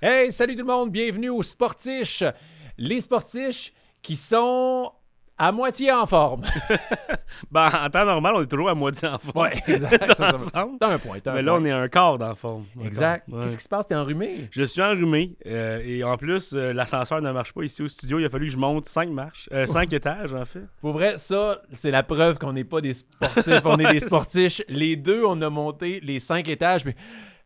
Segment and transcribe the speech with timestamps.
[0.00, 2.22] Hey, salut tout le monde, bienvenue aux Sportiches.
[2.76, 4.92] Les Sportiches qui sont
[5.36, 6.42] à moitié en forme.
[7.50, 9.46] Ben, en temps normal, on est toujours à moitié en forme.
[9.46, 10.14] Ouais, exact.
[10.16, 11.60] T'as un point, t'as un Mais là, point.
[11.60, 12.64] on est un quart la forme.
[12.84, 13.28] Exact.
[13.28, 13.42] Ouais.
[13.42, 13.86] Qu'est-ce qui se passe?
[13.86, 14.48] T'es enrhumé?
[14.50, 18.18] Je suis enrhumé euh, et en plus, euh, l'ascenseur ne marche pas ici au studio.
[18.18, 20.62] Il a fallu que je monte cinq marches, euh, cinq étages en fait.
[20.80, 24.62] Pour vrai, ça, c'est la preuve qu'on n'est pas des sportifs, on est des sportiches.
[24.68, 26.96] Les deux, on a monté les cinq étages, mais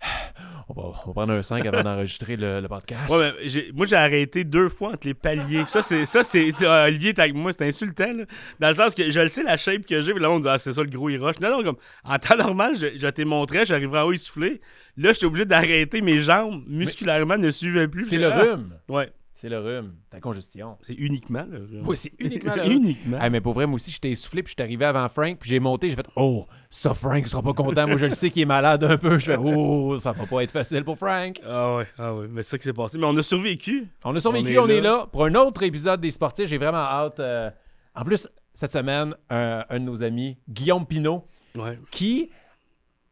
[0.68, 3.10] on va, on va prendre un 5 avant d'enregistrer le, le podcast.
[3.10, 5.64] Ouais, mais j'ai- moi, j'ai arrêté deux fois entre les paliers.
[5.66, 6.04] Ça, c'est.
[6.06, 6.50] Ça, c'est.
[6.62, 8.24] euh, Olivier avec moi, c'est insultant, là.
[8.60, 10.48] Dans le sens que je le sais, la shape que j'ai, puis là, on dit,
[10.48, 11.40] ah, c'est ça le gros hiroche.
[11.40, 11.76] Non, non, comme.
[12.04, 14.60] En temps normal, je, je t'ai montré, j'arriverai en haut essoufflé.
[14.96, 16.00] Là, j'étais obligé d'arrêter.
[16.02, 18.06] Mes jambes, musculairement, ne suivaient plus.
[18.08, 18.74] C'est le rhume.
[18.88, 19.10] Ouais.
[19.42, 19.94] C'est le rhume.
[20.08, 20.78] Ta congestion.
[20.82, 21.82] C'est uniquement le rhume.
[21.84, 22.72] Oui, c'est uniquement le rhume.
[22.84, 23.18] uniquement.
[23.20, 25.50] Ah, mais pour vrai, moi aussi, j'étais essoufflé, puis je suis arrivé avant Frank, puis
[25.50, 27.88] j'ai monté, j'ai fait Oh, ça, Frank sera pas content.
[27.88, 29.18] Moi, je le sais qu'il est malade un peu.
[29.18, 31.40] Je fais Oh, ça va pas être facile pour Frank.
[31.44, 32.28] Ah ouais, ah ouais.
[32.30, 32.98] Mais c'est ça qui s'est passé.
[32.98, 33.88] Mais on a survécu.
[34.04, 34.90] On a survécu, On on est est, là.
[34.98, 36.46] là pour un autre épisode des sportifs.
[36.48, 37.18] J'ai vraiment hâte.
[37.18, 37.50] euh,
[37.96, 41.26] En plus, cette semaine, un, un de nos amis, Guillaume Pinault,
[41.56, 41.80] Ouais.
[41.90, 42.30] qui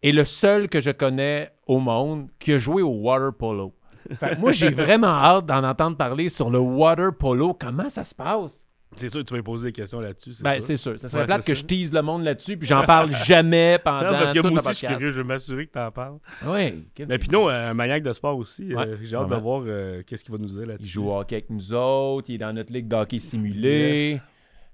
[0.03, 3.75] est le seul que je connais au monde qui a joué au water polo.
[4.19, 7.55] Fait que moi, j'ai vraiment hâte d'en entendre parler sur le water polo.
[7.55, 8.67] Comment ça se passe?
[8.97, 10.33] C'est sûr que tu vas me poser des questions là-dessus.
[10.43, 10.63] Ben, sûr.
[10.63, 10.99] c'est sûr.
[10.99, 13.79] Ça serait Ouais, plate c'est que je tease le monde là-dessus, puis j'en parle jamais
[13.85, 15.13] pendant Non, parce que tout moi aussi, je suis curieux.
[15.13, 16.19] Je vais m'assurer que tu en parles.
[16.45, 16.89] Oui.
[17.09, 18.73] Mais Pinot, euh, un maniaque de sport aussi.
[18.73, 20.89] euh, Ouais, J'ai hâte de voir euh, qu'est-ce qu'il va nous dire Il là-dessus.
[20.89, 22.29] joue au hockey avec nous autres.
[22.31, 24.21] Il est dans notre ligue d'hockey simulé.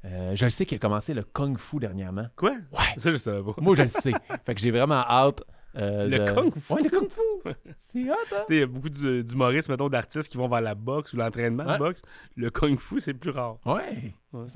[0.07, 2.27] Euh, je le sais qu'il a commencé le Kung Fu dernièrement.
[2.37, 2.53] Quoi?
[2.53, 2.95] Ouais.
[2.97, 3.55] Ça, je savais pas.
[3.61, 4.13] Moi, je le sais.
[4.47, 5.43] fait que j'ai vraiment hâte.
[5.77, 6.73] Euh, Le de- Kung Fu?
[6.73, 7.21] Ouais, le Kung Fu.
[7.79, 8.17] C'est hot, hein?
[8.29, 11.13] Tu sais, il y a beaucoup d'hu- d'humoristes, mettons, d'artistes qui vont vers la boxe
[11.13, 11.75] ou l'entraînement Ouais.
[11.75, 12.03] de boxe.
[12.37, 13.59] Le Kung Fu, c'est plus rare.
[13.67, 14.15] Ouais.
[14.33, 14.47] Moi,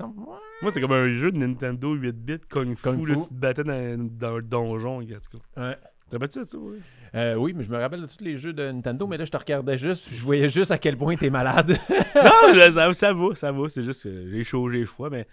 [0.71, 2.83] c'est comme un jeu de Nintendo 8-bit Kung Fu.
[2.83, 3.21] Kung là, Fu.
[3.21, 4.97] tu te battais dans, dans un donjon.
[4.99, 5.61] En tout cas.
[5.67, 5.77] Ouais.
[6.09, 6.79] T'as battu ça, oui?
[7.15, 9.31] Euh, oui, mais je me rappelle de tous les jeux de Nintendo, mais là, je
[9.31, 11.69] te regardais juste, puis je voyais juste à quel point t'es malade.
[12.15, 13.69] non, là, ça, ça va, ça va.
[13.69, 15.09] C'est juste que j'ai chaud, j'ai froid.
[15.09, 15.25] Mais...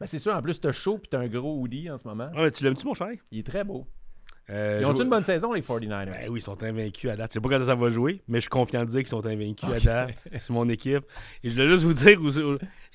[0.00, 2.30] ben, c'est sûr, en plus, t'as chaud, puis t'as un gros hoodie en ce moment.
[2.34, 3.10] Ah, mais tu l'aimes-tu, mon cher?
[3.30, 3.86] Il est très beau.
[4.50, 6.04] Euh, Ils ont je- une bonne saison, les 49ers?
[6.06, 7.30] Ben oui, ils sont invaincus à date.
[7.30, 9.24] Je sais pas quand ça va jouer, mais je suis confiant de dire qu'ils sont
[9.26, 10.28] invaincus à date.
[10.38, 11.04] C'est mon équipe.
[11.42, 12.20] Et je voulais juste vous dire,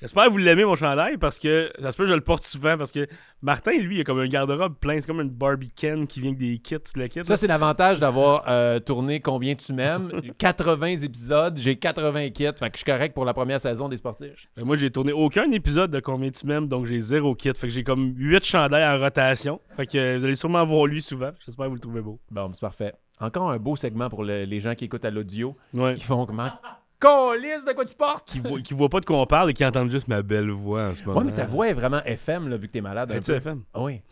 [0.00, 2.44] j'espère que vous l'aimez, mon chandail, parce que ça se peut que je le porte
[2.44, 3.06] souvent, parce que
[3.42, 5.00] Martin, lui, il a comme un garde-robe plein.
[5.00, 7.24] C'est comme une Barbie Ken qui vient avec des kits, le kit.
[7.24, 10.10] Ça, c'est l'avantage d'avoir euh, tourné combien tu m'aimes.
[10.38, 12.44] 80 épisodes, j'ai 80 kits.
[12.44, 14.48] Fait que je suis correct pour la première saison des sportifs.
[14.56, 17.52] Ben, moi, j'ai tourné aucun épisode de Combien tu m'aimes, donc j'ai zéro kit.
[17.54, 19.60] Fait que j'ai comme 8 chandails en rotation.
[19.76, 21.30] Fait que euh, vous allez sûrement voir lui souvent.
[21.46, 22.18] J'espère que vous le trouvez beau.
[22.30, 22.92] Bon, c'est parfait.
[23.20, 25.54] Encore un beau segment pour le- les gens qui écoutent à l'audio.
[25.74, 25.94] Ouais.
[25.94, 26.50] Qui font comment?
[27.00, 28.28] Colisse de quoi tu portes?
[28.28, 30.50] Qui voit, qui voit pas de quoi on parle et qui entendent juste ma belle
[30.50, 31.18] voix en ce moment.
[31.18, 33.10] Ouais, mais ta voix est vraiment FM, là, vu que t'es malade.
[33.10, 33.32] Es-tu.
[33.32, 33.62] FM?
[33.74, 34.02] Ah oui.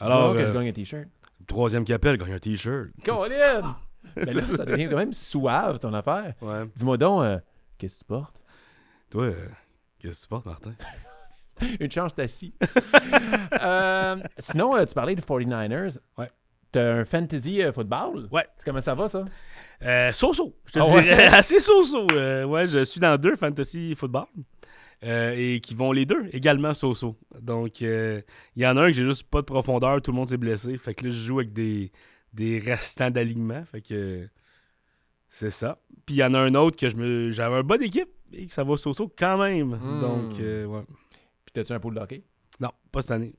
[0.00, 1.06] Alors, Alors que euh, je gagne un t-shirt.
[1.46, 2.88] troisième qui appelle, gagne un t-shirt.
[3.04, 3.76] Colin!
[4.16, 6.34] Mais là, ça devient quand même suave, ton affaire.
[6.42, 6.66] Ouais.
[6.74, 7.38] Dis-moi donc, euh,
[7.78, 8.34] qu'est-ce que tu portes?
[9.10, 9.48] Toi, euh,
[10.00, 10.72] qu'est-ce que tu portes, Martin?
[11.80, 12.52] Une chance, t'es assis.
[13.62, 15.98] Euh, sinon, euh, tu parlais des 49ers.
[16.18, 16.30] Ouais.
[16.72, 18.28] T'as un fantasy euh, football?
[18.30, 18.46] Ouais.
[18.64, 19.24] Comment ça va, ça?
[19.82, 20.56] Euh, so-so.
[20.66, 21.02] Je te Ah ouais?
[21.02, 22.06] dirais assez so-so.
[22.12, 24.26] Euh, ouais, je suis dans deux fantasy football.
[25.04, 27.16] euh, et qui vont les deux également so-so.
[27.40, 28.22] Donc, euh,
[28.56, 30.38] il y en a un que j'ai juste pas de profondeur, tout le monde s'est
[30.38, 30.78] blessé.
[30.78, 31.92] Fait que là, je joue avec des,
[32.32, 33.62] des restants d'alignement.
[33.70, 34.26] Fait que
[35.28, 35.78] c'est ça.
[36.06, 38.46] Puis il y en a un autre que je me j'avais un bonne équipe et
[38.46, 39.76] que ça va so-so quand même.
[39.80, 40.00] Mm.
[40.00, 40.84] Donc, ouais.
[41.44, 42.22] Puis t'as-tu un pool de hockey?
[42.60, 43.34] Non, pas cette année.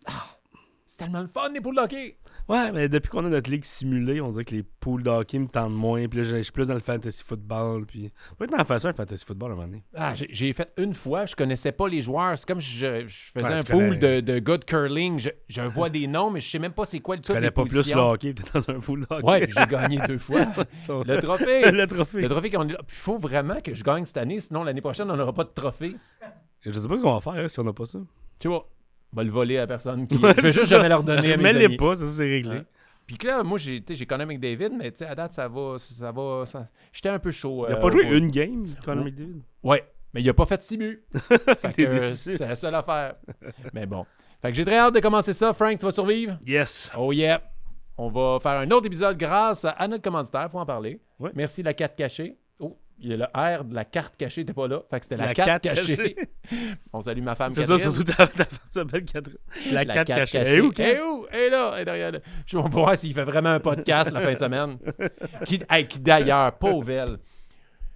[0.98, 2.16] C'est tellement le fun, les poules de hockey!
[2.48, 5.40] Ouais, mais depuis qu'on a notre ligue simulée, on dirait que les poules de hockey
[5.40, 6.08] me tentent moins.
[6.08, 7.86] Puis là, je suis plus dans le fantasy football.
[7.86, 9.84] Puis peut-être en faire ça, un fantasy football à un moment donné.
[9.94, 12.38] Ah, j'ai- fait une fois, je connaissais pas les joueurs.
[12.40, 14.64] C'est comme si je, je faisais Ouais, un tu pool connais- de, de gars de
[14.64, 15.20] curling.
[15.20, 17.36] Je, je vois des noms, mais je sais même pas c'est quoi le Tu toutes
[17.36, 19.28] connais pas plus le hockey, t'es dans un pool de hockey.
[19.28, 20.46] Ouais, puis j'ai gagné deux fois.
[20.88, 21.72] Le trophée!
[21.74, 22.22] le trophée.
[22.22, 22.80] Le trophée qu'on est là.
[22.88, 25.44] Puis il faut vraiment que je gagne cette année, sinon l'année prochaine, on n'aura pas
[25.44, 25.98] de trophée.
[26.62, 28.00] Je sais pas ce qu'on va faire hein, si on n'a pas ça.
[28.40, 28.70] Tu vois,
[29.16, 30.16] va le voler à la personne qui.
[30.38, 31.78] Je vais juste jamais leur donner à mes amis.
[31.78, 32.62] pas, ça c'est réglé.
[33.08, 35.48] Puis que là, moi, j'ai j'ai connu avec David, mais tu sais, à date, ça
[35.48, 35.76] va.
[35.78, 37.66] Ça va ça- J'étais un peu chaud.
[37.70, 39.12] Il a euh, pas joué au- une game, Conor Ouais.
[39.12, 39.42] McDavid?
[39.64, 39.84] Ouais,
[40.14, 41.04] mais il a pas fait six buts.
[41.76, 43.16] c'est la seule affaire.
[43.74, 44.06] mais bon.
[44.42, 45.54] Fait que j'ai très hâte de commencer ça.
[45.54, 46.38] Frank, tu vas survivre?
[46.46, 46.92] Yes.
[46.98, 47.42] Oh yeah!
[47.98, 51.00] On va faire un autre épisode grâce à notre commanditaire, faut en parler.
[51.20, 51.32] Ouais.
[51.36, 52.38] Merci la carte cachée.
[52.60, 54.82] Oh, le R de la carte cachée, t'es pas là.
[54.90, 55.96] Fait que c'était la, La carte, carte cachée.
[55.96, 56.16] cachée.
[56.94, 59.38] On salue ma femme C'est ça, surtout ta, ta femme s'appelle Catherine.
[59.72, 60.38] La, La 4 carte cachée.
[60.40, 60.56] cachée.
[60.58, 61.26] Eh, où, Eh où?
[61.34, 62.20] Eh là, eh derrière là.
[62.46, 64.78] Je vais voir s'il fait vraiment un podcast la fin de semaine.
[65.46, 67.18] Qui, hey, qui d'ailleurs, pauvre elle.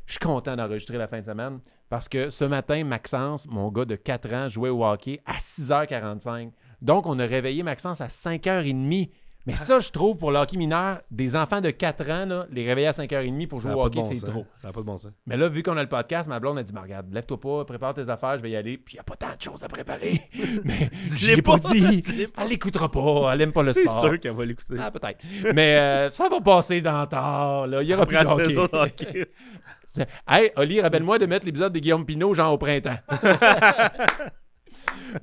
[0.06, 1.60] Je suis content d'enregistrer la fin de semaine
[1.90, 6.52] parce que ce matin, Maxence, mon gars de 4 ans, jouait au hockey à 6h45.
[6.82, 9.10] Donc, on a réveillé Maxence à 5h30
[9.46, 12.68] Mais ça, je trouve, pour le hockey mineur, des enfants de 4 ans, là, les
[12.68, 14.46] réveiller à 5h30 pour jouer au hockey, bon c'est trop.
[14.54, 15.12] Ça n'a pas de bon sens.
[15.26, 17.94] Mais là, vu qu'on a le podcast, ma blonde a dit Regarde, lève-toi pas, prépare
[17.96, 18.78] tes affaires, je vais y aller.
[18.78, 20.22] Puis il n'y a pas tant de choses à préparer.
[20.66, 22.04] Mais je l'ai pas pas, dit.
[22.38, 24.02] Elle l'écoutera pas, elle aime pas le C'est sport.
[24.02, 24.76] sûr qu'elle va l'écouter.
[24.80, 25.20] Ah, peut-être.
[25.56, 27.66] Mais euh, ça va passer dans le tard.
[27.68, 27.82] Là.
[27.82, 29.26] Il y aura Après plus de hockey.
[29.88, 32.98] C'est- Hey, Oli, rappelle-moi de mettre l'épisode de Guillaume Pinot, genre au printemps.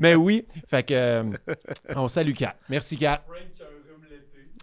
[0.01, 1.23] Mais oui, fait que euh,
[1.95, 2.57] on salue Kat.
[2.69, 3.23] Merci Kat.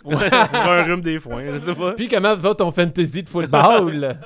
[0.51, 1.94] Pour un rhume des foins, je sais pas.
[1.94, 4.17] Puis comment va ton fantasy de football?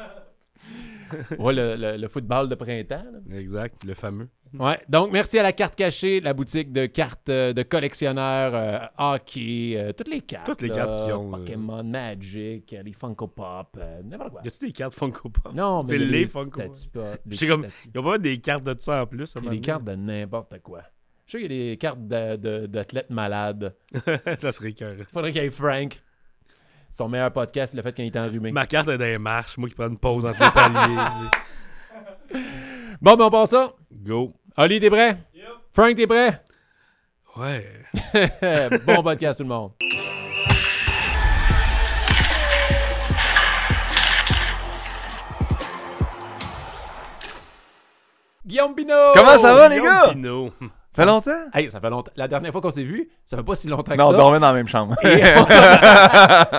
[1.40, 3.06] ouais, le, le- le football de printemps.
[3.30, 3.38] là.
[3.38, 4.28] Exact, le fameux.
[4.58, 8.80] Ouais, donc merci à la carte cachée, la boutique de cartes euh, de collectionneurs, euh,
[8.98, 10.46] hockey, euh, toutes les cartes.
[10.46, 14.42] Toutes les là, cartes qui ont, euh, Pokémon, Magic, les Funko Pop, euh, n'importe quoi.
[14.46, 15.54] Y a-tu des cartes Funko Pop?
[15.54, 16.62] Non, mais C'est y a les des Funko.
[16.62, 16.76] Pop,
[17.32, 17.90] C'est comme- statues.
[17.94, 19.34] Y'a pas des cartes de ça en plus?
[19.38, 20.82] Il y a des cartes de n'importe quoi.
[21.28, 23.76] Je sais qu'il y a des cartes de- de- d'athlètes malades.
[24.38, 24.96] ça serait cœur.
[25.14, 26.02] Faudrait qu'il y ait Frank.
[26.90, 28.52] Son meilleur podcast, le fait qu'il était enrhumé.
[28.54, 31.30] Ma carte est dans les marches, moi qui prends une pause entre les paliers.
[33.02, 33.74] Bon, ben on passe ça.
[34.04, 34.34] Go.
[34.56, 35.18] Oli, t'es prêt?
[35.74, 36.42] Frank, t'es prêt?
[37.36, 37.66] Ouais.
[38.86, 39.72] bon podcast, tout le monde.
[48.46, 49.12] Guillaume Pinot!
[49.14, 50.10] Comment ça va, les Guillaume gars?
[50.14, 50.54] Pinot.
[50.98, 51.50] Ça fait longtemps?
[51.54, 52.12] Hey, ça fait longtemps.
[52.16, 54.18] La dernière fois qu'on s'est vu, ça fait pas si longtemps que Non, on ça.
[54.18, 54.96] dormait dans la même chambre.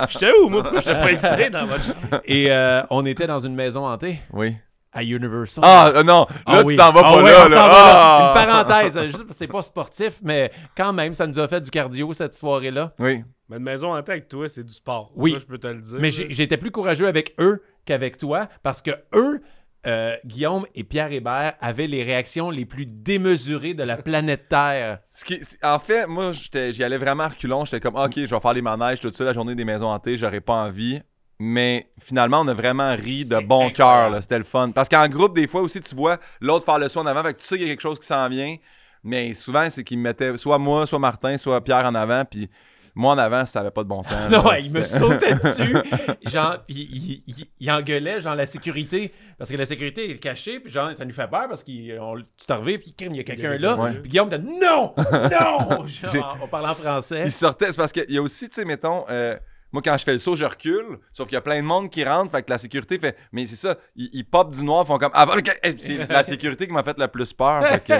[0.08, 0.62] J'étais où, moi?
[0.62, 2.20] Pourquoi je t'ai pas invité dans votre chambre?
[2.24, 4.56] et, euh, on était dans une maison hantée oui.
[4.92, 5.64] à Universal.
[5.66, 6.74] Ah, euh, non, là, Ah oui.
[6.74, 7.56] tu t'en vas Ah pas ouais, là, on là.
[7.56, 8.34] s'en va Ah!
[8.36, 11.60] Une parenthèse, juste parce que c'est pas sportif, mais quand même, ça nous a fait
[11.60, 12.92] du cardio cette soirée-là.
[12.98, 13.24] Oui.
[13.48, 15.10] Mais une maison tête avec toi, c'est du sport.
[15.16, 15.32] Oui.
[15.32, 15.98] Ça, je peux te le dire.
[16.00, 19.40] Mais j'étais plus courageux avec eux qu'avec toi parce que eux,
[19.86, 24.98] euh, Guillaume et Pierre Hébert, avaient les réactions les plus démesurées de la planète Terre.
[25.10, 27.64] Ce qui- c- en fait, moi, j'y allais vraiment à reculons.
[27.64, 30.16] J'étais comme, OK, je vais faire les manèges, tout ça, la journée des maisons hantées,
[30.16, 31.00] j'aurais pas envie.
[31.40, 34.20] Mais finalement, on a vraiment ri de bon cœur.
[34.20, 34.72] C'était le fun.
[34.72, 37.22] Parce qu'en groupe, des fois aussi, tu vois l'autre faire le saut en avant.
[37.22, 38.56] Fait que tu sais qu'il y a quelque chose qui s'en vient.
[39.04, 42.24] Mais souvent, c'est qu'il me mettait soit moi, soit Martin, soit Pierre en avant.
[42.24, 42.50] Puis
[42.94, 44.14] moi en avant, ça avait pas de bon sens.
[44.30, 45.76] Non, il me sautait dessus.
[46.26, 49.12] Genre, il, il- il- il engueulait, genre, la sécurité.
[49.38, 52.46] Parce que la sécurité est cachée, puis genre, ça nous fait peur parce que tu
[52.46, 53.76] t'es arrivé, puis crime, il y a quelqu'un là.
[53.76, 53.94] Ouais.
[54.00, 57.22] Puis Guillaume dit Non, non Genre, on parle en français.
[57.24, 59.36] Il sortait, c'est parce qu'il y a aussi, tu sais, mettons, euh,
[59.72, 61.88] moi quand je fais le saut, je recule, sauf qu'il y a plein de monde
[61.88, 64.84] qui rentre, fait que la sécurité fait, mais c'est ça, ils, ils pop du noir,
[64.84, 67.92] font comme, ah, ok, c'est la sécurité qui m'a fait le plus peur, fait que,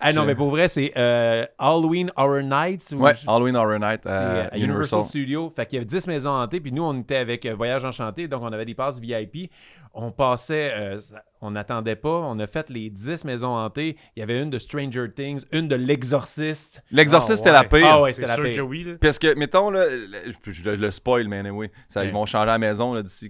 [0.00, 2.92] Ah non, mais pour vrai, c'est euh, Halloween Horror Nights.
[2.96, 4.60] ou ouais, je- Halloween Horror Night euh, à Universal.
[4.62, 5.02] Universal.
[5.04, 5.52] Studios.
[5.54, 8.26] Fait qu'il y avait 10 maisons hantées, puis nous, on était avec euh, Voyage Enchanté,
[8.28, 9.50] donc on avait des passes VIP.
[9.92, 11.00] On passait, euh,
[11.40, 13.96] on n'attendait pas, on a fait les 10 maisons hantées.
[14.14, 16.82] Il y avait une de Stranger Things, une de L'Exorciste.
[16.92, 17.68] L'exorciste, Ah, c'était la ouais.
[17.68, 17.86] pire.
[17.90, 18.66] Ah ouais, c'était la sûr que pire.
[18.68, 18.92] oui, là.
[19.00, 20.06] Parce que, mettons, là, le-
[20.44, 22.06] je, je- je le spoil, mais anyway, ça, Ouais.
[22.06, 23.28] ils vont changer la maison d'ici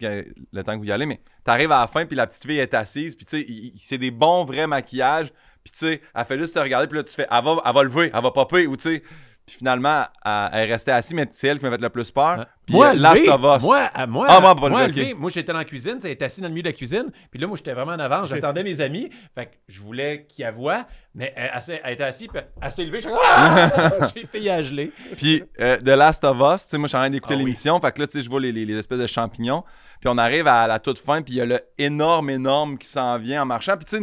[0.52, 2.58] le temps que vous y allez, mais t'arrives à la fin, puis la petite fille
[2.58, 5.32] est assise, puis tu sais, c'est des bons vrais maquillages,
[5.64, 7.74] puis tu sais, elle fait juste te regarder, puis là, tu fais, elle va, elle
[7.74, 9.02] va lever, elle va popper, ou tu sais,
[9.46, 12.08] puis finalement, elle, elle est restée assise, mais c'est elle qui m'a fait le plus
[12.12, 12.46] peur.
[12.64, 13.62] Puis moi, euh, Last of Us.
[13.64, 14.70] Moi, à- moi, Ah, moi, moi,
[15.16, 17.10] moi, j'étais dans la cuisine, ça était assis dans le milieu de la cuisine.
[17.32, 19.10] Puis là, moi, j'étais vraiment en avance, j'attendais mes amis.
[19.34, 20.52] Fait que je voulais qu'ils la
[21.16, 23.00] mais elle, elle elle était assise, puis elle s'est levée.
[23.00, 24.06] je suis comme, Ah!
[24.14, 24.92] J'ai fait y geler.
[25.16, 27.38] Puis euh, The Last of Us, tu sais, moi, je suis en train d'écouter Ah
[27.38, 27.42] oui.
[27.44, 29.64] l'émission, fait que là, tu sais, je vois les, les- les espèces de champignons,
[30.00, 32.86] puis on arrive à la toute fin, puis il y a le énorme, énorme qui
[32.86, 34.02] s'en vient en marchant, puis tu sais,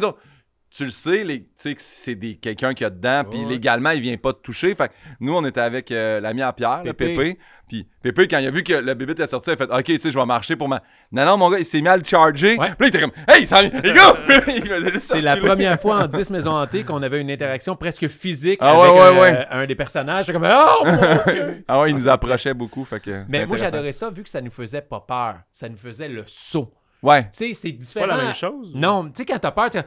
[0.69, 3.50] tu le sais, les- tu sais que c'est des quelqu'un qui a dedans, puis Ouais.
[3.50, 4.76] légalement, il vient pas te toucher.
[4.76, 7.38] Fait que nous, on était avec euh, l'ami à Pierre, le Pépé.
[7.68, 9.83] Puis Pépé, quand il a vu que le bébé était sorti, il a fait OK,
[9.83, 10.81] tu sais, je vais marcher pour ma.
[11.12, 12.57] Non, non, mon gars, il s'est mis à le charger.
[12.57, 12.68] Ouais.
[12.68, 14.16] Puis là, il était comme Hey, ça les gars!
[15.00, 18.71] C'est la première fois en 10 maisons hantées qu'on avait une interaction presque physique Ah
[18.71, 19.47] avec ouais, un, ouais.
[19.50, 20.26] un des personnages.
[20.26, 21.64] J'étais comme Oh mon Dieu!
[21.68, 22.83] Ah ouais, il nous approchait beaucoup.
[22.86, 25.36] Fait que Mais moi, j'adorais ça vu que ça nous faisait pas peur.
[25.52, 26.74] Ça nous faisait le saut.
[27.04, 27.24] Ouais.
[27.26, 28.07] Tu sais, c'est C'est différent.
[28.07, 28.71] pas la même chose.
[28.74, 29.78] Non, tu sais, quand t'as peur, tu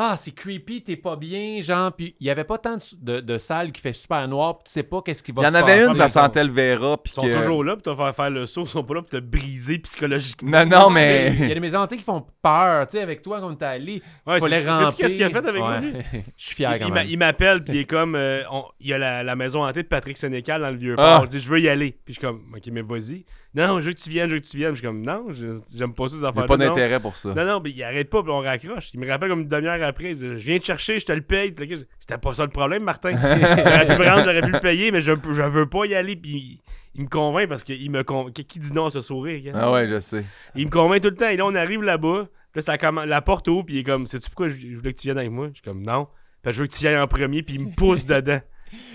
[0.00, 1.90] Ah, c'est creepy, t'es pas bien, genre.
[1.92, 4.64] Puis il y avait pas tant de, de, de salles qui fait super noir, puis
[4.66, 5.72] tu sais pas qu'est-ce qui va Il y se en passer.
[5.72, 6.96] avait une, ça mais sentait le Vera.
[6.98, 7.36] Puis Ils sont que...
[7.36, 9.78] toujours là pour te faire faire le saut, ils sont pas là pour te briser
[9.80, 10.64] psychologiquement.
[10.64, 11.50] Non, non, Il y mais.
[11.50, 14.02] a des maisons hantées qui font peur, tu sais, avec toi, comme t'es allé.
[14.24, 14.96] Ouais, il fallait c'est- ramper.
[14.96, 15.92] qu'est-ce qu'il a fait avec moi, lui?
[16.36, 17.18] Je suis fier Il, quand même.
[17.18, 18.14] m'appelle, puis il est comme.
[18.14, 20.94] euh, on- il y a la, la maison hantée de Patrick Sénécal dans le vieux
[20.96, 21.16] Ah.
[21.16, 21.24] port.
[21.24, 21.90] Il dit Je veux y aller.
[22.04, 23.24] Puis je suis comme Ok, mais vas-y.
[23.54, 24.70] Non, je veux que tu viennes, je veux que tu viennes.
[24.74, 27.00] Je suis comme Non, je- j'aime pas ça, ces Il n'y affaires a pas d'intérêt
[27.00, 27.30] pour ça.
[27.34, 28.90] Non, non, mais il arrête pas, puis on raccroche.
[28.92, 30.10] Il me rappelle comme une demi-heure après.
[30.10, 31.54] Il dit, Je viens te chercher, je te le paye.
[31.98, 33.10] C'était pas ça le problème, Martin.
[33.12, 36.14] J'aurais pu me rendre, j'aurais pi le payer, mais je, je veux pas y aller.
[36.16, 36.60] Puis
[36.94, 38.30] il, me convainc parce qu'il me con...
[38.30, 39.58] Qui qui dit non à ce sourire hein?
[39.60, 40.24] Ah ouais, je sais.
[40.54, 41.28] Il me convainc tout le temps.
[41.28, 42.28] Et là, on arrive là-bas.
[42.54, 43.64] Là, ça comm- la porte ouvre.
[43.64, 45.48] Puis il est comme Sais-tu pourquoi je, je voulais que tu viennes avec moi?
[45.48, 46.06] Je suis comme Non.
[46.42, 47.42] Puis je veux que tu y ailles en premier.
[47.42, 48.40] Puis il me pousse dedans.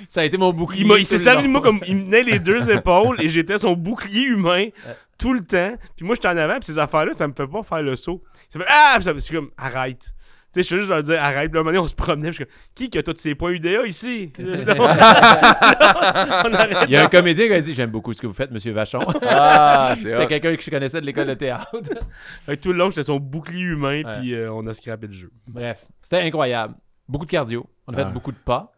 [0.10, 0.84] Ça a été mon bouclier.
[0.86, 3.28] Il, il s'est les servi de moi comme il me tenait les deux épaules et
[3.28, 4.94] j'étais son bouclier humain Euh.
[5.18, 5.76] tout le temps.
[5.96, 8.22] Puis moi, j'étais en avant, puis ces affaires-là, ça me fait pas faire le saut.
[8.50, 8.94] Ça fait Ah!
[8.96, 10.14] Puis ça me suis comme arrête.
[10.56, 11.50] Tu sais, je suis juste leur dire arrête.
[11.50, 12.30] Puis là, un moment donné, on se promenait.
[12.30, 14.32] puis Je suis comme Qui qui a tous ces points UDA ici?
[14.38, 16.78] Là, on- là, on arrête.
[16.88, 18.72] Il y a un comédien qui a dit J'aime beaucoup ce que vous faites, monsieur
[18.72, 19.00] Vachon.
[19.28, 20.28] Ah, c'est C'était hot.
[20.28, 21.72] quelqu'un que je connaissais de l'école de théâtre.
[22.46, 24.20] Fait que tout le long, j'étais son bouclier humain, Ouais.
[24.20, 25.32] puis euh, on a scrappé le jeu.
[25.48, 26.76] Bref, c'était incroyable.
[27.08, 27.66] Beaucoup de cardio.
[27.88, 28.12] On a fait Ah.
[28.12, 28.73] beaucoup de pas.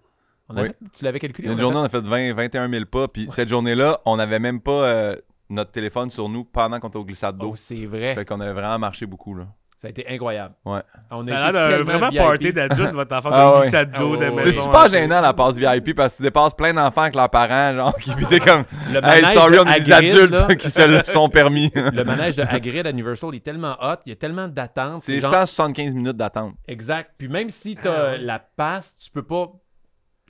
[0.50, 0.68] On a Oui.
[0.70, 1.48] fait- tu l'avais calculé?
[1.48, 3.08] Une on journée, fait- on a fait 20, 21 000 pas.
[3.08, 5.16] Puis cette journée-là, on n'avait même pas euh,
[5.50, 7.52] notre téléphone sur nous pendant qu'on était au glissade d'eau.
[7.54, 8.14] Oh, c'est vrai.
[8.16, 9.34] Fait qu'on avait vraiment marché beaucoup.
[9.36, 9.46] Là.
[9.82, 10.56] Ça a été incroyable.
[10.66, 10.80] Ouais.
[11.12, 12.18] On Ça a l'air vraiment VIP.
[12.24, 14.32] party d'adulte, votre enfant, Ah glissade Ah d'eau ouais.
[14.44, 17.76] C'est super gênant la passe VIP parce que tu dépasses plein d'enfants avec leurs parents,
[17.76, 20.72] genre, qui t'es comme Le Hey, manège sorry, de on est des adultes là, qui
[20.72, 21.72] se le sont permis.
[21.76, 25.02] Le manège de Hagrid à Universal il est tellement hot, il y a tellement d'attentes.
[25.02, 26.54] C'est genre- 175 minutes d'attente.
[26.68, 27.12] Exact.
[27.18, 29.50] Puis même si tu as Ah la passe, tu peux pas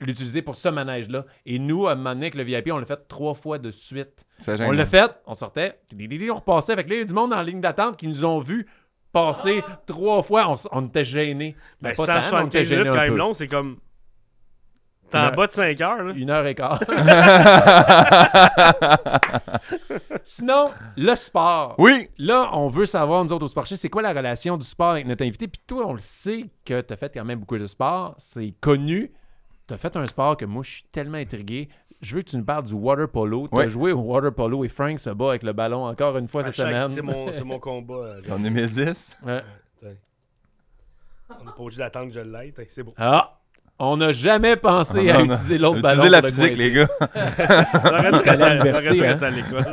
[0.00, 1.24] l'utiliser pour ce manège-là.
[1.46, 3.70] Et nous, à un moment donné, avec le VIP, on l'a fait trois fois de
[3.70, 4.24] suite.
[4.38, 6.72] C'est On l'a fait, on sortait, on repassait.
[6.72, 8.66] Avec là, il y a du monde en ligne d'attente qui nous ont vus
[9.12, 10.54] passer trois fois.
[10.72, 11.56] On, était gênés.
[11.80, 13.78] Ben, pas tant, mais on 175 était gênés minutes, quand même long, c'est comme.
[15.10, 15.36] T'es en heure.
[15.36, 16.12] bas de 5 heures, là.
[16.14, 16.80] Une heure et quart.
[20.24, 21.76] Sinon, le sport.
[21.78, 22.08] Oui!
[22.18, 24.90] Là, on veut savoir, nous autres, au Sport Chez, c'est quoi la relation du sport
[24.90, 25.46] avec notre invité?
[25.46, 28.16] Puis toi, on le sait que tu as fait quand même beaucoup de sport.
[28.18, 29.12] C'est connu.
[29.68, 31.68] Tu as fait un sport que moi, je suis tellement intrigué.
[32.00, 33.48] Je veux que tu nous parles du water polo.
[33.48, 33.68] Tu as Ouais.
[33.68, 36.44] joué au water polo et Frank se bat avec le ballon encore une fois À
[36.46, 36.88] cette chaque- semaine.
[36.88, 38.16] C'est mon, c'est mon combat.
[38.26, 39.16] J'en ai mes 10.
[39.24, 39.42] Ouais.
[39.78, 39.88] Tiens.
[41.30, 42.54] On n'est pas obligé d'attendre que je l'aide.
[42.58, 42.92] hein, C'est bon.
[42.96, 43.32] Ah!
[43.78, 46.04] On n'a jamais pensé Ah, à non, utiliser l'autre ballon.
[46.04, 46.88] Utilisez la physique, les gars.
[47.84, 48.44] On aurait dû rester
[49.24, 49.64] à- à l'école.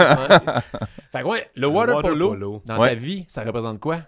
[1.11, 2.61] Fait que ouais, le water, water polo, polo.
[2.65, 2.89] dans Ouais.
[2.89, 3.99] ta vie, ça représente quoi?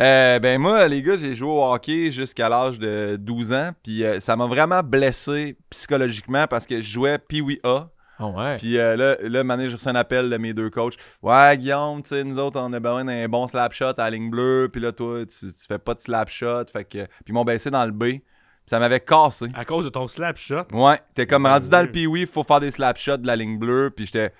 [0.00, 3.70] Euh, ben moi, les gars, j'ai joué au hockey jusqu'à l'âge de 12 ans.
[3.82, 7.88] Puis euh, ça m'a vraiment blessé psychologiquement parce que je jouais Pee-Wee A.
[8.20, 8.56] Oh ouais.
[8.58, 10.94] Puis euh, là, là, j'ai reçu un appel de mes deux coachs.
[11.22, 14.10] Ouais, Guillaume, tu sais, nous autres, on a besoin d'un bon slap shot à la
[14.10, 14.68] ligne bleue.
[14.72, 16.64] Puis là, toi, tu, tu fais pas de slap shot.
[16.72, 17.04] Fait que...
[17.04, 18.04] Puis ils m'ont baissé dans le B.
[18.04, 18.22] Puis
[18.70, 19.46] ça m'avait cassé.
[19.54, 20.64] À cause de ton slap shot?
[20.72, 22.08] Ouais, t'es comme rendu dans le Sérieux?
[22.08, 24.32] pee-wee, faut faire des slap shots de la ligne bleue, puis j'étais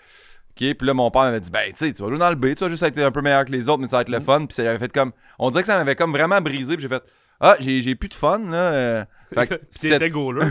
[0.56, 2.37] OK, puis là mon père m'avait dit ben tu sais, tu vas jouer dans le
[2.37, 4.08] B, tu vas juste être un peu meilleur que les autres, mais ça va être
[4.08, 6.75] le fun, puis ça avait fait comme on dirait que ça m'avait comme vraiment brisé,
[6.76, 7.02] puis j'ai fait
[7.40, 8.56] ah, j'ai j'ai plus de fun là.
[8.56, 9.04] euh.
[9.34, 10.44] Fait que t'étais goaler.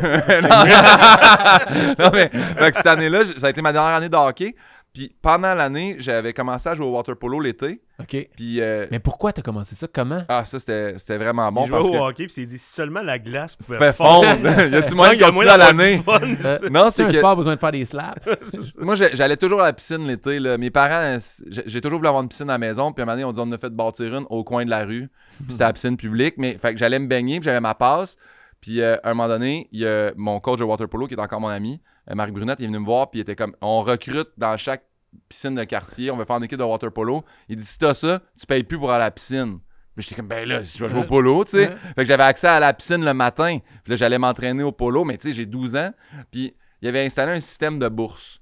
[2.00, 4.56] non, mais fait que cette année-là, ça a été ma dernière année de hockey.
[4.94, 7.82] Puis pendant l'année, j'avais commencé à jouer au water polo l'été.
[8.00, 8.30] OK.
[8.36, 9.88] Puis euh, Mais pourquoi t'as commencé ça?
[9.92, 10.24] Comment?
[10.28, 12.46] ah ça c'était c'était vraiment bon il jouait parce au que hockey, puis il s'est
[12.46, 14.28] dit si seulement la glace pouvait fait fondre.
[14.28, 14.62] fondre.
[14.72, 16.04] y a-tu moyen de continuer à l'année?
[16.08, 16.70] Euh, ça.
[16.70, 18.22] Non, C'est que sport besoin de faire des slaps.
[18.78, 20.40] Moi, j'allais toujours à la piscine l'été.
[20.40, 20.60] là.
[20.60, 21.18] Mes parents,
[21.50, 22.94] j'ai j'ai toujours voulu avoir une piscine à la maison.
[22.94, 24.70] Puis à un moment donné, on dit on a fait bâtir une au coin de
[24.70, 25.10] la rue.
[25.38, 26.36] Puis c'était la piscine publique.
[26.38, 28.16] Mais fait que j'allais me baigner, puis j'avais ma passe.
[28.62, 31.16] Puis euh, à un moment donné, il y a mon coach de water polo qui
[31.16, 33.10] est encore mon ami, euh, Marc Brunette, il est venu me voir.
[33.10, 34.84] Puis il était comme on recrute dans chaque
[35.30, 36.12] piscine de quartier.
[36.12, 37.24] On veut faire une équipe de water polo.
[37.50, 39.60] Il dit si t'as ça, tu payes plus pour aller à la piscine.
[39.96, 41.70] Puis j'étais comme ben là, si je vais jouer au polo, tu sais.
[41.70, 41.76] Ouais.
[41.76, 43.60] Fait que j'avais accès à la piscine le matin.
[43.84, 45.04] Puis là, j'allais m'entraîner au polo.
[45.04, 45.92] Mais tu sais, j'ai 12 ans.
[46.32, 48.42] Puis il avait installé un système de bourse.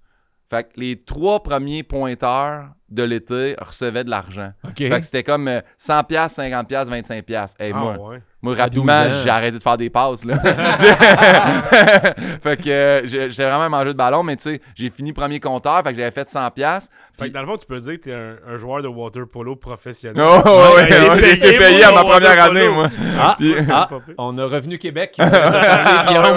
[0.50, 4.51] Fait que les trois premiers pointeurs de l'été recevaient de l'argent.
[4.77, 7.53] Fait que c'était comme euh, 100$, 50$, 25$.
[7.60, 8.21] Hey, Ah, moi, ouais.
[8.41, 9.21] moi, rapidement, 12 ans.
[9.24, 10.25] j'ai arrêté de faire des passes.
[10.25, 10.38] Là.
[12.43, 15.81] fait que euh, j'ai vraiment mangé de ballon, mais tu sais, j'ai fini premier compteur.
[15.83, 16.88] Fait que j'avais fait 100$.
[17.19, 19.24] Fait que dans le fond, tu peux dire que t'es un, un joueur de water
[19.31, 20.21] polo professionnel.
[20.24, 22.60] Oh, ouais, j'ai ouais, j'ai été payé payé à ma première polo.
[22.60, 22.89] année, moi.
[23.19, 25.15] Ah, Puis- ah, on a Revenu Québec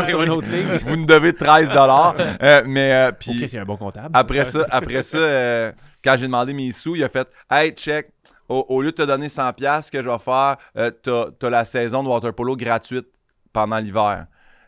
[0.07, 0.49] sur une autre.
[0.87, 2.15] Vous nous devez 13$.
[2.43, 3.43] Euh, mais euh, puis.
[3.43, 4.11] OK, c'est un bon comptable.
[4.13, 5.73] Après ça, après ça euh,
[6.05, 8.11] quand j'ai demandé mes sous, il a fait Hey, check,
[8.49, 11.51] au, au lieu de te donner 100$, ce que je vais faire, euh, t'as t'as
[11.51, 13.07] la saison de water polo gratuite
[13.53, 14.27] pendant l'hiver.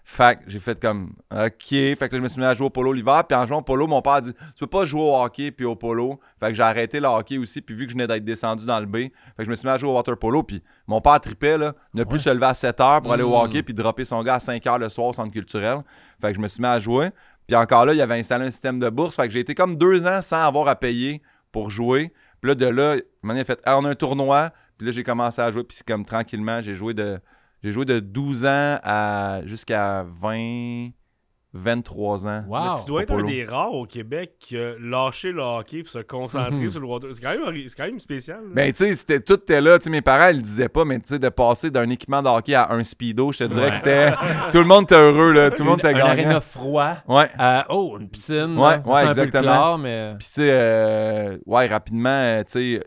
[0.09, 1.51] Fait que j'ai fait comme OK.
[1.69, 3.25] Fait que là, je me suis mis à jouer au polo l'hiver.
[3.29, 5.51] Puis en jouant au polo, mon père a dit Tu peux pas jouer au hockey
[5.51, 6.21] puis au polo.
[6.39, 7.61] Fait que j'ai arrêté le hockey aussi.
[7.61, 9.67] Puis vu que je venais d'être descendu dans le B, fait que je me suis
[9.67, 10.45] mis à jouer au water polo.
[10.45, 12.23] Puis mon père tripait, là, ne plus Ouais.
[12.23, 13.35] se lever à 7 h pour aller au Mm.
[13.47, 15.79] hockey puis dropper son gars à 5 h le soir au centre culturel.
[16.21, 17.11] Fait que je me suis mis à jouer.
[17.47, 19.17] Puis encore là, il avait installé un système de bourse.
[19.17, 21.23] Fait que j'ai été comme deux ans sans avoir à payer
[21.53, 22.13] pour jouer.
[22.41, 24.51] Puis là, de là, il m'a fait on a un tournoi.
[24.77, 25.65] Puis là, j'ai commencé à jouer.
[25.65, 27.19] Puis c'est comme tranquillement, j'ai joué de.
[27.63, 30.91] J'ai joué de 12 ans à jusqu'à 20,
[31.57, 32.45] 23 ans.
[32.49, 32.59] Wow.
[32.63, 35.91] Mais tu dois être un des rares au Québec qui a lâché le hockey pour
[35.91, 36.71] se concentrer Mhm.
[36.71, 37.09] sur le water.
[37.13, 38.39] C'est quand même, ori- c'est quand même spécial.
[38.39, 38.51] là.
[38.53, 39.79] Ben, tu sais, tout était là.
[39.79, 42.23] Tu sais, mes parents, ils le disaient pas, mais tu sais, de passer d'un équipement
[42.23, 44.13] de hockey à un speedo, je te dirais que c'était.
[44.53, 45.51] Tout le monde était heureux, là.
[45.51, 46.07] Tout le monde était un gagnant.
[46.11, 46.97] aréna froid.
[47.09, 47.29] Ouais.
[47.39, 48.57] à- oh, une piscine.
[48.59, 48.83] Ouais, là.
[48.87, 49.43] ouais, un exactement.
[49.43, 50.15] clair, mais...
[50.19, 52.81] Puis, tu sais, euh, ouais, rapidement, euh, tu sais,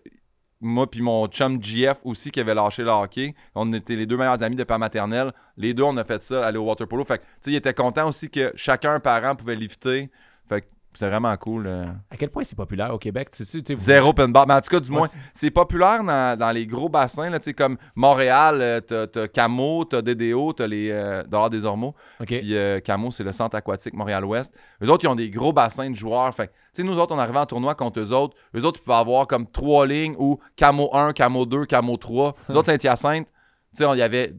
[0.62, 3.34] moi puis mon chum GF aussi qui avait lâché le hockey.
[3.56, 5.32] On était les deux meilleurs amis de père maternelle.
[5.58, 7.04] Les deux, on a fait ça, aller au water polo.
[7.06, 10.10] Fait que, tu sais, il était content aussi que chacun un parent pouvait lifter.
[10.48, 10.68] Fait que
[11.00, 11.66] c'est vraiment cool.
[11.66, 11.86] euh.
[12.12, 13.30] À quel point c'est populaire au Québec?
[13.32, 14.46] Tu sais, tu Zéro open bar.
[14.48, 17.46] Mais en tout cas, du moins, c'est- populaire dans, dans les gros bassins, là, tu
[17.46, 21.96] sais, comme Montréal, euh, t'as, t'as Camo, t'as DDO, t'as les euh, dehors des Ormeaux.
[22.20, 22.28] OK.
[22.28, 24.54] Puis euh, Camo, c'est le centre aquatique Montréal-Ouest.
[24.84, 26.34] Eux autres, ils ont des gros bassins de joueurs.
[26.34, 28.36] Fait que, tu sais, nous autres, on arrivait en tournoi contre eux autres.
[28.56, 32.36] Eux autres, ils pouvaient avoir comme trois lignes ou Camo 1, Camo 2, Camo 3.
[32.50, 33.34] Nous autres, Saint-Hyacinthe, tu
[33.74, 34.34] sais, on- il y avait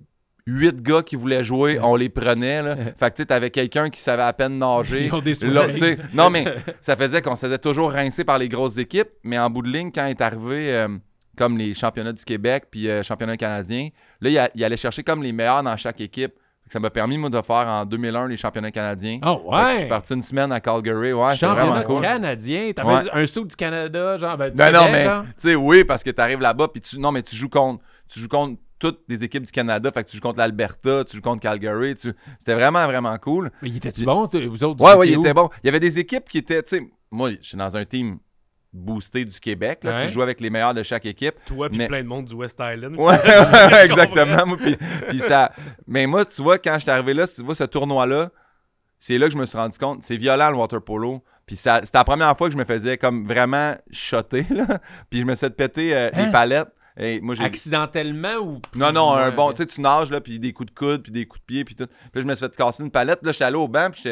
[0.51, 2.63] huit gars qui voulaient jouer, on les prenait.
[2.63, 2.77] Là.
[2.77, 5.07] Fait que tu sais, t'avais quelqu'un qui savait à peine nager.
[5.07, 5.73] Ils ont des Là, soirées.
[5.73, 6.45] tu sais, non, mais
[6.81, 9.11] ça faisait qu'on se faisait toujours rincer par les grosses équipes.
[9.23, 10.89] Mais en bout de ligne, quand est arrivé euh,
[11.37, 13.89] comme les championnats du Québec puis euh, championnats canadiens,
[14.21, 16.33] là, il, a- il allait chercher comme les meilleurs dans chaque équipe.
[16.67, 19.19] Ça m'a permis, moi, de faire en 2001 les championnats canadiens.
[19.23, 19.79] Ah Fait que Je ouais!
[19.81, 21.13] suis parti une semaine à Calgary.
[21.13, 22.01] Ouais, Championnat cool.
[22.01, 22.71] canadien.
[22.73, 23.11] T'avais Ouais.
[23.13, 24.37] un saut du Canada, genre.
[24.37, 27.11] Ben, du Non, mais tu sais, oui, parce que tu arrives là-bas, puis tu, non,
[27.11, 29.93] mais tu joues contre, tu joues contre toutes les équipes du Canada.
[29.93, 31.95] Fait que tu joues contre l'Alberta, tu joues contre Calgary.
[31.95, 33.53] tu- C'était vraiment, vraiment cool.
[33.63, 34.83] Mais il était-tu bon, vous autres?
[34.85, 35.49] Ouais, ouais, il était bon.
[35.63, 36.83] Il y avait des équipes qui étaient, tu sais,
[37.13, 38.19] moi, je suis dans un team
[38.73, 39.81] boosté du Québec.
[39.85, 40.07] Là, Ouais.
[40.07, 41.35] Tu joues avec les meilleurs de chaque équipe.
[41.45, 42.97] Toi, puis Mais- plein de monde du West Island.
[42.99, 43.17] Ouais,
[43.85, 44.47] exactement.
[44.47, 44.77] Moi, puis-
[45.09, 45.53] puis ça...
[45.87, 48.31] Mais moi, tu vois, quand je suis arrivé là, tu vois, ce tournoi-là,
[48.99, 50.03] c'est là que je me suis rendu compte.
[50.03, 51.23] C'est violent le water polo.
[51.47, 54.47] Puis ça- c'était la première fois que je me faisais comme vraiment shotter.
[54.51, 54.79] Là.
[55.11, 56.27] Puis je me suis fait péter euh, Hein?
[56.27, 56.69] les palettes.
[57.23, 58.59] Moi, Accidentellement ou.
[58.61, 61.03] plus non, non, un bon, tu sais, tu nages, là, puis des coups de coude,
[61.03, 61.87] puis des coups de pied, puis tout.
[61.87, 63.21] Puis là, je me suis fait casser une palette.
[63.21, 64.03] Puis là, j'étais allé au banc, puis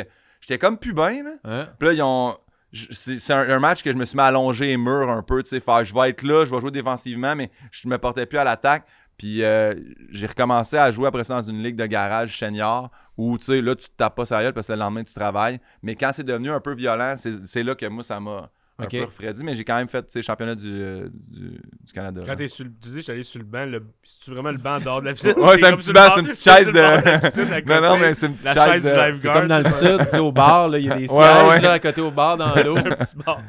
[0.40, 1.30] j'étais- comme plus bien, là.
[1.44, 1.68] Hein?
[1.78, 2.36] Puis là, ils ont.
[2.72, 5.42] je- C'est un, un match que je me suis mis allongé et mûr un peu,
[5.42, 8.26] tu sais, faire je vais être là, je vais jouer défensivement, mais je me portais
[8.26, 8.84] plus à l'attaque.
[9.16, 9.74] Puis euh,
[10.10, 13.60] j'ai recommencé à jouer après ça dans une ligue de garage senior où, tu sais,
[13.60, 15.58] là, tu te tapes pas sérieux parce que le lendemain, tu travailles.
[15.82, 18.48] Mais quand c'est devenu un peu violent, c'est là que moi, ça m'a
[18.80, 18.90] un Ok.
[18.92, 19.42] peu refroidi.
[19.44, 22.22] Mais j'ai quand même fait, championnat du, euh, du, du Canada.
[22.24, 23.82] Quand t'es sur le- tu dis, je suis allé sur le banc, le...
[24.04, 25.32] c'est vraiment le banc dehors de la piscine?
[25.36, 28.34] Ouais, c'est un petit banc, c'est une petite chaise de- Non, non, mais c'est une
[28.34, 29.34] petite La chaise chaise du de- C'est lifeguard.
[29.34, 29.64] comme dans le
[29.98, 31.60] sud, tu sais, au bar, là, il y a des sièges Ouais, ouais.
[31.60, 32.76] là, à côté au bar dans l'eau.
[32.76, 33.42] Un petit bar.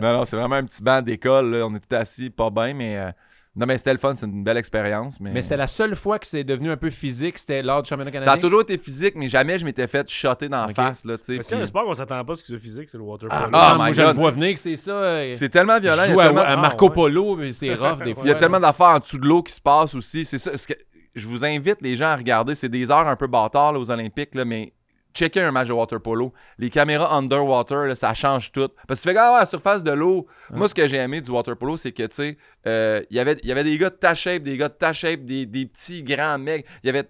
[0.00, 1.50] Non, non, c'est vraiment un petit banc d'école.
[1.50, 1.66] là.
[1.66, 3.12] On était assis, pas bien, mais.
[3.58, 5.18] Non, mais c'était le fun, c'est une belle expérience.
[5.18, 7.88] Mais, Mais c'était la seule fois que c'est devenu un peu physique, c'était lors du
[7.88, 8.30] championnat canadien.
[8.32, 11.04] Ça a toujours été physique, mais jamais je m'étais fait shotter dans la face.
[11.06, 12.90] Là, tu sais, Mais c'est un sport qu'on s'attend pas à ce que c'est physique,
[12.90, 13.50] c'est le water Ah, polo.
[13.58, 14.90] Ah, moi, my je le vois venir que c'est ça.
[14.92, 16.02] euh, C'est tellement violent.
[16.04, 16.94] je Il y joue a à, tellement, à Ah, Marco ouais.
[16.94, 18.22] Polo, mais c'est rough des fois.
[18.24, 20.24] il y a tellement d'affaires en dessous de l'eau qui se passent aussi.
[20.26, 20.56] C'est ça.
[20.56, 20.74] ce que-
[21.14, 22.54] je vous invite, les gens, à regarder.
[22.54, 24.74] C'est des heures un peu bâtards là, aux Olympiques, là, mais
[25.16, 26.32] checker un match de water polo.
[26.58, 28.68] Les caméras underwater, là, ça change tout.
[28.86, 30.26] Parce que tu fais, ouais, à la surface de l'eau.
[30.50, 33.20] Moi, ce que j'ai aimé du water polo, c'est que, tu sais, euh, il y
[33.20, 35.46] avait- il y avait des gars de ta shape, des gars de ta shape, des,
[35.46, 36.66] des petits grands mecs.
[36.82, 37.08] Il y avait.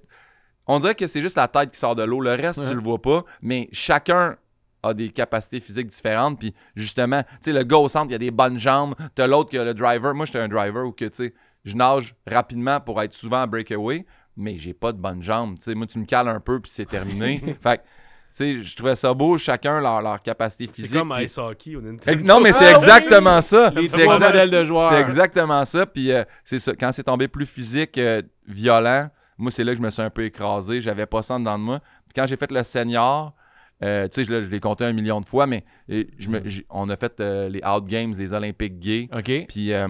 [0.66, 2.20] On dirait que c'est juste la tête qui sort de l'eau.
[2.20, 2.68] Le reste, Ouais.
[2.68, 3.24] tu le vois pas.
[3.42, 4.36] Mais chacun
[4.82, 6.38] a des capacités physiques différentes.
[6.38, 8.94] Puis justement, tu sais, le gars au centre, il a des bonnes jambes.
[9.14, 10.14] T'as l'autre qui a le driver.
[10.14, 13.46] Moi, j'étais un driver où que, tu sais, je nage rapidement pour être souvent en
[13.48, 15.56] breakaway, mais j'ai pas de bonnes jambes.
[15.58, 17.38] Tu sais, moi, tu me cales un peu, puis c'est terminé.
[17.62, 17.88] fait que, tu
[18.30, 20.98] sais, je trouvais ça beau, chacun leur, leur capacité C'est physique.
[20.98, 22.24] comme puis- ice hockey Nintendo.
[22.24, 22.74] Non, mais c'est Ah oui!
[22.84, 23.72] exactement ça.
[23.74, 24.90] C'est trois exact- modèles de joueurs.
[24.92, 25.86] c'est exactement ça.
[25.86, 26.74] Puis euh, c'est ça.
[26.78, 30.10] Quand c'est tombé plus physique, euh, violent, moi, c'est là que je me suis un
[30.10, 30.80] peu écrasé.
[30.80, 31.80] J'avais pas ça en dedans de moi.
[31.80, 33.34] Puis quand j'ai fait le senior,
[33.82, 36.88] euh, tu sais, je, l'ai compté un million de fois, mais je me- j'ai- on
[36.88, 39.08] a fait euh, les Out Games, les Olympiques gays.
[39.14, 39.46] OK.
[39.48, 39.86] Puis euh,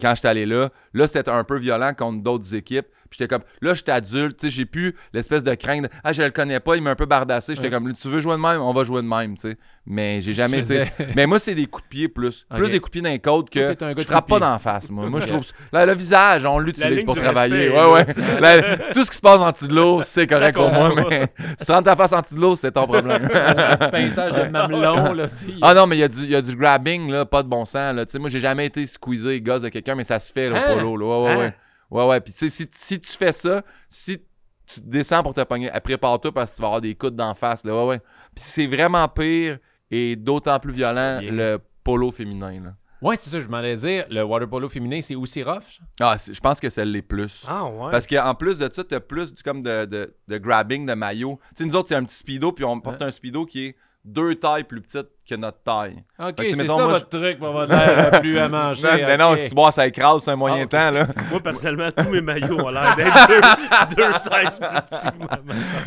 [0.00, 2.86] quand j'étais allé là, là, c'était un peu violent contre d'autres équipes.
[3.10, 6.22] J'étais comme, là, j'étais adulte, tu sais, j'ai plus l'espèce de crainte de, ah, je
[6.22, 7.54] le connais pas, il m'a un peu bardassé.
[7.54, 7.72] J'étais Ouais.
[7.72, 9.56] comme, tu veux jouer de même, on va jouer de même, tu sais.
[9.86, 10.84] Mais j'ai jamais Tu été.
[11.16, 12.46] Mais moi, c'est des coups de pied plus.
[12.54, 13.74] Plus des coups de pied dans les côtes que.
[13.98, 15.08] Je frappe pas la face, moi.
[15.08, 15.44] Moi, je trouve.
[15.72, 17.68] Là, le visage, on l'utilise pour travailler.
[17.70, 18.40] respect, ouais, ouais.
[18.40, 21.28] La- tout ce qui se passe en dessous de l'eau, c'est correct pour moi, mais
[21.58, 23.28] si ta face en dessous de l'eau, c'est ton problème.
[23.90, 25.26] Pinçage de mamelon, là.
[25.62, 27.48] Ah non, mais il y, a du- il y a du grabbing, là, pas de
[27.48, 27.94] bon sens.
[27.94, 28.06] Là.
[28.06, 30.48] Tu sais, Moi, j'ai jamais été squeezé les gosses de quelqu'un, mais ça se fait
[30.50, 30.74] là, au Hein?
[30.76, 30.96] polo.
[30.96, 31.06] Là.
[31.06, 31.38] Ouais, ouais, Hein?
[31.38, 31.54] ouais.
[31.90, 32.20] Ouais, ouais.
[32.20, 34.18] Puis tu sais, si, si tu fais ça, si
[34.66, 37.64] tu descends pour te pogner, prépare-toi parce que tu vas avoir des coudes d'en face.
[37.64, 37.74] Là.
[37.74, 37.98] Ouais, ouais.
[38.34, 39.58] Puis c'est vraiment pire
[39.90, 41.32] et d'autant plus violent Bien.
[41.32, 42.60] le polo féminin.
[42.62, 42.74] Là.
[43.02, 44.04] Ouais, c'est ça, je m'en allais dire.
[44.10, 45.78] Le water polo féminin, c'est aussi rough.
[45.98, 46.10] ça?
[46.12, 47.44] Ah, je pense que c'est les plus.
[47.48, 47.90] Ah ouais.
[47.90, 51.40] Parce qu'en plus de ça, t'as plus du, comme de, de, de grabbing de maillot.
[51.56, 53.76] Tu sais, nous autres, c'est un petit speedo, puis on porte un speedo qui est
[54.04, 56.02] deux tailles plus petite que notre taille.
[56.18, 58.82] OK, c'est ça moi, votre truc pour avoir l'air plus à manger.
[58.88, 59.38] Non, mais non, ok.
[59.38, 61.06] si boire, ça écrase, c'est un moyen Ah, temps, là.
[61.30, 63.28] Moi, personnellement, tous mes maillots ont l'air d'être
[63.90, 65.08] deux, deux sizes plus petits.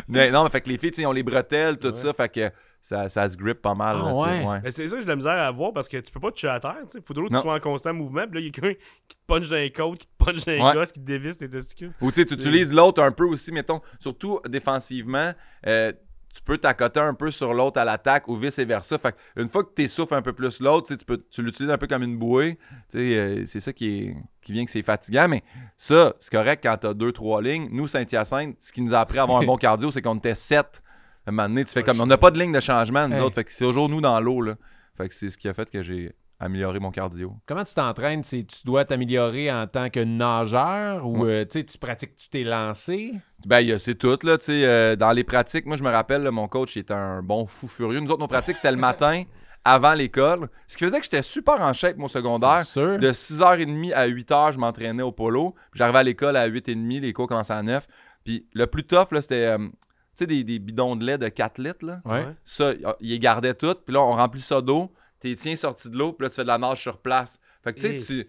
[0.08, 1.94] Mais non, mais fait que les filles, tu sais, ils ont les bretelles, tout Ouais.
[1.96, 2.50] ça, fait que
[2.80, 3.96] ça, ça se grippe pas mal.
[4.00, 4.60] Ah, ouais.
[4.62, 6.30] Mais c'est ça que j'ai de la misère à voir parce que tu peux pas
[6.30, 6.76] te tuer à terre.
[6.94, 7.40] Il faudrait que Non.
[7.40, 8.22] tu sois en constant mouvement.
[8.30, 10.44] Puis là, il y a quelqu'un qui te punch dans les côtes, qui te punch
[10.44, 10.72] dans les Ouais.
[10.72, 11.92] gosses, qui te dévisse tes testicules.
[12.00, 15.32] Ou tu sais, tu utilises l'autre un peu aussi, mettons, surtout défensivement.
[15.66, 15.92] euh,
[16.34, 18.98] tu peux t'accoter un peu sur l'autre à l'attaque ou vice-versa.
[18.98, 21.70] Fait une fois que tu souffles un peu plus l'autre, tu tu peux tu l'utilises
[21.70, 22.58] un peu comme une bouée.
[22.96, 25.28] Euh, c'est ça qui, est, qui vient que c'est fatigant.
[25.28, 25.44] Mais
[25.76, 27.68] ça, c'est correct quand tu as deux, trois lignes.
[27.70, 30.34] Nous, Saint-Hyacinthe, ce qui nous a appris à avoir un bon cardio, c'est qu'on était
[30.34, 30.82] sept.
[31.26, 32.00] À un moment donné, tu fais comme.
[32.00, 33.22] On n'a pas de ligne de changement, nous Hey.
[33.22, 33.36] autres.
[33.36, 34.40] Fait que c'est toujours nous dans l'eau.
[34.42, 34.56] là.
[34.96, 37.36] Fait que c'est ce qui a fait que j'ai amélioré mon cardio.
[37.46, 38.22] Comment tu t'entraînes?
[38.22, 43.14] Tu dois t'améliorer en tant que nageur ou euh, tu pratiques, tu t'es lancé?
[43.46, 46.76] Ben, c'est tout, là, euh, dans les pratiques, moi, je me rappelle, là, mon coach,
[46.76, 48.00] il était un bon fou furieux.
[48.00, 49.22] Nous autres, nos pratiques, c'était le matin,
[49.64, 50.48] avant l'école.
[50.66, 52.64] Ce qui faisait que j'étais super en shape, mon secondaire.
[52.64, 52.98] Sûr.
[52.98, 55.54] De 6h30 à 8h, je m'entraînais au polo.
[55.72, 57.86] J'arrivais à l'école à 8h30, les cours commençaient à 9.
[58.24, 59.72] Puis le plus tough, c'était, euh, tu
[60.14, 62.00] sais, des, des bidons de lait de 4 litres, là.
[62.04, 62.26] Ouais.
[62.44, 63.84] Ça, il les gardait toutes.
[63.84, 64.92] Puis là, on remplit ça d'eau.
[65.24, 67.38] T'es tiens sorti de l'eau, puis là, tu fais de la nage sur place.
[67.62, 68.28] Fait que, tu sais, tu...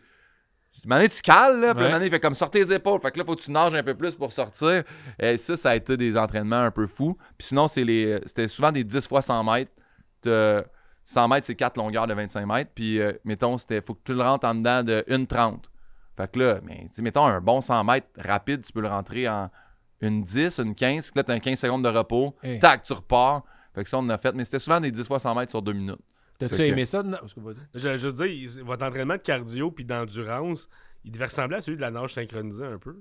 [0.86, 2.06] Un donné, tu cales, là, puis un Ouais.
[2.08, 3.02] il fait comme sortir les épaules.
[3.02, 4.84] Fait que là, faut que tu nages un peu plus pour sortir.
[5.20, 7.18] Et ça, ça a été des entraînements un peu fous.
[7.38, 9.72] Puis sinon, c'est les, c'était souvent des 10 fois 100 mètres.
[10.22, 10.64] T'as-
[11.04, 12.72] 100 mètres, c'est 4 longueurs de 25 mètres.
[12.74, 15.70] Puis, euh, mettons, c'était, faut que tu le rentres en dedans de 1,30.
[16.18, 19.50] Fait que là, mais, mettons, un bon 100 mètres rapide, tu peux le rentrer en
[20.02, 21.06] une 10, une 15.
[21.08, 22.36] Puis là, tu as 15 secondes de repos.
[22.42, 22.60] Hey.
[22.60, 23.44] Tac, tu repars.
[23.74, 24.34] Fait que ça, on en a fait.
[24.34, 26.00] Mais c'était souvent des 10 fois 100 mètres sur 2 minutes.
[26.40, 27.02] T'as-tu que- aimé ça?
[27.02, 27.56] vas-y.
[27.74, 30.68] Je, je veux dire, votre entraînement de cardio puis d'endurance,
[31.04, 32.96] il devait ressembler à celui de la nage synchronisée un peu.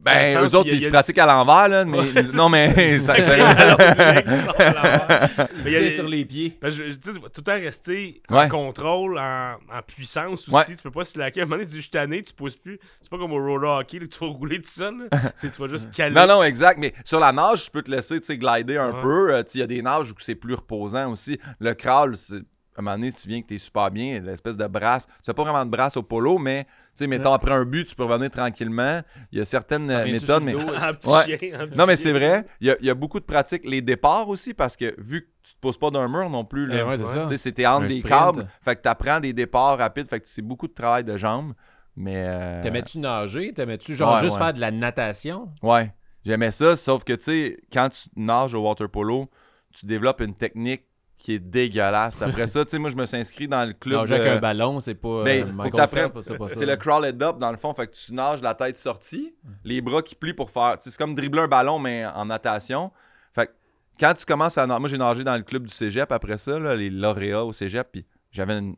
[0.00, 1.84] Ben, eux autres, a- ils se pratiquent à l'envers, là.
[1.84, 5.48] Mais, non, mais ça, ça- Alors, le mec, c'est dans l'envers.
[5.64, 6.58] Mais il y a Tu sur les pieds.
[6.60, 8.46] Je- tu tu vas tout le temps rester Ouais.
[8.46, 10.50] en contrôle, en, en puissance aussi.
[10.50, 10.64] Ouais.
[10.66, 11.40] Tu peux pas se laquer.
[11.40, 12.80] À un moment donné, tu dis, je tanné, tu pousses plus.
[13.00, 15.08] C'est pas comme au roller hockey, là, que tu vas rouler tout seul.
[15.40, 16.16] tu vas juste caler.
[16.16, 16.78] Non, non, exact.
[16.80, 19.02] Mais sur la nage, je peux te laisser tu glider un Ouais.
[19.02, 19.34] peu.
[19.34, 21.38] Euh, tu Il y a des nages où c'est plus reposant aussi.
[21.60, 22.42] Le crawl, c'est-
[22.76, 25.06] à un moment donné, tu viens que tu es super bien, l'espèce de brasse.
[25.06, 27.86] Tu n'as pas vraiment de brasse au polo, mais tu sais, mettons, après un but,
[27.86, 29.00] tu peux revenir tranquillement.
[29.30, 30.52] Il y a certaines euh, méthodes, mais.
[30.52, 31.38] le dos, Un petit Ouais.
[31.38, 32.46] chien, un petit Non, mais c'est vrai.
[32.60, 33.64] Il y, a, il y a beaucoup de pratiques.
[33.66, 36.64] Les départs aussi, parce que vu que tu te poses pas d'un mur non plus,
[36.66, 36.96] là, Eh ouais,
[37.28, 38.08] c'est c'était entre Un des sprint.
[38.08, 38.48] câbles.
[38.62, 40.08] Fait que tu apprends des départs rapides.
[40.08, 41.52] Fait que c'est beaucoup de travail de jambes.
[41.94, 42.24] Mais.
[42.26, 43.52] euh, T'aimais-tu nager?
[43.52, 44.38] T'aimais-tu genre Ouais, juste ouais.
[44.38, 45.50] faire de la natation?
[45.62, 45.92] Ouais,
[46.24, 49.28] j'aimais ça, sauf que tu sais, quand tu nages au water polo,
[49.74, 50.84] tu développes une technique
[51.16, 52.20] qui est dégueulasse.
[52.22, 54.00] Après ça, tu sais, moi, je me suis inscrit dans le club.
[54.00, 55.54] Nager avec un ballon, c'est pas euh, Ben,
[55.88, 57.72] Phelps, c'est le crawl head up, dans le fond.
[57.74, 60.76] Fait que tu nages la tête sortie, les bras qui plient pour faire.
[60.80, 62.90] C'est comme dribbler un ballon, mais en natation.
[63.32, 63.52] Fait que
[64.00, 64.80] quand tu commences à nager.
[64.80, 67.88] Moi, j'ai nagé dans le club du cégep après ça, là, les lauréats au cégep.
[67.92, 68.74] Puis j'avais une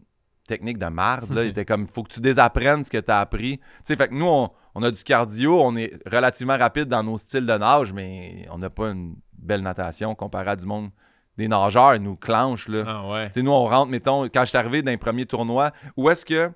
[0.46, 1.32] technique de marde.
[1.32, 1.44] Là.
[1.44, 3.58] Il était comme, faut que tu désapprennes ce que tu as appris.
[3.58, 7.02] Tu sais, fait que nous, on, on a du cardio, on est relativement rapide dans
[7.02, 10.90] nos styles de nage, mais on n'a pas une belle natation comparé à du monde.
[11.36, 12.84] Des nageurs, ils nous clenchent, là.
[12.86, 13.30] Ah ouais.
[13.36, 16.50] Nous, on rentre, mettons, quand je suis arrivé dans les premiers tournois, où est-ce que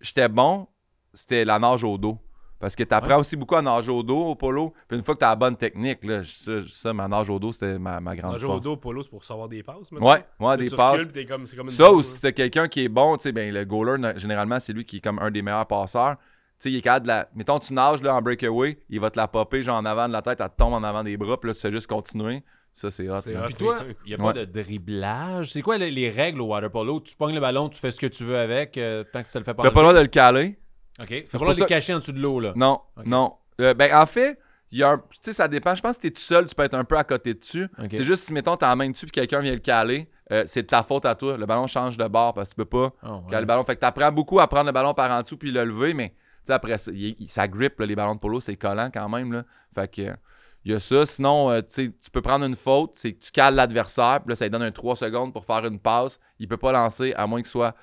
[0.00, 0.66] j'étais bon,
[1.12, 2.18] c'était la nage au dos.
[2.58, 3.20] Parce que tu apprends Ouais.
[3.20, 4.72] aussi beaucoup à nager au dos au polo.
[4.86, 7.38] Puis une fois que tu as la bonne technique, là, ça, ça, ma nage au
[7.40, 9.90] dos, c'était ma, ma grande Nager au dos au polo, c'est pour savoir des passes.
[9.90, 10.12] maintenant.
[10.12, 10.92] Ouais, ouais, des passes.
[10.92, 13.16] recules, puis t'es comme- c'est comme une Ça, ou si c'était quelqu'un qui est bon,
[13.16, 16.16] tu sais, ben, le goaler, généralement, c'est lui qui est comme un des meilleurs passeurs.
[16.16, 16.22] Tu
[16.68, 17.28] sais, il est capable de la.
[17.34, 20.12] Mettons, tu nages là, en breakaway, il va te la popper genre en avant de
[20.12, 22.44] la tête, elle te tombe en avant des bras, puis là, tu sais juste continuer.
[22.72, 23.20] Ça, c'est hot.
[23.22, 24.32] Puis toi, il n'y a pas Ouais.
[24.32, 25.52] de dribblage?
[25.52, 27.00] C'est quoi les, les règles au water polo?
[27.00, 29.38] Tu pognes le ballon, tu fais ce que tu veux avec, euh, tant que ça
[29.38, 29.62] le fait pas.
[29.62, 30.58] T'as pas le droit de le caler.
[31.00, 31.06] OK.
[31.08, 32.52] Tu pour pas le droit de le cacher en dessous de l'eau, là.
[32.56, 33.34] Non, non.
[33.60, 34.38] Euh, ben, en fait,
[34.70, 34.98] il y a un.
[34.98, 35.74] Tu sais, ça dépend.
[35.74, 37.64] Je pense que si t'es tout seul, tu peux être un peu à côté dessus.
[37.78, 37.88] Ok.
[37.92, 40.62] C'est juste si, mettons, t'as la main dessus puis quelqu'un vient le caler, euh, c'est
[40.62, 41.36] de ta faute à toi.
[41.36, 43.20] Le ballon change de bord parce que tu peux pas Oh, ouais.
[43.30, 43.64] caler le ballon.
[43.64, 46.08] Fait que t'apprends beaucoup à prendre le ballon par en dessous puis le lever, mais
[46.08, 48.90] tu sais, après ça, il- il- ça grippe, là, les ballons de polo, c'est collant
[48.92, 49.32] quand même.
[49.32, 49.44] Là.
[49.74, 50.16] Fait que.
[50.64, 51.04] Il y a ça.
[51.06, 54.44] Sinon, euh, tu peux prendre une faute, c'est que tu cales l'adversaire, puis là, ça
[54.44, 56.20] lui donne un 3 secondes pour faire une passe.
[56.38, 57.74] Il peut pas lancer, à moins qu'il soit.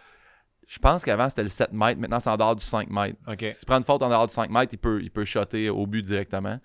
[0.68, 2.00] Je pense qu'avant, c'était le 7 mètres.
[2.00, 3.18] Maintenant, c'est en dehors du 5 mètres.
[3.38, 5.70] Si tu prends une faute en dehors du 5 mètres, il peut, il peut shotter
[5.70, 6.60] au but directement.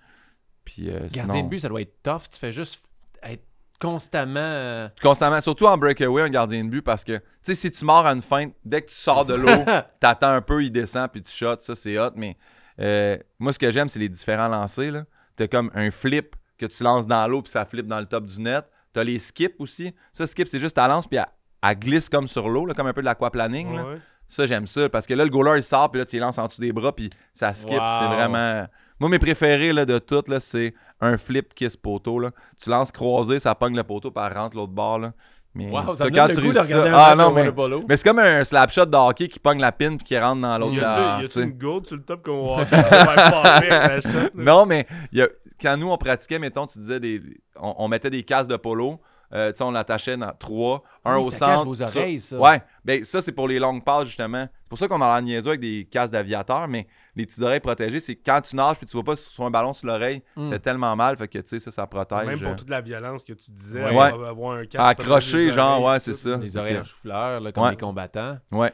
[0.65, 2.23] Puis euh, Gardien sinon, de but, ça doit être tough.
[2.31, 3.43] Tu fais juste être
[3.81, 4.39] constamment.
[4.41, 7.85] euh, constamment, surtout en breakaway, un gardien de but, parce que, tu sais, si tu
[7.85, 9.65] mords à une feinte, dès que tu sors de l'eau,
[10.01, 12.13] t'attends un peu, il descend, puis tu shots, ça, c'est hot.
[12.15, 12.37] Mais
[12.81, 14.93] euh, moi, ce que j'aime, c'est les différents lancers.
[14.93, 15.05] là.
[15.37, 18.27] T'as comme un flip que tu lances dans l'eau, puis ça flippe dans le top
[18.27, 18.65] du net.
[18.93, 19.95] T'as les skips aussi.
[20.13, 21.27] Ça, skip, c'est juste ta lance, puis elle,
[21.63, 23.75] elle glisse comme sur l'eau, comme un peu de l'aquaplaning.
[23.75, 23.85] là.
[23.85, 23.99] Ouais.
[24.27, 24.89] Ça, j'aime ça.
[24.89, 26.73] Parce que là, le goaler, il sort, puis là, tu les lances en dessous des
[26.73, 27.79] bras, puis ça skip.
[27.79, 27.99] Wow.
[27.99, 28.67] C'est vraiment.
[29.01, 32.21] Moi, mes préférés là, de toutes, c'est un flip kiss poteau.
[32.21, 32.31] Là.
[32.63, 34.99] Tu lances croisé, ça pogne le poteau, puis elle rentre l'autre bord.
[35.01, 35.13] Là.
[35.57, 37.15] Mais Wow, ça ça, me quand tu le goût de réussis regarder ça- un Ah
[37.15, 37.83] match non, mais.
[37.89, 40.41] Mais c'est comme un slap shot de hockey qui pogne la pin puis qui rentre
[40.43, 40.75] dans l'autre.
[40.75, 40.81] Y
[41.25, 44.01] a-tu une gourde sur le top qu'on va faire?
[44.35, 45.29] Non, mais il y a-
[45.63, 47.23] quand nous, on pratiquait, mettons, tu disais, des,
[47.61, 48.99] on, on mettait des casques de polo.
[49.35, 51.65] Euh, tu sais, on l'attachait dans trois, un Oui, au ça cache centre.
[51.67, 51.85] vos ça.
[51.87, 52.39] oreilles, ça.
[52.39, 54.49] Ouais, ben ça, c'est pour les longues passes, justement.
[54.63, 57.61] C'est pour ça qu'on a l'air niaiseux avec des casques d'aviateur, mais les petites oreilles
[57.61, 60.51] protégées, c'est quand tu nages puis tu vois pas sur un ballon sur l'oreille, Mm.
[60.51, 62.27] c'est tellement mal, fait que, tu sais, ça, ça protège.
[62.27, 63.89] Même euh, pour toute la violence que tu disais, Ouais.
[63.89, 64.99] avoir- avoir un casque.
[65.35, 66.37] Les genre, oreilles, ouais, c'est ça.
[66.37, 67.71] Les oreilles en chou-fleur, là, comme Ouais.
[67.71, 68.39] les combattants.
[68.53, 68.73] Ouais.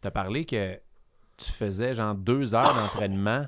[0.00, 0.78] T'as parlé que
[1.36, 3.46] tu faisais genre deux heures d'entraînement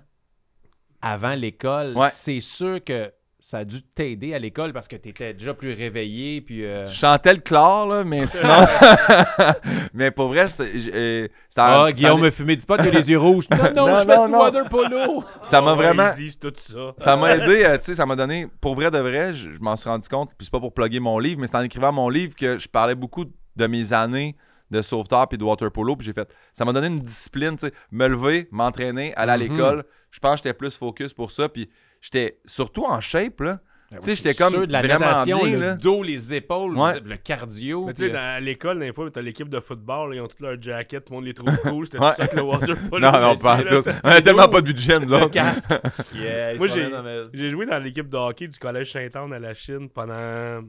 [1.03, 1.97] avant l'école.
[1.97, 2.09] Ouais.
[2.13, 6.41] C'est sûr que ça a dû t'aider à l'école parce que t'étais déjà plus réveillé.
[6.43, 8.67] Puis, euh, Je chantais le chlore, là, mais sinon.
[9.95, 13.47] mais pour vrai, c'est- euh, Ah, Guillaume me fumait du pot, il les yeux rouges.
[13.51, 14.39] Non, non, Non, je fais non, du non.
[14.41, 15.25] water polo.
[15.43, 16.11] Ça m'a Ah vraiment.
[16.19, 16.93] Ils disent tout ça.
[16.97, 19.61] Ça m'a aidé, euh, tu sais, ça m'a donné, pour vrai de vrai, je, je
[19.61, 21.93] m'en suis rendu compte, puis c'est pas pour plugger mon livre, mais c'est en écrivant
[21.93, 24.37] mon livre que je parlais beaucoup de mes années
[24.71, 27.67] de sauveteur puis de water polo, puis j'ai fait, ça m'a donné une discipline, tu
[27.67, 29.43] sais, me lever, m'entraîner, aller à Mhm.
[29.43, 31.69] l'école, je pense que j'étais plus focus pour ça, puis
[32.01, 33.61] j'étais surtout en shape, là.
[33.93, 35.75] Ben Tu sais, j'étais comme Sûr, de la vraiment natation, bien, le là.
[35.75, 37.01] dos, les épaules, Ouais.
[37.01, 37.87] le cardio.
[37.87, 40.21] Mais tu sais, puis, euh, à l'école, des fois, t'as l'équipe de football, là, ils
[40.21, 41.87] ont tous leur jacket, tout le monde les trouve cool.
[41.87, 42.11] C'était Ouais.
[42.11, 43.11] tout ça que le water polo.
[43.11, 43.83] Non, non, pas tout.
[44.05, 45.31] On a tellement pas de budget, nous autres.
[45.31, 45.71] casque.
[46.15, 46.89] Yeah, Moi, j'ai-
[47.33, 50.63] J'ai joué dans l'équipe de hockey du collège Saint-Anne à la Chine pendant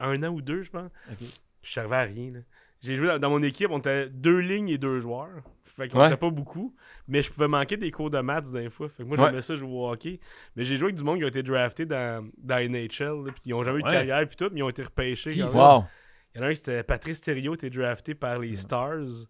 [0.00, 0.90] un an ou deux, je pense.
[1.62, 2.32] Je servais à rien.
[2.32, 2.40] là.
[2.82, 5.28] J'ai joué dans, dans mon équipe, on était deux lignes et deux joueurs.
[5.64, 6.06] Fait qu'on Ouais.
[6.06, 6.74] était pas beaucoup.
[7.08, 8.88] Mais je pouvais manquer des cours de maths des fois.
[8.88, 9.26] Fait que moi, Ouais.
[9.26, 10.18] j'aimais ça jouer au hockey.
[10.56, 13.24] Mais j'ai joué avec du monde qui a été drafté dans, dans NHL.
[13.26, 13.92] là, puis ils ont jamais eu de Ouais.
[13.92, 15.36] carrière puis tout, mais ils ont été repêchés.
[15.52, 15.78] Quand.
[15.78, 15.84] Wow.
[16.34, 18.56] Il y en a un qui c'était Patrice Thériault, qui a été drafté par les
[18.56, 19.26] Stars.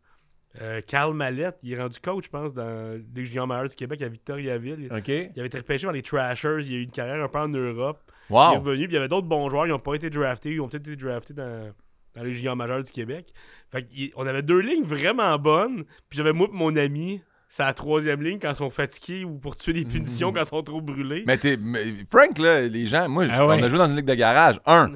[0.60, 4.02] Euh, Carl Mallette, il est rendu coach, je pense, dans les juniors majeurs du Québec
[4.02, 4.88] à Victoriaville.
[4.90, 6.58] Il avait été repêché par les Trashers.
[6.66, 8.00] Il a eu une carrière un peu en Europe.
[8.28, 8.54] Il est Wow.
[8.60, 8.84] revenu.
[8.84, 9.66] Puis il y avait d'autres bons joueurs.
[9.66, 10.52] Ils n'ont pas été draftés.
[10.52, 11.72] Ils ont peut-être été draftés dans,
[12.14, 13.32] dans les juniors majeurs du Québec.
[13.70, 15.84] Fait qu'on avait deux lignes vraiment bonnes.
[16.08, 17.22] Puis j'avais moi et mon ami.
[17.52, 20.46] C'est la troisième ligne quand ils sont fatigués ou pour tuer des punitions quand ils
[20.46, 21.24] sont trop brûlés.
[21.26, 21.56] Mais t'es.
[21.56, 23.56] mais Frank, là, les gens, moi, Ah ouais.
[23.58, 24.60] on a joué dans une ligue de garage.
[24.66, 24.92] Un,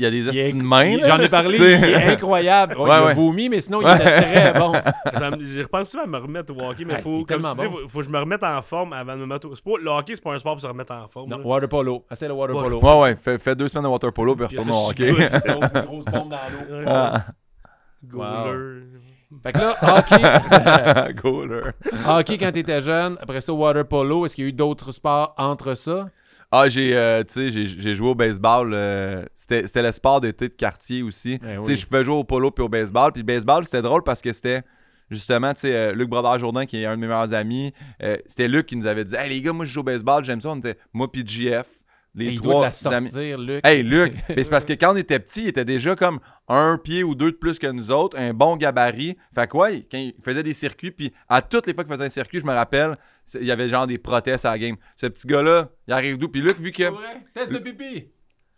[0.00, 0.84] il il y a des Il de main.
[0.84, 1.08] il- là.
[1.08, 2.76] J'en ai parlé, il est incroyable.
[2.78, 3.96] Ouais, Ouais, il a vomi, mais sinon, il Ouais.
[3.96, 4.72] était très bon.
[5.40, 7.62] Je repense souvent à me remettre au hockey, mais Ah, faut, comme dis, bon.
[7.70, 9.54] faut, faut que je me remette en forme avant de me mettre au...
[9.54, 11.30] c'est pas- Le hockey, c'est pas un sport pour se remettre en forme.
[11.30, 11.44] Non, là.
[11.46, 12.04] water polo.
[12.10, 12.62] Assez le water Ouais.
[12.62, 12.80] polo.
[12.80, 13.16] Ouais, ouais.
[13.16, 15.10] Fais, fais deux semaines de water polo puis Puis retourne au hockey.
[15.10, 15.20] good.
[15.20, 16.84] Une grosse bombe dans l'eau.
[16.86, 17.24] Ah.
[18.04, 18.82] Goaler.
[19.44, 21.60] Fait que là, hockey, Goaler.
[22.08, 25.34] hockey quand t'étais jeune, après ça, water polo, est-ce qu'il y a eu d'autres sports
[25.38, 26.08] entre ça?
[26.52, 28.72] Ah, j'ai, euh, tu sais, j'ai, j'ai joué au baseball.
[28.74, 31.34] euh, c'était, c'était le sport d'été de quartier aussi.
[31.34, 31.76] Eh tu sais, oui.
[31.76, 33.12] je pouvais jouer au polo puis au baseball.
[33.12, 34.62] Puis le baseball, c'était drôle parce que c'était
[35.10, 37.72] justement, tu sais, euh, Luc Brodeur-Jourdain, qui est un de mes meilleurs amis.
[38.02, 40.24] euh, c'était Luc qui nous avait dit Hey les gars, moi je joue au baseball,
[40.24, 40.48] j'aime ça.
[40.50, 41.66] On était, moi puis JF,
[42.14, 43.60] les Et il doit la sortir, Luc.
[43.64, 46.18] Hey Luc, mais c'est parce que quand on était petit, il était déjà comme
[46.48, 49.16] un pied ou deux de plus que nous autres, un bon gabarit.
[49.34, 52.06] Fait que ouais, quand il faisait des circuits, puis à toutes les fois qu'il faisait
[52.06, 52.96] un circuit, je me rappelle,
[53.34, 54.76] il y avait genre des protestes à la game.
[54.96, 56.28] Ce petit gars-là, il arrive d'où?
[56.28, 57.20] Puis Luc, vu que C'est vrai?
[57.34, 58.08] Test de pipi.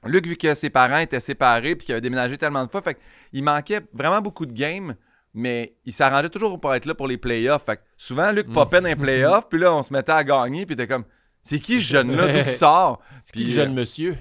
[0.05, 2.99] Luc, vu que ses parents étaient séparés puis qu'il avait déménagé tellement de fois, fait
[3.31, 4.95] qu'il manquait vraiment beaucoup de games,
[5.35, 7.65] mais il s'arrangeait toujours pour être là pour les playoffs.
[7.65, 8.53] Fait que souvent, Luc Mm.
[8.53, 8.97] popait dans les
[9.37, 11.05] playoffs, puis là, on se mettait à gagner, puis t'es comme,
[11.43, 13.01] c'est qui ce jeune-là, d'où il sort?
[13.25, 14.19] C'est qui le jeune euh, monsieur?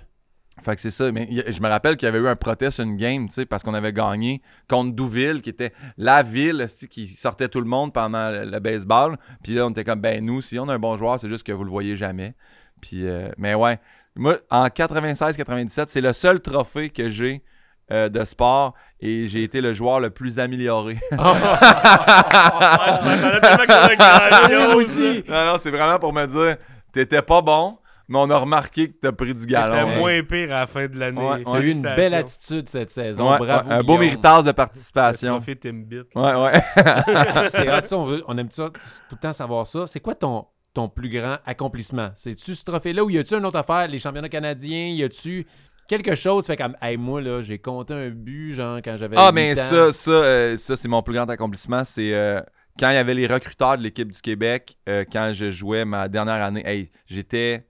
[0.63, 1.11] Fait que c'est ça.
[1.11, 3.63] Mais je me rappelle qu'il y avait eu un protest, une game, tu sais, parce
[3.63, 8.29] qu'on avait gagné contre Douville, qui était la ville qui sortait tout le monde pendant
[8.29, 9.17] le, baseball.
[9.43, 11.45] Puis là, on était comme, ben nous, si on a un bon joueur, c'est juste
[11.45, 12.35] que vous le voyez jamais.
[12.79, 13.79] Puis, euh, mais ouais,
[14.15, 17.43] moi, en 96-97, c'est le seul trophée que j'ai
[17.91, 20.97] euh, de sport et j'ai été le joueur le plus amélioré.
[21.13, 25.23] Ah, je m'attendais tellement que aussi.
[25.27, 26.57] non, non, c'est vraiment pour me dire,
[26.91, 27.77] t'étais pas bon,
[28.07, 29.89] mais on a remarqué que t'as pris du C'était galon.
[29.89, 29.97] Ouais.
[29.97, 31.21] moins pire à la fin de l'année.
[31.21, 33.31] Ouais, Tu as eu une belle attitude cette saison.
[33.31, 33.71] Ouais, Bravo.
[33.71, 35.35] un beau méritage de Le participation.
[35.35, 36.01] trophée Timbit.
[36.15, 36.61] Ouais, ouais.
[37.49, 39.87] C'est on, veut- on aime ça tout le temps savoir ça.
[39.87, 42.09] C'est quoi ton, ton plus grand accomplissement?
[42.15, 43.87] C'est-tu ce trophée-là ou y a-tu une autre affaire?
[43.87, 45.45] Les championnats canadiens, y a-tu
[45.87, 46.45] quelque chose?
[46.45, 49.15] Fait comme, hey, moi, là, j'ai compté un but, genre, quand j'avais.
[49.17, 49.63] Ah, 8 mais ans.
[49.63, 51.83] ça, ça, euh, ça c'est mon plus grand accomplissement.
[51.85, 52.41] C'est euh,
[52.79, 56.07] quand il y avait les recruteurs de l'équipe du Québec, euh, quand je jouais ma
[56.07, 56.63] dernière année.
[56.65, 57.65] Hey, j'étais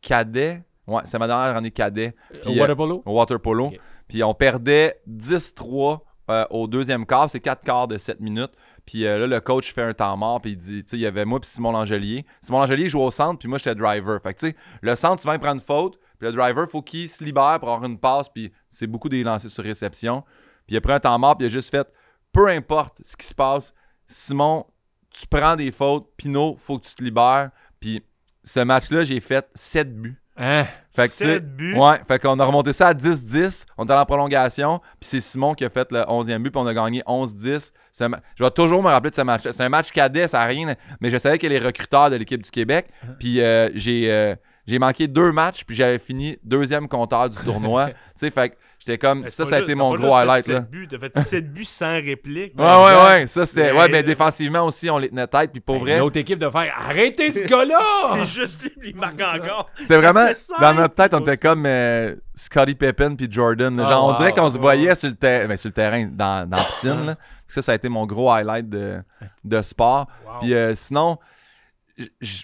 [0.00, 0.62] cadet.
[0.86, 2.14] Ouais, c'est ma dernière année cadet.
[2.42, 3.02] Puis, euh, water polo?
[3.06, 3.72] au water polo.
[4.08, 7.30] Puis on perdait 10-3 euh, au deuxième quart.
[7.30, 8.52] C'est 4 quarts de 7 minutes.
[8.84, 10.40] Puis euh, là, le coach fait un temps mort.
[10.40, 12.26] Puis il dit, tu sais, il y avait moi puis Simon Langelier.
[12.40, 14.20] Simon Langelier jouait au centre, puis moi, j'étais driver.
[14.20, 15.98] Fait que, tu sais, le centre, souvent, il prend une faute.
[16.18, 18.28] Puis le driver, faut qu'il se libère pour avoir une passe.
[18.28, 20.22] Puis c'est beaucoup des lancers sur réception.
[20.66, 21.86] Puis il a pris un temps mort, puis il a juste fait,
[22.32, 23.72] peu importe ce qui se passe,
[24.10, 24.66] Simon,
[25.10, 26.06] tu prends des fautes.
[26.16, 27.50] Pinot, faut que tu te libères.
[27.78, 28.02] Puis
[28.44, 30.16] ce match-là, j'ai fait 7 buts.
[30.36, 30.64] Hein?
[30.92, 31.74] Fait que, tu sais, Sept buts?
[31.76, 33.66] Ouais, fait qu'on a remonté ça à 10-10.
[33.76, 34.78] On était en prolongation.
[34.98, 36.50] Puis c'est Simon qui a fait le 11e but.
[36.50, 37.72] Puis on a gagné 11-10.
[37.92, 39.42] C'est un ma- Je vais toujours me rappeler de ce match.
[39.48, 40.74] C'est un match cadet, ça n'a rien.
[41.00, 42.88] Mais je savais a les recruteurs de l'équipe du Québec.
[43.18, 44.34] Puis euh, j'ai, euh,
[44.70, 47.86] J'ai manqué deux matchs, puis j'avais fini deuxième compteur du tournoi.
[47.88, 49.22] tu sais, fait que j'étais comme.
[49.22, 50.46] Mais Ça, c'est ça a été mon gros highlight,
[50.88, 52.54] T'as fait 7 buts sans réplique.
[52.56, 53.26] Ouais, ouais, ouais.
[53.26, 53.72] Ça, c'était.
[53.72, 55.98] Ouais, Mais- mais défensivement aussi, on les tenait tête, puis pour Une vrai.
[56.00, 57.78] autre équipe de faire arrêtez ce gars-là!
[58.14, 59.68] C'est juste lui, il marque encore.
[59.80, 60.26] C'était vraiment.
[60.60, 63.76] Dans notre tête, on était comme euh, Scottie Pippen puis Jordan.
[63.76, 63.82] là.
[63.86, 64.16] Ah, Genre, on wow.
[64.18, 67.06] dirait qu'on se voyait sur le, ter- ben, sur le terrain, dans, dans la piscine.
[67.06, 67.16] là.
[67.48, 69.02] Ça, ça a été mon gros highlight de,
[69.42, 70.06] de sport.
[70.24, 70.32] Wow.
[70.40, 71.18] Puis euh, sinon,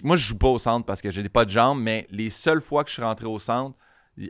[0.03, 2.61] moi, je joue pas au centre parce que j'ai pas de jambes, mais les seules
[2.61, 3.77] fois que je suis rentré au centre,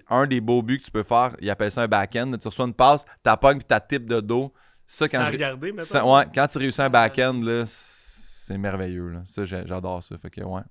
[0.10, 2.32] un des beaux buts que tu peux faire, ils appellent ça un back-end.
[2.42, 4.54] Tu reçois une passe, t'appognes puis t'as type de dos.
[4.86, 5.84] Ça, quand Sans je- regarder, maintenant.
[5.86, 9.10] ça- ouais, quand tu réussis un back-end, là, c'est merveilleux.
[9.10, 9.20] là.
[9.26, 10.18] Ça, j'adore ça.
[10.18, 10.62] Fait que, ouais.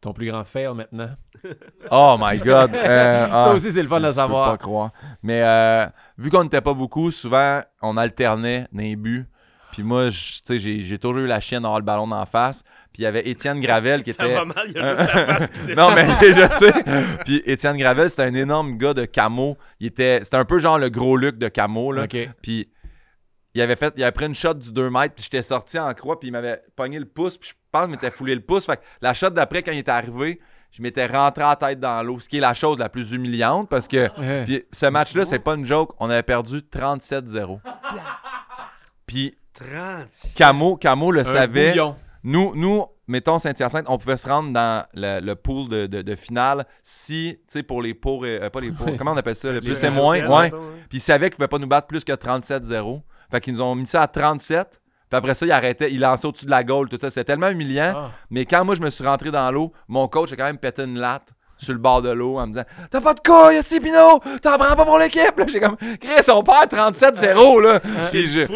[0.00, 1.10] Ton plus grand fail maintenant?
[1.90, 2.74] Oh my god.
[2.74, 4.50] Euh, ah, aussi, c'est le fun à je peux savoir.
[4.50, 4.90] pas croire.
[5.22, 5.86] Mais euh,
[6.18, 9.26] vu qu'on n'était pas beaucoup, souvent, on alternait dans les buts.
[9.72, 12.26] Puis moi, je- tu sais, j'ai j'ai toujours eu la chienne d'avoir le ballon en
[12.26, 12.62] face.
[12.92, 14.34] Puis il y avait Étienne Gravel qui Ça était.
[14.34, 16.72] va mal, il y a juste la face qui non, mais je sais.
[17.24, 19.56] Puis Étienne Gravel, c'était un énorme gars de camo.
[19.80, 21.90] Il était, c'était un peu genre le gros Luc de camo.
[21.90, 22.06] Là.
[22.06, 22.68] Puis
[23.54, 25.92] il avait fait, il avait pris une shot du 2 mètres, puis j'étais sorti en
[25.94, 28.64] croix, puis il m'avait pogné le pouce, puis je pense qu'il m'était foulé le pouce.
[28.66, 32.02] Fait que la shot d'après, quand il était arrivé, je m'étais rentré la tête dans
[32.02, 34.08] l'eau, ce qui est la chose la plus humiliante parce que.
[34.18, 34.44] Ouais.
[34.44, 37.60] Puis ce match-là, c'est pas une joke, on avait perdu 37-0.
[39.06, 40.08] Puis 30.
[40.36, 41.70] Camo, Camo le Un savait.
[41.70, 41.96] bouillon.
[42.24, 46.14] Nous, nous, mettons Saint-Hyacinthe, on pouvait se rendre dans le, le pool de, de- de
[46.14, 49.50] finale si, tu sais, pour les pour, euh, pas les pour, comment on appelle ça,
[49.52, 50.50] le plus c'est moins, ouais.
[50.88, 53.02] Puis ils savaient qu'ils pouvaient pas nous battre plus que 37-0.
[53.30, 54.80] Fait qu'ils nous ont mis ça à 37.
[55.10, 57.10] Puis après ça, ils arrêtaient, ils lançaient au-dessus de la goal, tout ça.
[57.10, 57.92] C'était tellement humiliant.
[57.94, 58.10] Ah.
[58.30, 60.84] Mais quand moi, je me suis rentré dans l'eau, mon coach a quand même pété
[60.84, 61.34] une latte
[61.64, 64.58] sur le bord de l'eau en me disant T'as pas de couilles, Esti Pino T'en
[64.58, 67.80] prends pas pour l'équipe Là, J'ai comme Chris, on perd 37-0, là.
[68.10, 68.46] Puis je-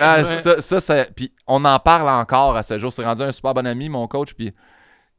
[0.00, 2.92] ah, ça, ça, ça- puis on en parle encore à ce jour.
[2.92, 4.34] C'est rendu un super bon ami, mon coach.
[4.34, 4.52] Puis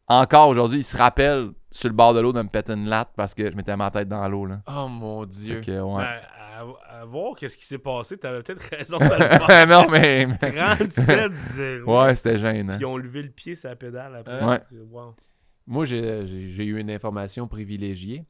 [0.08, 3.10] encore aujourd'hui, il se rappelle sur le bord de l'eau de me péter une latte
[3.16, 4.46] parce que je mettais ma tête dans l'eau.
[4.46, 4.60] Là.
[4.68, 5.62] Oh mon Dieu.
[5.62, 6.04] Que, ouais.
[6.04, 6.20] Ben,
[6.56, 9.68] à, à voir qu'est-ce qui s'est passé, t'avais peut-être raison de le faire.
[9.68, 10.28] non, mais.
[10.28, 11.84] mais- 37-0.
[11.86, 12.78] Ouais, c'était gênant.
[12.80, 14.44] Ils ont levé le pied sur la pédale après.
[14.44, 14.60] Ouais.
[14.92, 15.16] Wow.
[15.65, 18.26] Moi, j'ai eu une information privilégiée.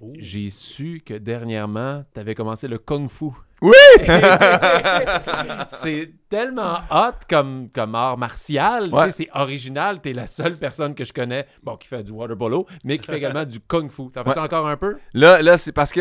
[0.00, 0.12] Oh.
[0.18, 3.30] J'ai su que dernièrement, tu avais commencé le Kung Fu.
[3.62, 3.72] Oui!
[5.68, 8.92] c'est tellement hot comme, comme art martial.
[8.92, 9.10] Ouais.
[9.10, 10.02] C'est original.
[10.02, 12.98] Tu es la seule personne que je connais bon, qui fait du water polo, mais
[12.98, 14.10] qui fait également du Kung Fu.
[14.12, 14.98] T'en fais ça encore un peu?
[15.14, 16.00] Là, là c'est parce que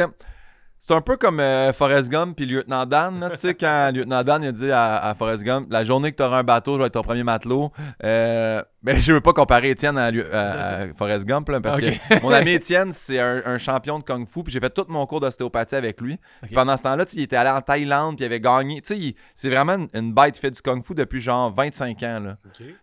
[0.77, 3.27] c'est un peu comme euh, Forrest Gump puis Lieutenant Dan.
[3.31, 6.17] Tu sais, quand Lieutenant Dan il a dit à, à Forrest Gump La journée que
[6.17, 7.71] tu auras un bateau, je vais être ton premier matelot.
[8.03, 11.79] Euh, mais je veux pas comparer Étienne à, Lieu- à- à Forrest Gump là, parce
[11.79, 14.43] que mon ami Étienne, c'est un, un champion de Kung Fu.
[14.43, 16.19] Puis j'ai fait tout mon cours d'ostéopathie avec lui.
[16.53, 18.81] Pendant ce temps-là, il était allé en Thaïlande puis il avait gagné.
[18.81, 22.19] Tu sais, c'est vraiment une, une bête fait du Kung Fu depuis genre 25 ans.
[22.19, 22.38] Là.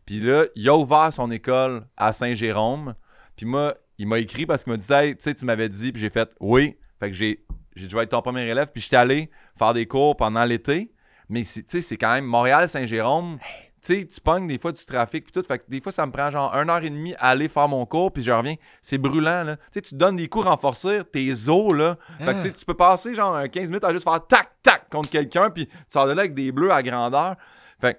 [0.07, 2.95] Puis là, il a ouvert son école à Saint-Jérôme.
[3.37, 5.93] Puis moi, il m'a écrit parce qu'il m'a dit Hey, tu sais, tu m'avais dit.
[5.93, 6.77] Puis j'ai fait Oui.
[6.99, 7.45] Fait que j'ai
[7.77, 8.69] j'ai dit Je vais être ton premier élève.
[8.73, 10.93] Puis j'étais allé faire des cours pendant l'été.
[11.29, 13.39] Mais c'est- tu sais, c'est quand même Montréal-Saint-Jérôme.
[13.85, 15.43] Tu sais, tu pognes des fois du trafic puis tout.
[15.47, 17.67] Fait que des fois, ça me prend genre une heure et demie à aller faire
[17.69, 18.13] mon cours.
[18.13, 18.55] Puis je reviens.
[18.81, 19.57] C'est brûlant, là.
[19.57, 21.97] Tu sais, tu donnes des cours renforcés, tes os, là.
[22.19, 25.11] Fait que tu peux passer genre un 15 minutes à juste faire tac, tac contre
[25.11, 25.51] quelqu'un.
[25.51, 27.37] Puis tu sors de là avec des bleus à grandeur.
[27.81, 27.99] Fait que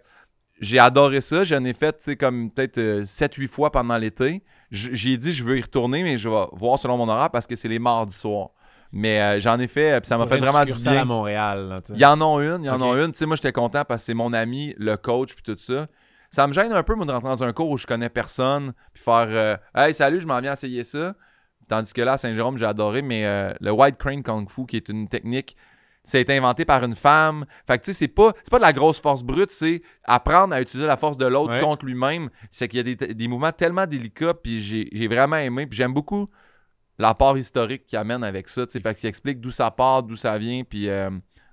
[0.61, 1.43] j'ai adoré ça.
[1.43, 4.43] J'en ai fait, tu sais, comme peut-être 7-8 fois pendant l'été.
[4.71, 7.55] J'ai dit, je veux y retourner, mais je vais voir selon mon horaire parce que
[7.57, 8.51] c'est les mardis soirs.
[8.95, 11.05] Mais euh, j'en ai fait, euh, puis ça m'a fait vraiment du succursale à bien.
[11.05, 11.81] Montréal.
[11.89, 13.11] Il y en a une, il y en a une.
[13.11, 15.87] Tu sais, moi, j'étais content parce que c'est mon ami, le coach, puis tout ça.
[16.29, 18.73] Ça me gêne un peu, moi, de rentrer dans un cours où je connais personne,
[18.93, 21.15] puis faire euh, Hey, salut, je m'en viens essayer ça.
[21.67, 24.77] Tandis que là, à Saint-Jérôme, j'ai adoré, mais euh, le White Crane Kung Fu, qui
[24.77, 25.55] est une technique,
[26.03, 27.45] ça a été inventé par une femme.
[27.65, 30.53] Fait que, tu sais, c'est pas, c'est pas de la grosse force brute, c'est apprendre
[30.53, 31.61] à utiliser la force de l'autre Ouais.
[31.61, 32.29] contre lui-même.
[32.51, 35.77] C'est qu'il y a des, des mouvements tellement délicats, puis j'ai, j'ai vraiment aimé, puis
[35.77, 36.29] j'aime beaucoup
[36.97, 40.15] l'apport historique qu'il amène avec ça, tu sais, parce qu'il explique d'où ça part, d'où
[40.15, 41.09] ça vient, puis euh,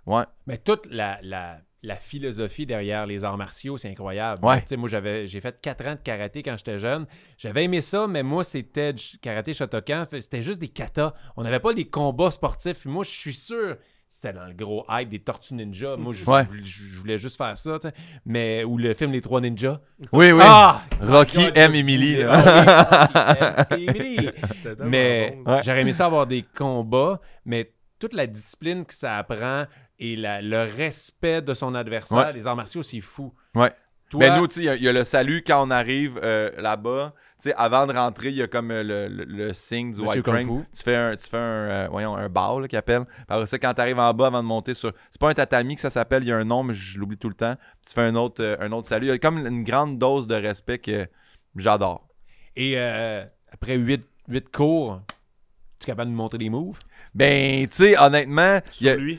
[0.07, 0.25] ouais.
[0.47, 4.45] Mais toute la, la, la philosophie derrière les arts martiaux, c'est incroyable.
[4.45, 4.61] Ouais.
[4.61, 7.07] Tu sais, moi, j'avais, j'ai fait 4 ans de karaté quand j'étais jeune.
[7.39, 10.05] J'avais aimé ça, mais moi, c'était du karaté Shotokan.
[10.21, 11.15] C'était juste des katas.
[11.37, 12.85] On n'avait pas les combats sportifs.
[12.85, 13.77] Moi, je suis sûr,
[14.13, 15.97] c'était dans le gros hype des Tortues Ninja.
[15.97, 16.47] Moi, je, Ouais.
[16.65, 17.79] je- je voulais juste faire ça.
[18.27, 19.81] Mais, ou le film Les Trois Ninjas.
[20.13, 20.43] Oui, oui.
[20.45, 20.83] Ah!
[21.01, 22.23] Rocky God, Emily.
[22.25, 24.31] Ah oui, Rocky aime Emily.
[24.85, 25.63] Mais bon, Ouais.
[25.65, 29.65] j'aurais aimé ça avoir des combats, mais toute la discipline que ça apprend
[29.99, 32.33] et la- le respect de son adversaire, Ouais.
[32.33, 33.33] les arts martiaux, c'est fou.
[33.55, 33.71] Ouais.
[34.11, 35.71] Toi, Mais nous, tu sais, il y a- il y, a le salut quand on
[35.71, 37.15] arrive euh, là-bas.
[37.41, 40.01] Tu sais, avant de rentrer, il y a comme euh, le, le- le signe du
[40.03, 40.65] Monsieur White Crane.
[40.77, 43.05] Tu fais un, tu fais un, euh, voyons, un bow, qu'il appelle.
[43.29, 44.93] Après ça, quand tu arrives en bas, avant de monter sur...
[45.13, 47.19] C'est pas un tatami que ça s'appelle, il y a un nom, mais je l'oublie
[47.19, 47.55] tout le temps.
[47.87, 49.07] Tu fais un autre, un autre salut.
[49.07, 51.07] Il y a comme une grande dose de respect que
[51.55, 52.09] j'adore.
[52.57, 52.77] et
[53.53, 55.01] après huit, huit cours,
[55.79, 56.79] Tu es capable de nous montrer des moves?
[57.13, 58.61] Ben, tu sais, honnêtement,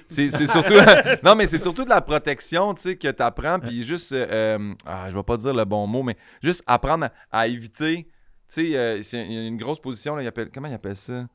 [0.07, 0.73] c'est c'est surtout
[1.23, 4.27] non mais c'est surtout de la protection tu sais que tu apprends puis juste euh,
[4.59, 8.07] euh, ah, je vais pas dire le bon mot mais juste apprendre à, à éviter
[8.47, 10.95] tu sais euh, il y a une grosse position là il appelle comment il appelle
[10.95, 11.27] ça?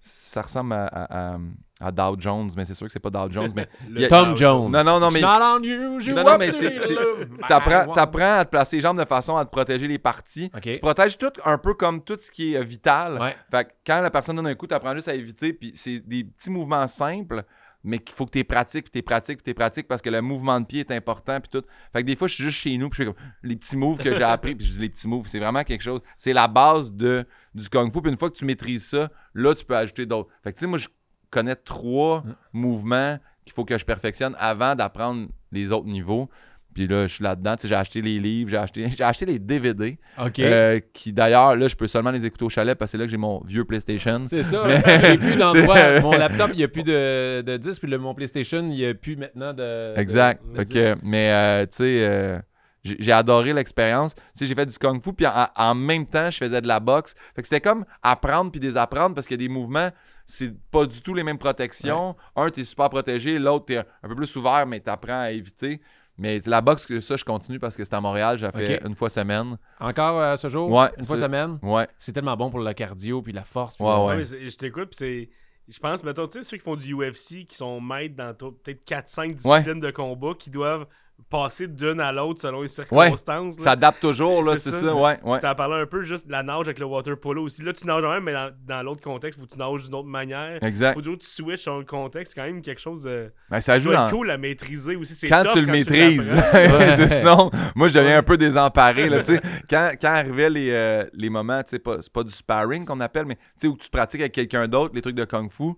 [0.00, 1.38] Ça ressemble à, à, à-
[1.80, 4.36] à Dow Jones mais c'est sûr que c'est pas Dow Jones mais Le a- Tom
[4.36, 4.70] Jones.
[4.70, 6.76] non non non mais It's not unusual non, non, mais c'est-
[7.48, 10.50] T'apprends, by t'apprends à te placer les jambes de façon à te protéger les parties.
[10.62, 13.18] Tu protèges tout un peu comme tout ce qui est euh, vital.
[13.20, 13.36] Ouais.
[13.50, 15.52] Fait que quand la personne donne un coup, t'apprends juste à éviter.
[15.52, 17.44] Puis c'est des petits mouvements simples,
[17.84, 20.20] mais qu'il faut que tu pratiques, puis tu pratiques, puis tu pratiques parce que le
[20.20, 21.40] mouvement de pied est important.
[21.40, 21.66] Puis tout.
[21.92, 23.76] Fait que des fois, je suis juste chez nous, puis je fais comme les petits
[23.76, 24.54] moves que j'ai appris.
[24.54, 26.00] Puis je dis les petits moves, c'est vraiment quelque chose.
[26.16, 27.24] C'est la base de,
[27.54, 28.00] du kung fu.
[28.02, 30.28] Puis une fois que tu maîtrises ça, là, tu peux ajouter d'autres.
[30.42, 30.88] Fait que tu sais, moi, je
[31.30, 36.28] connais trois mouvements qu'il faut que je perfectionne avant d'apprendre les autres niveaux.
[36.74, 37.56] Puis là, je suis là-dedans.
[37.56, 39.98] Tu sais, j'ai acheté les livres, j'ai acheté, j'ai acheté les DVD.
[40.22, 40.38] OK.
[40.38, 43.04] euh, qui d'ailleurs, là, je peux seulement les écouter au chalet parce que c'est là
[43.04, 44.24] que j'ai mon vieux PlayStation.
[44.28, 44.64] C'est ça.
[44.66, 46.00] Mais- J'ai plus d'endroit.
[46.00, 48.86] Mon laptop, il n'y a plus de, de disque, puis le, mon PlayStation, il n'y
[48.86, 49.98] a plus maintenant de.
[49.98, 50.42] Exact.
[50.54, 52.38] de- de mais, euh, tu sais, euh,
[52.84, 54.14] j'ai j'ai adoré l'expérience.
[54.14, 56.68] Tu sais, j'ai fait du kung fu, puis en, en même temps, je faisais de
[56.68, 57.14] la boxe.
[57.34, 59.88] Fait que c'était comme apprendre puis désapprendre parce qu'il y a des mouvements,
[60.30, 62.14] c'est pas du tout les mêmes protections.
[62.36, 65.80] Un, t'es super protégé, l'autre, t'es un, un peu plus ouvert, mais t'apprends à éviter.
[66.18, 68.94] Mais la boxe, que ça, je continue parce que c'est à Montréal, j'ai fait une
[68.94, 69.56] fois semaine.
[69.80, 70.68] Encore euh, ce jour?
[70.70, 71.58] Ouais, Une fois semaine?
[71.62, 71.86] Ouais.
[71.98, 73.76] C'est tellement bon pour le cardio, puis la force.
[73.76, 74.16] puis Ouais, ouais.
[74.18, 75.30] mais c'est- je t'écoute, puis c'est.
[75.68, 78.84] Je pense, mettons, tu sais, ceux qui font du UFC, qui sont maîtres dans peut-être
[78.84, 80.86] 4-5 disciplines de combat, qui doivent
[81.30, 83.58] passer d'une à l'autre selon les circonstances.
[83.58, 83.62] là.
[83.64, 84.80] Ça adapte toujours, là, C'est c'est ça.
[84.80, 84.94] ça.
[84.94, 85.36] Ouais, ouais.
[85.36, 87.62] Tu t'en parlais un peu juste de la nage avec le water polo aussi.
[87.62, 90.62] Là, tu nages même, mais dans, dans l'autre contexte, que tu nages d'une autre manière.
[90.62, 90.94] Exact.
[90.94, 92.32] Faut toujours que tu switches sur le contexte.
[92.34, 93.30] C'est quand même quelque chose de.
[93.50, 94.08] Ben, ça joue dans...
[94.08, 95.14] cool à maîtriser aussi.
[95.14, 96.32] C'est quand tu le maîtrises.
[96.52, 99.08] c'est- sinon, moi, je deviens un peu désemparé.
[99.10, 99.40] Là, tu sais.
[99.68, 103.00] quand, quand arrivaient les, euh, les moments, tu sais, pas, c'est pas du sparring qu'on
[103.00, 105.72] appelle, mais tu sais, où tu pratiques avec quelqu'un d'autre, les trucs de kung fu.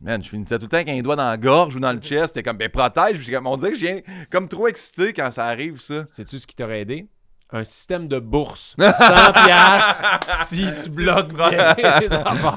[0.00, 1.98] Man, je finissais tout le temps avec un doigt dans la gorge ou dans le
[2.02, 2.34] chest.
[2.34, 3.18] T'es comme, ben protège.
[3.18, 6.04] Puis comme, on dirait que je viens comme trop excité quand ça arrive, ça.
[6.06, 7.06] Sais-tu ce qui t'aurait aidé?
[7.50, 8.74] Un système de bourse.
[8.80, 8.86] 100
[9.32, 10.02] piastres
[10.46, 11.74] si tu bloques bien.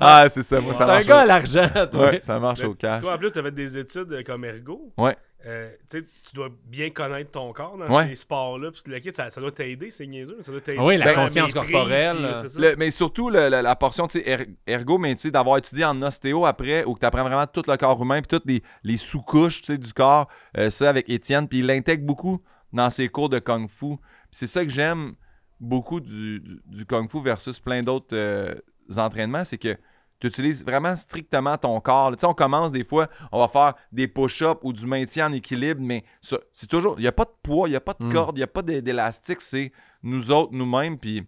[0.02, 0.60] Ah, c'est ça.
[0.60, 1.06] Moi, ça T'es un marche.
[1.06, 2.10] gars à l'argent, toi.
[2.10, 3.02] Ouais, ça marche Mais au cash.
[3.04, 4.92] Toi, en plus, tu as fait des études comme ergo.
[4.98, 5.16] Ouais.
[5.48, 8.10] Euh, tu dois bien connaître ton corps dans Ouais.
[8.10, 8.70] ces sports-là.
[8.72, 10.38] Puis le kit, ça, ça doit t'aider, c'est niaiseux.
[10.42, 10.78] Ça doit t'aider.
[10.80, 12.26] Ah oui, la dans conscience maîtrise, corporelle, puis,
[12.66, 12.70] euh.
[12.72, 15.58] Le- mais surtout le- la, la portion tu sais, er- ergo, mais tu sais, d'avoir
[15.58, 18.62] étudié en ostéo après, où tu apprends vraiment tout le corps humain, puis toutes les,
[18.84, 20.28] les sous-couches tu sais, du corps,
[20.58, 22.42] euh, ça avec Étienne, puis il l'intègre beaucoup
[22.74, 23.96] dans ses cours de kung fu.
[23.96, 24.00] Puis
[24.32, 25.14] c'est ça que j'aime
[25.62, 28.54] beaucoup du, du, du kung fu versus plein d'autres euh,
[28.98, 29.78] entraînements, c'est que
[30.20, 32.12] tu utilises vraiment strictement ton corps.
[32.12, 35.32] Tu sais, on commence des fois, on va faire des push-ups ou du maintien en
[35.34, 38.06] équilibre, mais c'est toujours, il n'y a pas de poids, il n'y a pas de
[38.06, 38.12] Mm.
[38.12, 39.72] corde, il n'y a pas d'é- d'élastique, c'est
[40.04, 41.26] nous autres, nous-mêmes, puis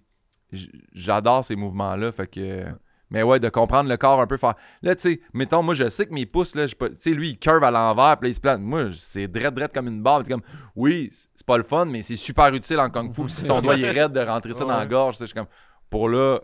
[0.94, 2.12] j'adore ces mouvements-là.
[2.12, 2.66] Fait que.
[3.12, 4.38] Mais ouais, de comprendre le corps un peu.
[4.38, 4.54] Faire...
[4.84, 7.40] Là, tu sais, mettons, moi, je sais que mes pouces, là, tu sais, lui, il
[7.40, 8.62] curve à l'envers, puis là, il se plante.
[8.62, 10.22] Moi, c'est drette, drette comme une barre.
[10.22, 10.44] T'es comme,
[10.76, 13.24] oui, c'est pas le fun, mais c'est super utile en kung fu.
[13.24, 15.34] Puis si ton doigt il est raide de rentrer ça dans la gorge, je suis
[15.34, 15.48] comme,
[15.90, 16.40] pour là,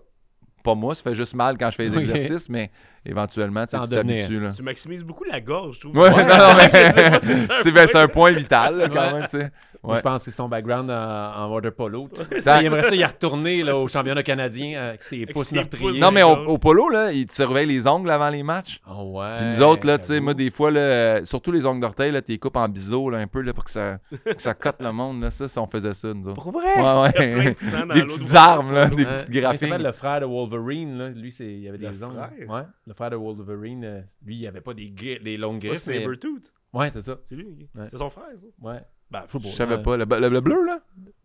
[0.65, 2.71] pas moi, ça fait juste mal quand je fais les exercices, mais
[3.05, 4.41] éventuellement, tu t'habitues.
[4.55, 5.97] Tu maximises beaucoup la gorge, je trouve.
[5.97, 8.31] Ouais, non, non, mais c'est un ben, point.
[8.31, 9.13] vital, là, quand Ouais.
[9.13, 9.51] même, tu sais.
[9.83, 10.95] Moi, je pense que c'est son background en,
[11.43, 12.09] en water polo.
[12.31, 15.99] Il aimerait ça y retourner là, au championnat canadien euh, avec ses pouces meurtriers.
[15.99, 18.81] Non, mais au, au polo, là, ils te surveillent les ongles avant les matchs.
[18.89, 19.37] Oh ouais.
[19.37, 22.23] Puis nous autres, là, tu sais, moi, des fois, là, surtout les ongles d'orteil, là,
[22.23, 24.91] t'es coupes en biseau, là, un peu, là, pour que ça, que ça cote le
[24.91, 25.29] monde, là.
[25.29, 26.41] Ça, si on faisait ça, nous autres.
[26.41, 26.63] Pour vrai?
[26.81, 27.51] Ouais, Il y a plein ouais.
[27.51, 29.69] de sang dans des petites armes, là, des petites graphiques.
[29.77, 30.97] le frère de Wolverine.
[30.97, 31.09] Là.
[31.09, 31.45] Lui, c'est...
[31.45, 32.15] il avait Le des ongles.
[32.15, 32.49] frère?
[32.49, 32.61] Ouais,
[32.95, 33.83] le frère de Wolverine.
[33.83, 35.81] euh, lui, il avait pas des, gri- des longues Ouais, griffes.
[35.81, 36.51] c'est mais- Sabertooth.
[36.73, 37.17] Ouais, c'est ça.
[37.23, 37.67] C'est lui.
[37.75, 37.87] Ouais.
[37.89, 38.45] C'est son frère, ça.
[38.61, 38.81] Ouais.
[39.11, 39.95] Ben, je savais pas.
[39.97, 40.79] Le, le- le bleu, là?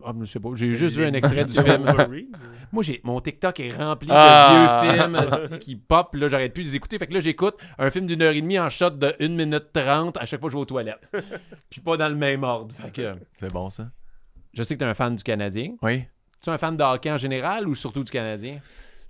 [0.05, 0.51] Ah, mais je sais pas.
[0.55, 1.83] J'ai juste vu un extrait du film.
[1.85, 2.33] Wolverine.
[2.73, 4.83] Moi, j'ai mon TikTok est rempli Ah.
[4.85, 6.15] de vieux films qui pop.
[6.15, 6.99] Là, j'arrête plus de les écouter.
[6.99, 9.73] Fait que là, j'écoute un film d'une heure et demie en shot de 1 minute
[9.73, 11.11] 30 à chaque fois que je vais aux toilettes.
[11.71, 12.75] Puis pas dans le même ordre.
[12.77, 13.91] Fait que C'est bon, ça.
[14.53, 15.75] je sais que tu es un fan du Canadien.
[15.83, 16.05] Oui.
[16.43, 18.59] Tu es un fan de hockey en général ou surtout du Canadien?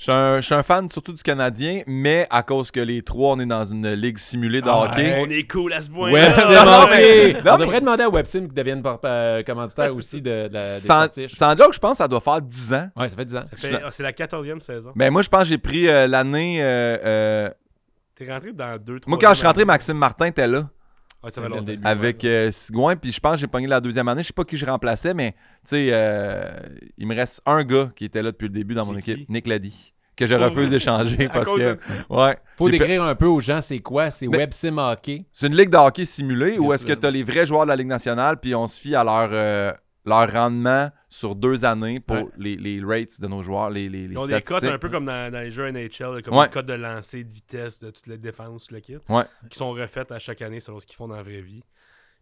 [0.03, 3.44] Je suis, un, fan surtout du Canadien, mais à cause que les trois, on est
[3.44, 5.03] dans une ligue simulée de Ah, hockey.
[5.03, 5.22] ouais.
[5.26, 8.55] On est cool à ce point Websim non, On mais- devrait demander à Websim qui
[8.55, 11.32] devienne euh, commanditaire aussi de, de la, Sans, sortiches.
[11.34, 12.88] sans joke, je pense que ça doit faire 10 ans.
[12.96, 13.42] Ouais, ça fait 10 ans.
[13.90, 14.92] C'est la 14e saison.
[14.96, 16.62] Ben moi, je pense que j'ai pris euh, l'année...
[16.62, 17.51] euh, euh,
[18.14, 20.70] T'es rentré dans deux, trois Moi, quand je suis rentré, Maxime Martin était là.
[21.23, 21.62] Ouais, ça C'est fait le longtemps.
[21.64, 21.87] début.
[21.87, 24.23] avec euh, Sigouin, puis je pense que j'ai pogné la deuxième année.
[24.23, 26.51] Je sais pas qui je remplaçais, mais tu sais, euh,
[26.97, 29.27] il me reste un gars qui était là depuis le début dans mon équipe, qui?
[29.29, 31.77] Nick Lady, que je Oh, refuse d'échanger parce que
[32.09, 34.11] ouais, Faut décrire un peu aux gens c'est quoi?
[34.11, 35.27] C'est Mais- Websim Hockey.
[35.31, 37.68] c'est une ligue de hockey simulée où est-ce que tu as les vrais joueurs de
[37.68, 39.73] la Ligue nationale puis on se fie à leur euh,
[40.07, 42.26] leur rendement sur deux années pour Ouais.
[42.38, 44.88] les, les rates de nos joueurs, les, les, les Ils ont des cotes un peu
[44.88, 46.46] comme dans, dans les jeux NHL, comme Ouais.
[46.46, 49.24] des cotes de lancer, de vitesse, de toutes les défenses, le kit, Ouais.
[49.50, 51.64] qui sont refaites à chaque année selon ce qu'ils font dans la vraie vie.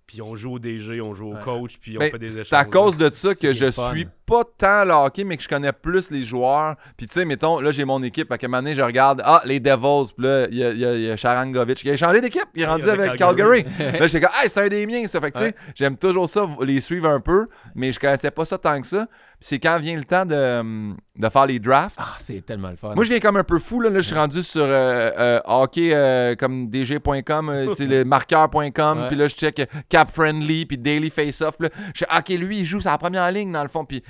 [0.09, 2.47] Puis on joue au DG, on joue au coach, puis on Ben, fait des échanges.
[2.49, 3.91] c'est à cause de ça que je fun.
[3.93, 6.77] suis pas tant le hockey, mais que je connais plus les joueurs.
[6.97, 9.43] Puis tu sais, mettons, là j'ai mon équipe, qu'à un moment donné, je regarde, ah,
[9.45, 11.85] les Devils, puis là, il y a, il y a- il y a Sharangovich.
[11.85, 13.65] Il a changé d'équipe, il est rendu avec Calgary.
[13.65, 13.99] Calgary.
[14.01, 15.21] là, j'étais comme, hey, c'est un des miens, ça.
[15.21, 18.47] Fait que tu sais, j'aime toujours ça, les suivre un peu, mais je connaissais pas
[18.47, 19.07] ça tant que ça.
[19.41, 21.97] C'est quand vient le temps de, de faire les drafts.
[21.99, 22.95] Ah, c'est tellement le fun.
[22.95, 23.81] Moi, je viens comme un peu fou.
[23.81, 29.07] Là, Là, je suis rendu sur euh, euh, hockey euh, comme dg.com, euh, le marqueur.com.
[29.09, 31.57] Puis là, je check Cap Friendly, puis Daily Face-Off.
[31.61, 33.85] Je suis OK, lui, il joue sa première ligne dans le fond.
[33.85, 34.03] Puis,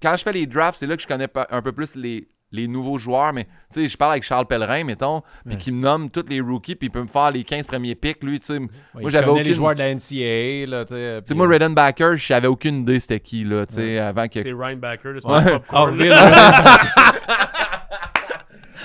[0.00, 2.68] quand je fais les drafts, c'est là que je connais un peu plus les, les
[2.68, 3.32] nouveaux joueurs.
[3.32, 3.50] Mais tu
[3.82, 5.56] sais, je parle avec Charles Pellerin, mettons, puis Ouais.
[5.60, 8.22] qui me nomme tous les rookies, puis il peut me faire les 15 premiers picks,
[8.22, 8.38] lui.
[8.40, 8.68] Tu sais, Ouais,
[9.02, 10.66] moi, j'avais connaît les aucune- joueurs de la NCAA.
[10.66, 13.66] Là, tu sais, Tu sais, puis- moi, Redenbacker, je savais aucune idée c'était qui, là,
[13.66, 14.40] tu sais, avant que.
[14.42, 15.44] C'est Ryan Backer, c'est Ouais.
[15.44, 16.00] pas popcorn.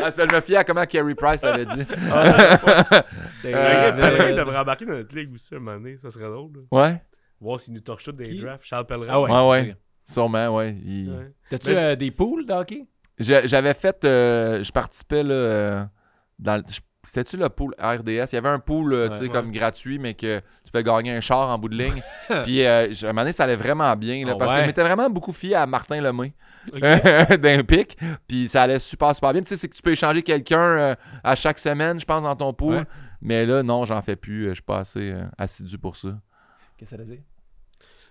[0.01, 1.83] Ah, je me fiais à comment Kerry Price l'avait dit.
[2.13, 3.03] Ryan
[3.45, 6.51] Euh, Pellerin devrait embarquer dans notre ligue aussi un moment donné, ça serait drôle.
[6.71, 6.77] là.
[6.83, 7.01] Ouais,
[7.41, 8.63] Voir s'il nous torche tout des drafts.
[8.65, 9.07] Charles Pellerin.
[9.09, 9.31] Ah ouais.
[9.31, 9.75] Ouais, ouais.
[10.03, 10.75] sûrement, ouais.
[10.85, 11.31] il- Ouais.
[11.49, 12.85] T'as-tu euh, des poules de hockey?
[13.19, 14.03] J'avais fait.
[14.05, 15.85] euh, je participais là, euh,
[16.39, 16.63] dans le.
[17.01, 18.07] C'était-tu le pool RDS?
[18.31, 19.29] Il y avait un pool, euh, tu sais, Ouais.
[19.29, 22.01] comme gratuit, mais que tu fais gagner un char en bout de ligne.
[22.43, 24.63] Puis, euh, à un moment donné, ça allait vraiment bien, là, Ah parce que ouais?
[24.63, 26.33] je m'étais vraiment beaucoup fié à Martin Lemay
[27.37, 27.97] d'un pic.
[28.27, 29.41] Puis, ça allait super, super bien.
[29.41, 32.35] Tu sais, c'est que tu peux échanger quelqu'un euh, à chaque semaine, je pense, dans
[32.35, 32.75] ton pool.
[32.75, 32.83] Ouais.
[33.21, 34.49] Mais là, non, j'en fais plus.
[34.49, 36.09] Je suis pas assez euh, assidu pour ça.
[36.77, 37.23] Qu'est-ce que ça veut dire?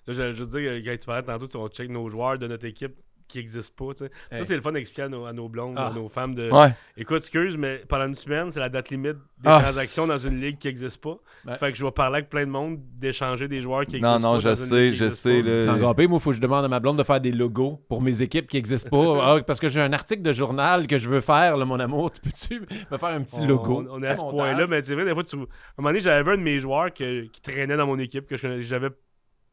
[0.06, 2.46] Là, je, je veux dire, quand tu parlais tantôt, tu- on check nos joueurs de
[2.46, 2.94] notre équipe
[3.28, 3.94] qui n'existent pas.
[3.94, 4.10] tu sais.
[4.32, 4.38] Hey.
[4.38, 5.88] Ça, c'est le fun d'expliquer à nos, à nos blondes, Ah.
[5.88, 6.50] à nos femmes de.
[6.50, 6.74] Ouais.
[6.96, 10.40] Écoute, excuse, mais pendant une semaine, c'est la date limite des Ah, transactions dans une
[10.40, 11.16] ligue qui n'existe pas.
[11.46, 11.56] Ouais.
[11.56, 14.28] Fait que je vais parler avec plein de monde d'échanger des joueurs qui Non, existent
[14.28, 14.40] non, pas.
[14.40, 15.42] je dans une sais, je sais.
[15.42, 15.72] pire.
[15.76, 18.22] Moi, il faut que je demande à ma blonde de faire des logos pour mes
[18.22, 18.98] équipes qui n'existent pas.
[19.38, 22.10] Ah, parce que j'ai un article de journal que je veux faire, là, mon amour.
[22.10, 22.60] Tu peux-tu
[22.90, 23.84] me faire un petit On, logo?
[23.88, 25.36] on- on est à ce point-là, mais c'est vrai, des fois, tu...
[25.36, 25.42] à un
[25.78, 28.42] moment donné, j'avais un de mes joueurs que- qui traînait dans mon équipe, que je
[28.42, 28.88] connais- j'avais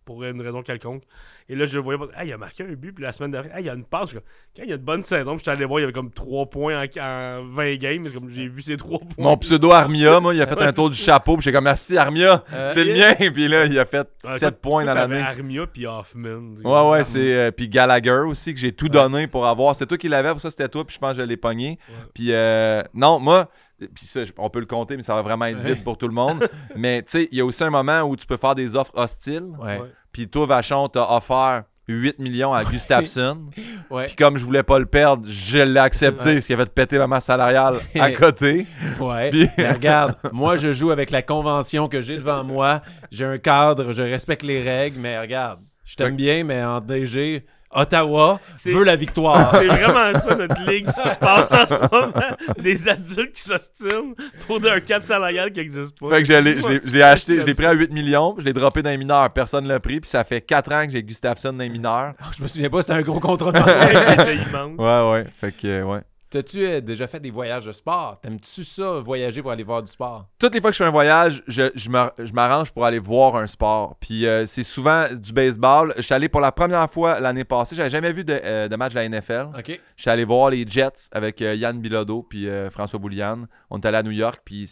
[0.06, 1.03] pour une raison quelconque.
[1.49, 3.32] Et là, je le voyais, pas- Hey, il a marqué un but, puis la semaine
[3.32, 4.14] d'après, hey, il y a une passe.
[4.14, 6.45] Quand il y a une bonne saison, suis allé voir, il y avait comme 3
[6.47, 9.08] points en, en 20 games, comme j'ai vu ces 3 points.
[9.18, 11.36] Mon pseudo Armia, moi, il a fait un tour du chapeau.
[11.38, 13.14] Puis j'ai comme, merci Armia, Euh, c'est le mien.
[13.34, 15.20] Puis là, il a fait Ouais, 7 toi- points dans l'année.
[15.20, 16.56] Armia puis Hoffman.
[16.64, 17.34] Ouais, ouais, c'est.
[17.36, 19.76] euh, puis Gallagher aussi, que j'ai tout donné pour avoir.
[19.76, 21.78] C'est toi qui l'avais, pour ça, c'était toi, puis je pense que je l'ai pogné.
[21.89, 21.95] Ouais.
[22.14, 23.49] Puis, euh, non, moi,
[23.93, 26.13] puis ça, on peut le compter, mais ça va vraiment être vite pour tout le
[26.13, 26.47] monde.
[26.76, 28.93] mais, tu sais, il y a aussi un moment où tu peux faire des offres
[28.95, 29.51] hostiles.
[29.59, 29.80] Ouais.
[29.80, 29.91] Ouais.
[30.11, 33.49] Puis toi, Vachon, t'as offert 8 millions à Gustafsson.
[33.91, 34.07] Ouais.
[34.07, 36.41] Puis comme je voulais pas le perdre, je l'ai accepté, Ouais.
[36.41, 38.65] ce qui a fait péter ma masse salariale à côté.
[38.99, 39.30] Ouais.
[39.30, 42.82] Puis- Mais regarde, moi, je joue avec la convention que j'ai devant moi.
[43.11, 47.45] J'ai un cadre, je respecte les règles, mais regarde, je t'aime bien, mais en DG,
[47.76, 49.51] Ottawa C'est- veut la victoire.
[49.51, 52.13] C'est vraiment ça notre ligue, ce qui se passe en ce moment.
[52.57, 54.15] Des adultes qui s'ostinent
[54.47, 56.09] pour un cap salarial qui n'existe pas.
[56.09, 58.89] Fait que je l'ai, acheté, je l'ai pris à 8 millions, je l'ai droppé dans
[58.89, 61.69] les mineurs, personne l'a pris, puis ça fait 4 ans que j'ai Gustafsson dans les
[61.69, 62.13] mineurs.
[62.38, 64.78] je me souviens pas, c'était un gros contrat de Ouais.
[64.78, 65.99] Ouais, ouais, fait que, ouais.
[66.36, 68.20] T'as-tu euh, déjà fait des voyages de sport?
[68.22, 70.28] T'aimes-tu ça, voyager pour aller voir du sport?
[70.38, 73.48] Toutes les fois que je fais un voyage, je, je m'arrange pour aller voir un
[73.48, 73.96] sport.
[74.02, 75.94] Puis euh, c'est souvent du baseball.
[75.96, 77.76] Je suis allé pour la première fois l'année passée.
[77.78, 79.48] J'avais jamais vu de, euh, de match de la NFL.
[79.58, 79.80] OK.
[79.96, 83.48] Je suis allé voir les Jets avec euh, Yann Bilodeau puis euh, François Bouliane.
[83.70, 84.42] On est allé à New York.
[84.44, 84.70] Puis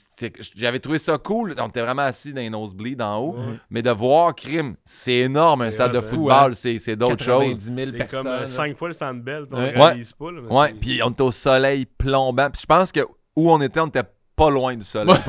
[0.56, 1.56] j'avais trouvé ça cool.
[1.58, 3.36] On était vraiment assis dans les nosebleeds en haut.
[3.70, 5.62] Mais de voir crime, c'est énorme.
[5.62, 6.56] Un stade de football, hein.
[6.56, 7.44] c'est, c'est d'autres choses.
[7.56, 8.24] 90 000 C'est personnes.
[8.24, 8.48] comme là.
[8.48, 9.46] 5 fois le Sandbell.
[9.54, 9.72] On Ouais.
[9.72, 10.32] réalise pas.
[10.32, 12.50] Là, Ouais, puis on était au soleil plombant.
[12.50, 13.02] Puis je pense que
[13.36, 14.04] où on était, on était
[14.36, 15.16] pas loin du soleil.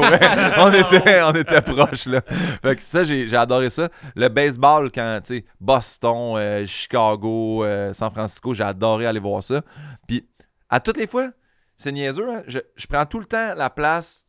[0.59, 2.23] On, était, on était proches, là.
[2.63, 3.91] Fait que ça, j'ai, j'ai adoré ça.
[4.17, 9.43] Le baseball, quand, tu sais, Boston, euh, Chicago, euh, San Francisco, j'ai adoré aller voir
[9.43, 9.61] ça.
[10.09, 10.27] Puis
[10.71, 11.29] à toutes les fois,
[11.77, 14.25] c'est niaiseux, hein, je, je prends tout le temps la place,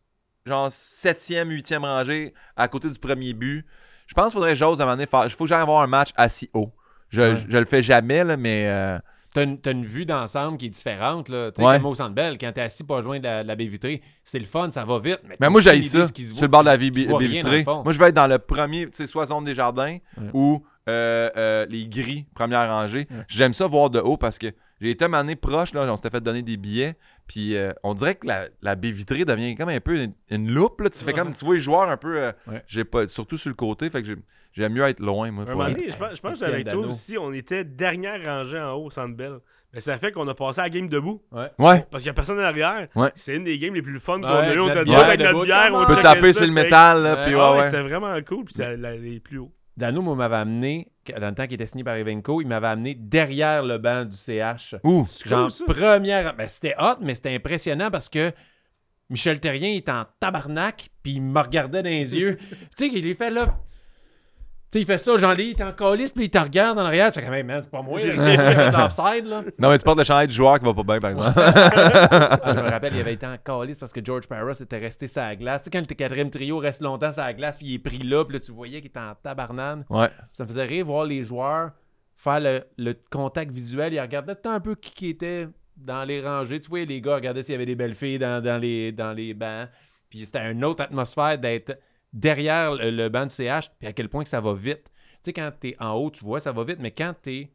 [0.45, 3.65] genre 7e, 8e rangée, à côté du premier but.
[4.07, 5.23] Je pense qu'il faudrait que j'ose à un moment donné faire.
[5.23, 6.73] Il faut que j'aille voir un match assis haut.
[7.09, 7.35] Je, Ouais.
[7.35, 8.67] je, je le fais jamais, là, mais.
[8.67, 8.99] euh,
[9.35, 11.27] T'as une, une vue d'ensemble qui est différente.
[11.29, 11.51] Là.
[11.51, 11.75] Tu sais, Ouais.
[11.77, 14.01] Comme au Centre Bell, quand t'es assis pas loin de la, de la baie vitrée,
[14.23, 15.19] c'est le fun, ça va vite.
[15.39, 16.07] Mais, moi, j'ai ça.
[16.07, 17.63] Sur voit, le bord de la baie vitrée.
[17.65, 20.29] Moi, je vais être dans le premier, tu sais, soit zone des jardins Ouais.
[20.33, 23.07] ou euh, euh, les gris, première rangée.
[23.11, 23.25] Ouais.
[23.27, 24.47] J'aime ça voir de haut parce que
[24.79, 26.95] j'ai été donné proche, là, on s'était fait donner des billets.
[27.27, 30.51] Puis euh, on dirait que la, la baie vitrée devient comme un peu une, une
[30.53, 30.81] loupe.
[30.81, 30.89] Là.
[30.89, 32.17] Tu fais comme, tu vois les joueurs un peu.
[32.21, 32.63] euh, Ouais.
[32.67, 33.89] j'ai pas, surtout sur le côté.
[33.89, 34.15] Fait que j'ai-
[34.53, 35.45] j'aime mieux être loin, moi.
[35.45, 38.73] Pour donné, je pense, je pense que avec toi aussi, on était dernière rangée en
[38.73, 39.37] haut au Centre Bell.
[39.73, 41.21] Mais ça fait qu'on a passé à la game debout.
[41.33, 41.49] Ouais.
[41.59, 41.85] Ouais.
[41.91, 42.87] Parce qu'il n'y a personne en arrière.
[42.95, 43.11] Ouais.
[43.17, 44.59] C'est une des games les plus fun qu'on Ouais, a eu.
[44.61, 45.73] On bière avec notre bière.
[45.77, 47.25] tu peux taper ça, sur le métal, là, Ouais.
[47.25, 47.63] puis Ah ouais, ouais, ouais.
[47.63, 48.45] c'était vraiment cool.
[48.45, 49.51] Puis ça, la- les plus haut.
[49.77, 50.87] Dano moi, m'avait amené,
[51.19, 54.15] dans le temps qu'il était signé par Evenco, il m'avait amené derrière le banc du
[54.15, 54.75] CH.
[54.83, 55.03] Ouh!
[55.25, 56.35] Genre, première.
[56.35, 58.31] Ben, c'était hot, mais c'était impressionnant parce que
[59.09, 62.37] Michel Terrien était en tabarnak, puis il me regardait dans les yeux.
[62.77, 63.57] tu sais, il est fait là.
[64.75, 66.81] Tu sais, il fait ça, Jean-Lis, il est en calice, puis il te regarde en
[66.83, 67.09] arrière.
[67.09, 69.41] Tu fais quand même, man, c'est pas moi, j'ai l'offside, là.
[69.57, 71.31] Non, mais tu portes le chandail du joueur qui va pas bien, par exemple.
[71.45, 75.07] Ah, je me rappelle, il avait été en calice parce que George Parros était resté
[75.07, 75.61] sur la glace.
[75.61, 77.99] Tu sais, quand le quatrième trio reste longtemps sur la glace, puis il est pris
[77.99, 79.85] là, puis là, tu voyais qu'il était en tabarnane.
[79.89, 80.09] ouais.
[80.33, 81.71] Ça me faisait rire voir les joueurs
[82.17, 83.93] faire le, le contact visuel.
[83.93, 85.47] Ils regardaient temps un peu qui, qui était
[85.77, 86.59] dans les rangées.
[86.59, 89.13] Tu voyais les gars regarder s'il y avait des belles filles dans, dans les, dans
[89.13, 89.69] les bancs.
[90.09, 91.77] Puis c'était une autre atmosphère d'être
[92.15, 94.85] derrière le, le banc de CH, puis à quel point que ça va vite.
[94.85, 97.51] Tu sais, quand t'es en haut, tu vois, ça va vite, mais quand t'es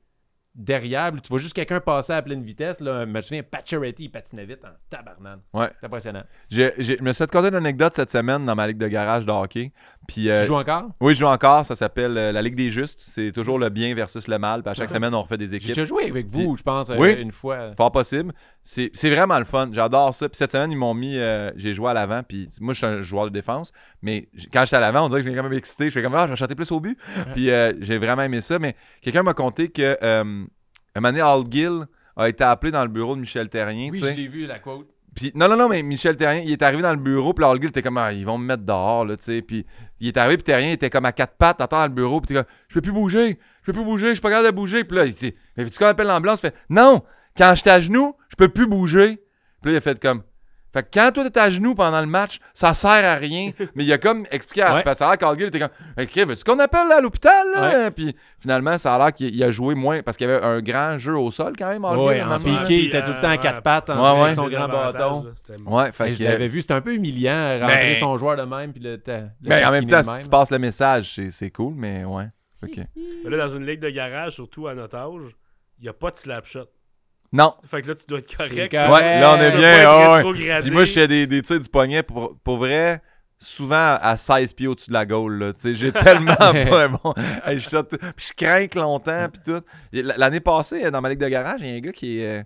[0.55, 2.81] derrière, tu vois juste quelqu'un passer à pleine vitesse.
[2.81, 5.41] Là, je me souviens, Pacioretty, il patinait vite en tabarnane.
[5.55, 5.69] Ouais.
[5.81, 6.23] C'est impressionnant.
[6.51, 9.25] J'ai- j'ai- Je me suis fait une anecdote cette semaine dans ma ligue de garage
[9.27, 9.73] de hockey.
[10.09, 10.89] Puis, euh, Tu joues encore?
[11.01, 11.65] oui, je joue encore.
[11.65, 12.99] Ça s'appelle euh, la Ligue des Justes.
[13.01, 14.63] C'est toujours le bien versus le mal.
[14.63, 15.69] Puis à chaque semaine, on refait des J'ai équipes.
[15.69, 17.13] déjà joué avec vous, je pense, euh, Oui.
[17.13, 17.73] une fois.
[17.77, 18.33] Fort possible.
[18.61, 19.69] C'est c'est vraiment le fun.
[19.73, 20.29] J'adore ça.
[20.29, 21.15] Puis cette semaine, ils m'ont mis.
[21.57, 22.23] j'ai joué à l'avant.
[22.23, 23.73] Puis moi, je suis un joueur de défense.
[24.03, 25.89] Mais quand j'étais à l'avant, on dirait que viens quand même excité.
[25.89, 26.99] Je fais comme, ah, je vais chanter plus au but.
[27.33, 28.59] Puis j'ai vraiment aimé ça.
[28.59, 29.97] Mais quelqu'un m'a conté que.
[30.95, 31.87] Un moment donné, Hal Gill
[32.17, 33.91] a été appelé dans le bureau de Michel Terrien.
[33.91, 34.13] Oui, tu sais.
[34.13, 34.89] je l'ai vu, la quote.
[35.15, 37.61] Puis, non, non, non, mais Michel Terrien, il est arrivé dans le bureau, puis Hall
[37.61, 39.43] Gill était comme, ah, ils vont me mettre dehors, là, tu sais.
[39.43, 39.67] Puis,
[39.99, 42.29] il est arrivé, puis Terrien était comme à quatre pattes, attends dans le bureau, puis
[42.29, 44.55] t'es comme, je peux plus bouger, je peux plus bouger, je suis pas capable de
[44.55, 44.85] bouger.
[44.85, 46.41] Puis là, il dit, mais tu qu'on appelle l'ambulance?
[46.41, 47.03] Il fait, non,
[47.37, 49.17] quand j'étais à genoux, je peux plus bouger.
[49.63, 50.23] Puis là, il a fait comme,
[50.73, 53.51] fait que quand toi t'es à genoux pendant le match, ça sert à rien.
[53.75, 54.83] mais il a comme expliqué à Ouais.
[54.83, 55.69] parce que ça a l'air était comme,
[55.99, 57.91] ok, veux-tu qu'on appelle là, à l'hôpital, là?
[57.91, 60.61] Puis finalement, ça a l'air qu'il il a joué moins, parce qu'il y avait un
[60.61, 63.03] grand jeu au sol quand même, Hall Oui, Gill, à un en piqué, il était
[63.03, 64.25] tout le temps à quatre pattes en Ouais, ouais.
[64.27, 65.27] avec son grand bâton.
[65.67, 68.73] Ouais, fait je l'avais vu, c'était un peu humiliant, rentrer Mais- son joueur de même,
[68.73, 69.01] puis le,
[69.43, 72.29] Mais en même temps, si tu passes le message, c'est- c'est cool, mais ouais.
[72.63, 72.77] Ok.
[73.25, 75.35] Là, dans une ligue de garage, surtout à notre âge,
[75.79, 76.67] il n'y a pas de slap shot.
[77.33, 77.55] Non.
[77.65, 78.73] Fait que là, tu dois être correct.
[78.73, 79.85] Ouais, là, on est bien.
[79.87, 80.61] ah ouais.
[80.61, 83.01] Puis moi, je fais des, des tirs du poignet pour, pour vrai,
[83.39, 85.55] souvent à 16 pieds au-dessus de la goal.
[85.63, 87.15] J'ai tellement pas un bon.
[87.47, 89.29] Hey, je, tout- je crains longtemps.
[89.33, 89.63] Puis tout.
[89.93, 92.43] L'année passée, dans ma ligue de garage, il y a un gars qui, euh,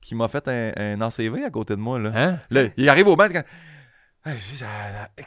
[0.00, 1.98] qui m'a fait un, un ACV à côté de moi.
[1.98, 2.12] Là.
[2.14, 2.38] Hein?
[2.50, 3.42] Là, il arrive au banc, quand.
[4.24, 4.36] Hey,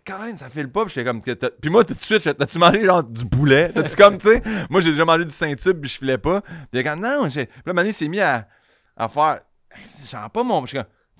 [0.06, 0.86] Caroline, ça file pas.
[0.86, 1.22] Puis comme.
[1.22, 3.70] Puis moi, tout de suite, t'as-tu mangé genre du poulet?
[3.74, 6.42] T'as-tu comme, tu sais, moi, j'ai déjà mangé du Saint-Tube, puis je filais pas.
[6.42, 7.48] Puis il est comme, non, j'ai.
[7.48, 8.48] Puis là, Mané s'est mis à,
[9.04, 9.40] à faire.
[9.76, 10.66] Je sens pas mon.
[10.66, 10.78] Je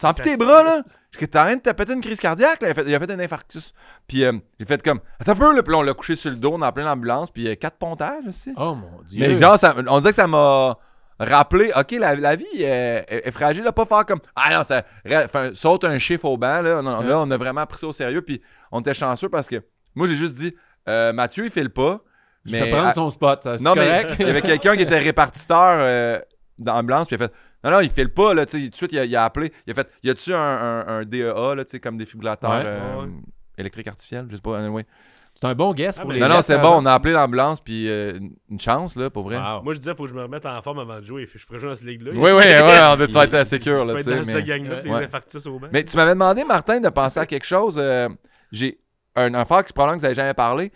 [0.08, 0.82] sens plus tes bras, là?
[1.12, 2.70] Je suis t'as rien de t'as pété une crise cardiaque, là?
[2.70, 3.74] Il a fait, il a fait un infarctus.
[4.08, 5.62] Puis euh, j'ai fait comme, attends un peu, là.
[5.64, 7.78] Puis là, on l'a couché sur le dos, on a appelé l'ambulance, puis euh, quatre
[7.78, 8.54] pontages aussi.
[8.58, 9.20] Oh mon dieu.
[9.20, 10.76] Mais genre, ça- on dirait que ça m'a
[11.20, 14.64] rappelé, OK, la, la vie euh, est, est fragile, là, pas faire comme, ah non,
[14.64, 14.84] ça
[15.26, 16.82] enfin, saute un chiffre au banc, là.
[16.82, 19.62] Non, là, on a vraiment pris ça au sérieux, puis on était chanceux parce que
[19.94, 20.56] moi, j'ai juste dit,
[20.90, 22.02] euh, Mathieu, il file pas.
[22.46, 24.82] je Mais, vais prendre à- son spot, ça, non, mais il y avait quelqu'un qui
[24.82, 26.20] était répartiteur euh,
[26.58, 27.34] d'ambulance, puis il a fait,
[27.64, 29.26] non, non, il file pas, là, tu sais, tout de suite, il a, il a
[29.26, 32.50] appelé, il a fait, y a-tu un, un, un DEA, là, tu sais, comme défibrillateur
[32.50, 32.62] Ouais.
[32.66, 33.10] euh, Ouais.
[33.58, 34.86] électrique artificiel, je sais pas, anyway.
[35.34, 37.14] C'est un bon guess Ah, pour mais- les Non, non, c'est bon, on a appelé
[37.14, 39.38] l'ambulance, puis euh, une chance, là, pour vrai.
[39.38, 39.62] Wow.
[39.64, 41.28] Moi, je disais, faut que je me remette en forme avant de jouer.
[41.34, 42.12] Je pourrais jouer dans cette ligue-là.
[42.14, 44.16] Oui, oui, ouais, on vas être sécure, Je là, peux tu sais.
[44.18, 44.24] Mais...
[44.24, 45.04] cette gang-là, des Ouais.
[45.06, 45.68] infarctus au banc.
[45.72, 47.78] mais tu m'avais demandé, Martin, de penser à quelque chose.
[47.80, 48.10] euh,
[48.52, 48.80] j'ai
[49.16, 50.72] un affaire que probablement que vous n'avez jamais parlé.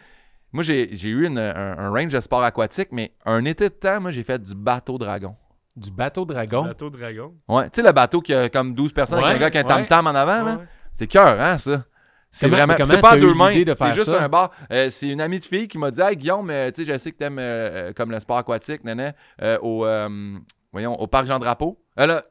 [0.53, 3.73] Moi, j'ai j'ai eu une- un, un range de sport aquatique, mais un été de
[3.73, 5.35] temps, moi, j'ai fait du bateau dragon.
[5.75, 6.63] Du bateau dragon.
[6.63, 7.33] Bateau dragon.
[7.47, 9.57] Ouais, tu sais, le bateau qui a comme 12 personnes avec Ouais, un gars qui
[9.57, 9.69] a un ouais.
[9.87, 10.55] tam-tam en avant, là.
[10.55, 10.63] Ouais.
[10.93, 11.83] C'est cœur, hein, ça?
[12.31, 12.75] C'est vraiment.
[12.83, 13.51] C'est pas à deux mains.
[13.63, 14.23] de C'est juste ça?
[14.23, 14.51] un bar.
[14.71, 16.97] Euh, c'est une amie de fille qui m'a dit Hey Guillaume, euh, tu sais, je
[16.97, 20.37] sais que t'aimes euh, euh, comme le sport aquatique, nana, euh, au, euh,
[20.73, 21.81] voyons, au parc Jean Drapeau.
[21.99, 22.23] Euh, là,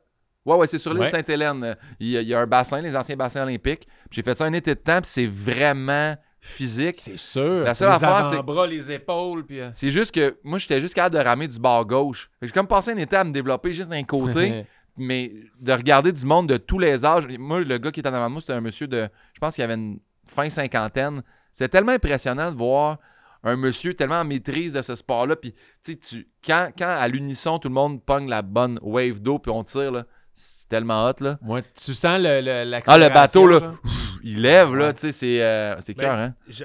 [0.45, 1.09] ouais, ouais, c'est sur l'île Ouais.
[1.09, 1.76] Sainte-Hélène.
[2.01, 3.86] Il y, a- il y a un bassin, les anciens bassins olympiques.
[4.11, 6.14] Puis J'ai fait ça un été de temps, puis c'est vraiment
[6.45, 6.97] physique.
[6.99, 7.64] C'est sûr.
[7.64, 9.61] La seule les affaire, c'est- avant-bras, les épaules, puis...
[9.61, 12.30] euh, C'est juste que moi, j'étais juste capable de ramer du bord gauche.
[12.42, 14.66] J'ai comme passé un été à me développer juste d'un côté.
[14.97, 17.26] mais de regarder du monde de tous les âges.
[17.38, 19.09] Moi, le gars qui est en avant de moi, c'était un monsieur de.
[19.32, 21.22] Je pense qu'il avait une fin cinquantaine.
[21.51, 22.99] C'était tellement impressionnant de voir
[23.42, 25.34] un monsieur tellement en maîtrise de ce sport-là.
[25.36, 25.53] Puis,
[25.84, 29.51] tu sais, quand, quand à l'unisson, tout le monde pogne la bonne wave d'eau, puis
[29.51, 30.05] on tire, là,
[30.35, 31.39] c'est tellement hot, là.
[31.43, 33.74] Moi, tu sens le, le, Ah, le bateau, là, genre?
[34.22, 34.95] il lève, là, Ouais.
[34.95, 36.35] tu sais, c'est euh, c'est Ben, cœur, hein.
[36.49, 36.64] Je,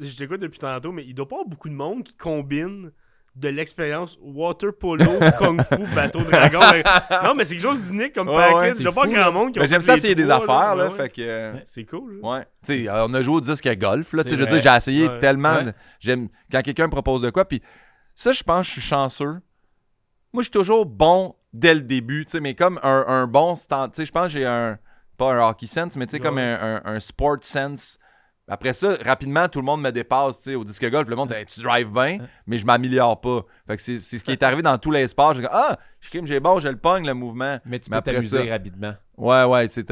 [0.00, 2.14] je- je t'écoute depuis tantôt, mais il doit pas y avoir beaucoup de monde qui
[2.14, 2.90] combine
[3.36, 5.04] de l'expérience water polo,
[5.38, 6.60] kung fu, bateau dragon.
[6.72, 6.84] Mais-
[7.24, 8.54] non, mais c'est quelque chose d'unique comme Ouais, package.
[8.60, 10.76] ouais, il doit c'est pas grand monde qui Mais ont j'aime ça essayer des affaires,
[10.76, 11.22] là, ouais, fait que.
[11.22, 11.62] euh, ouais.
[11.66, 12.20] C'est cool.
[12.22, 12.28] là.
[12.28, 12.46] Ouais.
[12.64, 14.22] Tu sais, on a joué au disque golf, là.
[14.22, 14.70] Tu sais, C'est je veux dire, vrai.
[14.70, 15.18] j'ai essayé Ouais.
[15.18, 15.54] tellement.
[15.56, 15.64] Ouais.
[15.64, 17.44] de- J'aime quand quelqu'un me propose de quoi.
[17.44, 17.60] Puis
[18.14, 19.40] ça, je pense que je suis chanceux.
[20.32, 23.54] Moi, je suis toujours bon dès le début, tu sais, mais comme un, un bon
[23.54, 23.92] stand.
[23.92, 24.78] Tu sais, je pense que j'ai un.
[25.16, 27.98] Pas un hockey sense, mais tu sais, comme un, un- un sport sense
[28.48, 31.08] Après ça, rapidement, tout le monde me dépasse, tu sais, au disque golf.
[31.08, 33.42] Le monde Hey, tu drives bien, mais je m'améliore pas.
[33.68, 35.32] Fait que c'est c'est ce qui est arrivé dans tous les sports.
[35.34, 37.58] J'ai ah, je crime, j'ai bon, je le pogne, le mouvement.
[37.64, 38.94] Mais tu Mais peux t'amuser ça- rapidement.
[39.16, 39.88] Ouais, ouais, c'est.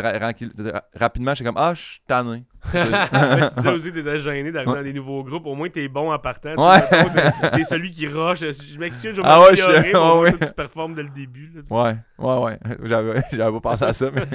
[0.95, 2.45] Rapidement, j'étais comme, ah, je suis tanné.
[2.75, 5.47] Mais tu disais aussi que t'étais gêné d'arriver dans des nouveaux groupes.
[5.47, 6.55] Au moins, t'es bon en partant.
[6.57, 6.81] Ouais.
[7.55, 8.41] t'es- celui qui rush.
[8.41, 11.51] Je m'excuse, je vais Ah ouais, je- mais au ouais, Tu performes dès le début.
[11.55, 11.63] là.
[11.71, 12.59] Ouais, ouais, ouais.
[12.83, 14.27] J'avais j'avais pas pensé à ça, mais.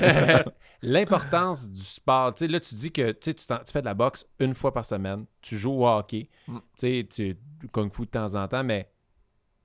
[0.82, 2.34] L'importance du sport.
[2.36, 4.26] Tu sais, là, tu dis que tu, sais, tu, t'en- tu fais de la boxe
[4.40, 5.26] une fois par semaine.
[5.42, 6.30] Tu joues au hockey.
[6.48, 6.58] Mm.
[6.58, 7.38] Tu sais, tu
[7.72, 8.90] kung fu de temps en temps, mais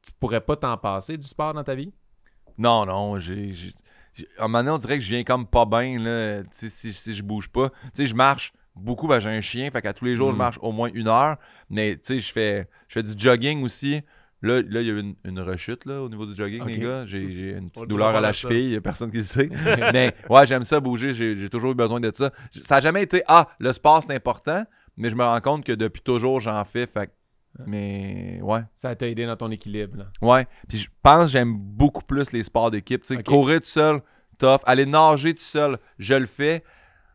[0.04, 1.92] tu pourrais pas t'en passer du sport dans ta vie?
[2.58, 3.52] Non, non, j'ai.
[4.38, 6.42] À un moment donné, on dirait que je viens comme pas bien, là.
[6.50, 7.70] Si, si je bouge pas.
[7.70, 10.36] Tu sais, je marche beaucoup, ben, j'ai un chien, fait qu'à tous les jours, je
[10.36, 10.38] Mm.
[10.38, 11.36] marche au moins une heure.
[11.70, 14.00] Mais, tu sais, je fais, je fais du jogging aussi.
[14.44, 16.78] Là, là, il y a eu une, une rechute, là, au niveau du jogging, les
[16.78, 17.06] gars.
[17.06, 17.20] J'ai
[17.56, 19.48] une petite douleur à la cheville, il a personne qui le sait.
[19.92, 22.32] mais, ouais, j'aime ça bouger, j'ai toujours eu besoin de ça.
[22.50, 24.64] Ça a jamais été, ah, le sport, c'est important,
[24.96, 27.10] mais je me rends compte que depuis toujours, j'en fais, fait
[27.66, 28.60] Mais, ouais.
[28.74, 29.98] Ça t'a aidé dans ton équilibre.
[29.98, 30.04] là.
[30.20, 30.46] Ouais.
[30.68, 33.02] Puis je pense que j'aime beaucoup plus les sports d'équipe.
[33.02, 33.24] Tu sais, Ok.
[33.26, 34.00] courir tout seul,
[34.38, 34.60] tough.
[34.64, 36.64] Aller nager tout seul, je le fais.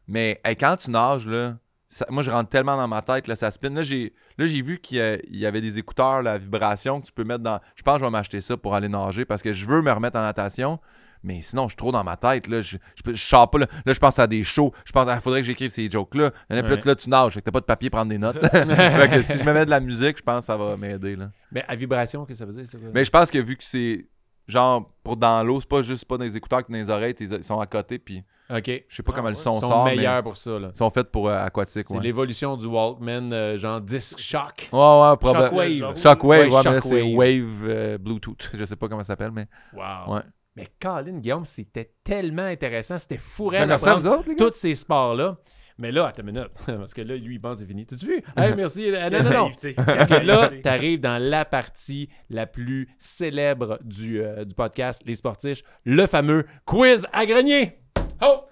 [0.07, 1.57] Mais hey, quand tu nages, là,
[1.87, 3.69] ça- moi, je rentre tellement dans ma tête, là, ça spin.
[3.71, 4.97] Là, j'ai, là, j'ai vu qu'il
[5.31, 7.59] y, y avait des écouteurs, la vibration que tu peux mettre dans.
[7.75, 9.91] Je pense que je vais m'acheter ça pour aller nager parce que je veux me
[9.91, 10.79] remettre en natation.
[11.23, 12.47] Mais sinon, je suis trop dans ma tête.
[12.47, 13.59] Là, je, je, je sors pas.
[13.59, 14.71] Là, Là, je pense à des shows.
[14.85, 16.31] Je pense, il faudrait que j'écrive ces jokes-là.
[16.49, 16.81] Là, Ouais.
[16.85, 17.33] là, tu nages.
[17.33, 18.39] Fait que t'as pas de papier pour prendre des notes.
[18.51, 21.15] fait que si je me mets de la musique, je pense que ça va m'aider.
[21.15, 21.31] Là.
[21.51, 22.91] Mais à vibration, qu'est-ce que ça veut dire?
[22.93, 24.07] Mais je pense que vu que c'est
[24.47, 27.15] genre pour dans l'eau, c'est pas juste pas dans les écouteurs que dans les oreilles,
[27.19, 28.63] ils sont à côté, puis OK.
[28.87, 29.41] je sais pas Ah comment le ouais.
[29.41, 30.57] son Ils sont sort, meilleurs pour ça.
[30.57, 30.69] Là.
[30.73, 32.01] ils sont faits pour euh, aquatique, C'est ouais.
[32.01, 34.69] l'évolution du Walkman, euh, genre disc shock.
[34.71, 35.49] Ouais, ouais, probablement.
[35.93, 36.01] Shockwave.
[36.01, 37.13] Shockwave, Ouais, ouais, mais là, c'est.
[37.13, 38.51] Wave euh, Bluetooth.
[38.53, 39.47] Je sais pas comment ça s'appelle, mais.
[39.73, 40.13] Wow.
[40.15, 40.21] Ouais.
[40.57, 42.97] Mais Colin, Guillaume, c'était tellement intéressant.
[42.97, 44.45] C'était fou Ben, merci à vous autres, les gars.
[44.45, 45.37] tous ces sports-là.
[45.79, 46.49] Mais là, attends une minute.
[46.65, 47.85] Parce que là, lui, il pense c'est fini.
[47.85, 48.23] T'as-tu vu?
[48.35, 48.91] Hey, merci.
[48.95, 49.51] Ah, non, non, non.
[49.85, 55.03] Parce que là, tu arrives dans la partie la plus célèbre du, euh, du podcast,
[55.05, 57.77] Les Sportifs, le fameux quiz à grenier.
[58.23, 58.41] Oh!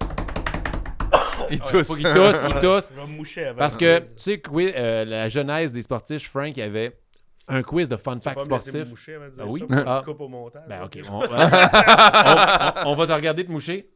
[1.48, 1.94] Tous.
[1.96, 2.92] qu'il tousse, il tousse.
[3.08, 3.58] Moucher avant.
[3.58, 6.96] Parce que, tu sais, quiz- euh, la genèse des sportifs, Frank, il avait
[7.48, 8.88] un quiz de fun facts sportifs.
[8.88, 9.64] moucher Ah oui?
[9.68, 10.02] ça, Ah.
[10.04, 10.62] coupe au montage.
[10.68, 10.98] Ben, OK.
[11.08, 13.90] On, on- on- on va te regarder te moucher.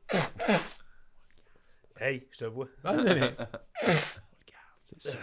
[1.99, 2.67] Hey, je te vois.
[2.85, 3.37] Ah, non, mais- Regarde,
[4.85, 5.19] c'est sûr.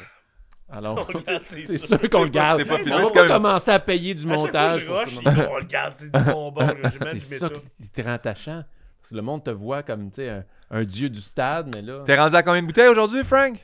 [0.69, 1.07] Alors,
[1.47, 2.63] c'est sûr qu'on le garde.
[2.65, 4.85] Pas On va commencer à payer du À chaque fois montage.
[4.85, 6.67] ça, on le garde, c'est du bonbon.
[7.13, 7.61] C'est ça tout.
[7.81, 8.63] qui te rend attachant.
[9.01, 12.03] Parce que le monde te voit comme, un, un dieu du stade, mais là...
[12.05, 13.57] T'es rendu à combien de bouteilles aujourd'hui, Frank?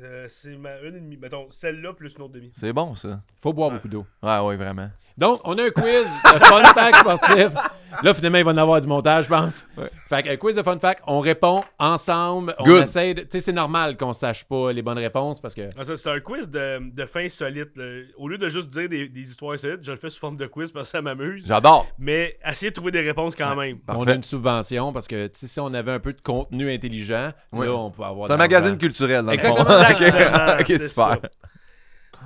[0.00, 1.16] Euh, c'est ma une et demie.
[1.16, 2.50] Mettons, celle-là plus une autre demi.
[2.52, 3.22] C'est bon, ça.
[3.38, 4.06] Faut boire beaucoup d'eau.
[4.22, 4.90] Ouais, ouais, vraiment.
[5.16, 7.48] Donc, on a un quiz de fun fact sportif.
[8.02, 9.64] Là, finalement, il va en avoir du montage, je pense.
[9.78, 9.84] Ouais.
[10.08, 12.52] Fait qu'un quiz de fun fact, on répond ensemble.
[12.58, 12.82] On Good.
[12.82, 13.20] essaie de...
[13.20, 15.68] Tu sais, c'est normal qu'on sache pas les bonnes réponses parce que...
[15.78, 17.68] Ah, ça, c'est un quiz de, de fin solide.
[17.76, 18.00] là.
[18.18, 20.46] Au lieu de juste dire des, des histoires insolites, je le fais sous forme de
[20.46, 21.46] quiz parce que ça m'amuse.
[21.46, 21.86] J'adore.
[22.00, 23.78] Mais essayer de trouver des réponses quand même.
[23.86, 26.72] On a une subvention parce que tu sais, si on avait un peu de contenu
[26.74, 27.66] intelligent, Ouais.
[27.66, 28.26] là, on peut avoir.
[28.26, 29.54] C'est un magazine culturel, dans le fond.
[29.54, 29.78] Exactement.
[29.90, 30.88] ok, Exactement, super.
[30.90, 31.18] ça.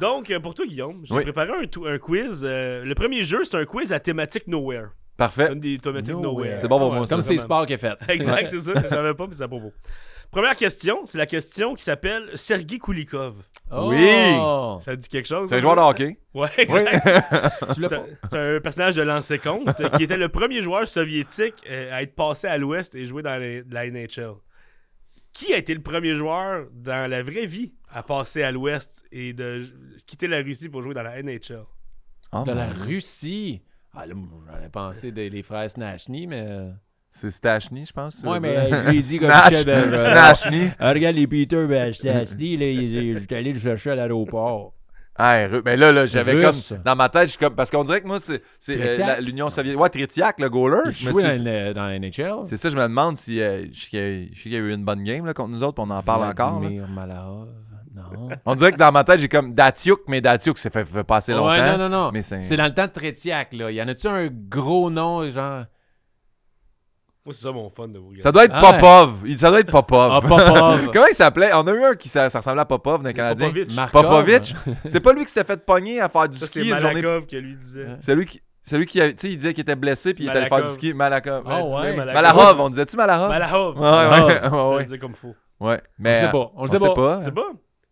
[0.00, 1.22] Donc, euh, pour toi, Guillaume, j'ai Oui.
[1.22, 2.42] préparé un, quiz.
[2.44, 4.88] euh, le premier jeu, c'est un quiz à thématique Nowhere.
[5.16, 5.52] Parfait.
[5.52, 6.32] Une des thématiques Nowhere.
[6.32, 6.58] Nowhere.
[6.58, 7.06] C'est bon pour Ah moi.
[7.08, 7.94] Comme c'est sport qui est fait.
[8.08, 8.72] Exact, c'est ça.
[8.76, 9.72] Je savais pas, mais c'est à propos.
[10.30, 13.34] Première question, c'est la question qui s'appelle Sergei Koulikov.
[13.72, 14.06] Oui.
[14.38, 14.78] Oh!
[14.80, 15.48] Ça dit quelque chose?
[15.48, 15.62] C'est un ça?
[15.62, 16.18] joueur de hockey.
[16.34, 16.90] Ouais, exact.
[17.74, 18.02] Tu l'as C'est pas.
[18.02, 22.02] un, c'est un personnage de l'ancien compte qui était le premier joueur soviétique euh, à
[22.02, 24.34] être passé à l'Ouest et jouer dans les- la NHL.
[25.32, 29.32] Qui a été le premier joueur dans la vraie vie à passer à l'Ouest et
[29.32, 29.64] de
[30.06, 31.64] quitter la Russie pour jouer dans la NHL?
[32.32, 32.66] Oh, De la.
[32.68, 33.62] Russie?
[33.94, 36.44] Ah, j'en ai pensé des les frères Snashny, mais.
[36.48, 36.70] euh,
[37.08, 38.20] C'est Stachny, je pense.
[38.20, 38.84] tu veux mais dire.
[38.86, 40.72] je l'ai dit comme Snash- chef.
[40.78, 41.92] Ah, regarde les Peter ben,
[42.58, 44.74] là, il- j'étais allé le chercher à l'aéroport.
[45.20, 46.54] Ah, ben là, là j'avais comme.
[46.84, 47.54] Dans ma tête, je suis comme.
[47.56, 49.80] Parce qu'on dirait que moi, c'est euh, l'Union soviétique.
[49.80, 50.92] Ouais, Tretiak, le goaler.
[50.92, 52.44] Jouait suis- dans, la NHL.
[52.44, 53.40] C'est ça, je me demande si.
[53.40, 55.84] euh, je sais qu'il y a- eu une bonne game là, contre nous autres, puis
[55.88, 56.60] on en parle encore.
[56.60, 56.86] Vladimir.
[58.46, 61.16] On dirait que dans ma tête, j'ai comme Datsuk, mais Datsuk, ça fait, fait pas
[61.16, 61.48] assez longtemps.
[61.50, 62.10] ouais, non, non, non.
[62.12, 62.42] Mais c'est.
[62.42, 63.70] C'est dans le temps de Trétiac, là.
[63.70, 65.64] Y en a-tu un gros nom, genre?
[67.24, 68.22] Moi, c'est ça mon fun de vous regarder.
[68.22, 68.72] Ça doit être Ah.
[68.72, 69.22] Popov.
[69.26, 70.12] Il- Ça doit être Popov.
[70.14, 70.90] Ah, Popov.
[70.92, 71.50] Comment il s'appelait?
[71.52, 73.02] On a eu un qui ça, ça ressemblait à Popov.
[73.02, 73.74] Popovich.
[73.74, 74.02] Markov.
[74.02, 74.54] Popovich.
[74.86, 77.02] C'est pas lui qui s'était fait pogner à faire du Ça, ski c'est une journée.
[77.02, 77.86] Malakov que lui disait.
[78.00, 78.40] C'est lui qui.
[78.62, 80.48] C'est lui qui, a- tu sais, il disait qu'il était blessé puis il était allé
[80.48, 80.74] faire du Malakov.
[80.74, 80.94] ski.
[80.94, 81.44] Malakov.
[81.46, 81.96] Ah tu ouais.
[81.96, 83.28] mets Malahov, on disait-tu Malahov?
[83.28, 83.78] Malahov.
[83.78, 83.90] Ouais, ouais,
[84.24, 84.78] ouais, Je ouais, vais ouais.
[84.78, 85.34] le dire comme faut.
[85.60, 86.14] Ouais, On mais.
[86.14, 86.52] le sait pas.
[86.54, 87.20] On le sait pas.
[87.22, 87.48] C'est pas?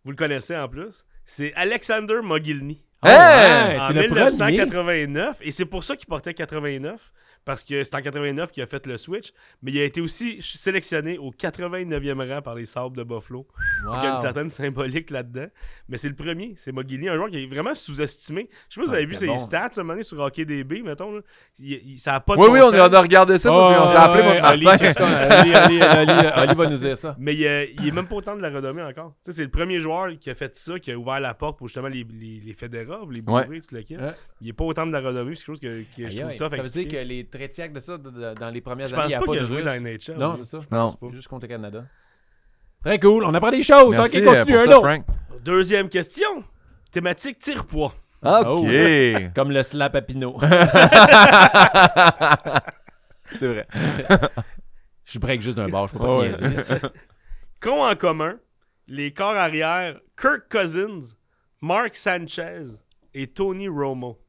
[0.07, 1.05] Vous le connaissez en plus.
[1.25, 2.81] C'est Alexander Mogilny.
[3.03, 3.11] Hey!
[3.11, 4.23] ouais, en c'est le premier.
[4.23, 5.39] 1989.
[5.41, 7.11] Et c'est pour ça qu'il portait 89.
[7.47, 9.31] Parce que c'est en 89 qu'il a fait le switch.
[9.63, 13.47] Mais il a été aussi sélectionné au 89e rang par les Sabres de Buffalo
[13.85, 15.47] Donc, il y a une certaine symbolique là-dedans.
[15.87, 18.49] Mais c'est le premier, c'est Mogili, un joueur qui est vraiment sous-estimé.
[18.69, 19.37] Je sais pas si vous Ouais, avez vu ses bon.
[19.37, 21.13] stats à un moment donné sur HockeyDB, mettons.
[21.15, 21.21] Là.
[21.57, 23.79] Il- il- ça a pas de Oui, oui, on, on a regardé ça, Oh, puis
[23.81, 24.65] on s'est appelé, ouais, Oli
[26.55, 27.15] va nous dire ça.
[27.19, 29.13] Mais il, euh, il est même pas autant de la renommée encore.
[29.27, 31.87] C'est le premier joueur qui a fait ça, qui a ouvert la porte pour justement
[31.87, 33.43] les, les, les fédéraux, les Ouais.
[33.45, 33.95] bourrés, tout le kit.
[33.97, 34.13] Ouais.
[34.41, 36.51] Il est pas autant de la renommée, c'est quelque chose que, que je trouve tough
[36.55, 39.03] Ça veut dire que les traitiaques de ça de- de- dans les premières Je années,
[39.03, 40.17] pense il n'y a pas qu'il a de joué dans NHL.
[40.17, 40.59] Non, c'est ça.
[40.61, 40.83] Je Non.
[40.83, 41.07] pense pas.
[41.11, 41.85] Juste contre le Canada.
[42.83, 43.23] Très cool.
[43.23, 43.95] On apprend des choses.
[43.97, 44.53] Merci ok, euh, continue.
[44.53, 44.87] pour Un ça, autre.
[44.87, 45.05] Frank.
[45.43, 46.43] Deuxième question.
[46.91, 47.93] Thématique tire-poids.
[48.23, 48.45] OK.
[48.45, 48.65] Oh.
[49.35, 50.37] Comme le slap à Pinot.
[53.35, 53.67] c'est vrai.
[55.05, 55.87] Je break juste d'un bord.
[55.87, 56.31] Je peux pas Ouais.
[56.33, 56.75] te niaiser.
[57.61, 58.35] Qu'ont en commun
[58.87, 61.13] les corps arrière Kirk Cousins,
[61.61, 62.63] Mark Sanchez
[63.13, 64.19] et Tony Romo?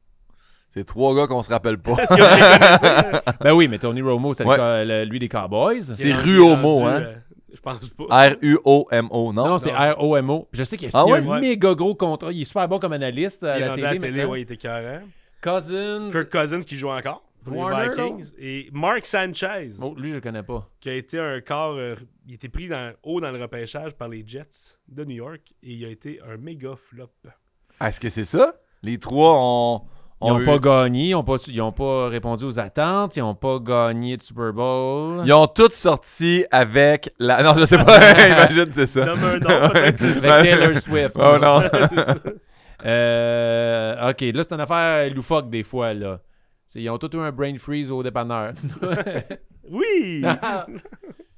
[0.69, 1.95] C'est trois gars qu'on se rappelle pas.
[3.41, 4.85] Ben oui, mais Tony Romo, c'était Ouais.
[4.85, 5.81] le- lui des Cowboys.
[5.95, 7.01] C'est Ruomo, hein?
[7.01, 7.15] euh,
[7.53, 8.29] je pense pas.
[8.29, 9.47] R-U-O-M-O, non?
[9.47, 9.71] Non, c'est.
[9.71, 10.47] R-O-M-O.
[10.51, 11.19] Je sais qu'il a Ah ouais?
[11.27, 12.31] un méga gros contrat.
[12.31, 13.83] Il est super bon comme analyste à il la télé.
[13.87, 14.31] à la télé, maintenant.
[14.31, 14.99] ouais, il était carré.
[15.41, 16.09] Cousins.
[16.11, 18.33] Kirk Cousins qui joue encore pour Warner, les Vikings.
[18.37, 20.67] Et Mark Sanchez, Oh, lui, je le connais pas.
[20.81, 21.75] qui a été un corps.
[21.77, 21.95] euh,
[22.27, 25.71] il était pris dans, haut dans le repêchage par les Jets de New York et
[25.71, 27.09] il a été un méga flop.
[27.81, 28.55] Est-ce que c'est ça?
[28.83, 29.81] Les trois ont.
[30.21, 33.21] Ils n'ont eu- pas gagné, ils n'ont pas, ils ont pas répondu aux attentes, ils
[33.21, 35.21] n'ont pas gagné de Super Bowl.
[35.25, 37.41] Ils ont tous sorti avec la.
[37.41, 37.97] Non, je sais pas.
[38.27, 39.05] Imagine, c'est ça.
[39.05, 40.51] Nom, peut-être c'est Avec.
[40.59, 41.15] Taylor Swift.
[41.17, 41.61] Oh non.
[42.85, 46.19] Euh, ok, là, c'est une affaire loufoque des fois, là.
[46.75, 48.53] Ils ont tous eu un brain freeze au dépanneur.
[49.69, 50.23] Oui!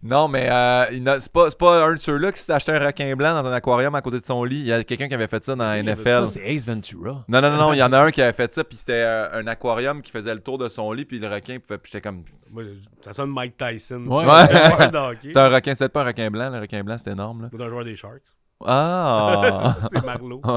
[0.04, 3.16] Non, mais euh, c'est pas, c'est pas un de ceux-là qui s'est acheté un requin
[3.16, 4.60] blanc dans un aquarium à côté de son lit.
[4.60, 6.26] Il y a quelqu'un qui avait fait ça dans la NFL.
[6.26, 7.24] Ça, c'est Ace Ventura.
[7.28, 8.94] Non, non, non, non, il y en a un qui avait fait ça, puis c'était
[8.94, 11.78] euh, un aquarium qui faisait le tour de son lit, puis le requin pouvait.
[11.78, 12.24] Puis j'étais comme.
[12.54, 12.64] Moi,
[13.02, 14.04] ça sonne Mike Tyson.
[14.08, 14.26] Ouais.
[14.26, 15.28] Hockey.
[15.28, 17.50] C'était un requin, c'était pas un requin blanc, le requin blanc c'était énorme, là.
[17.54, 18.24] Ou d'un joueur des Sharks.
[18.66, 19.76] Ah!
[19.92, 20.42] c'est Marlowe.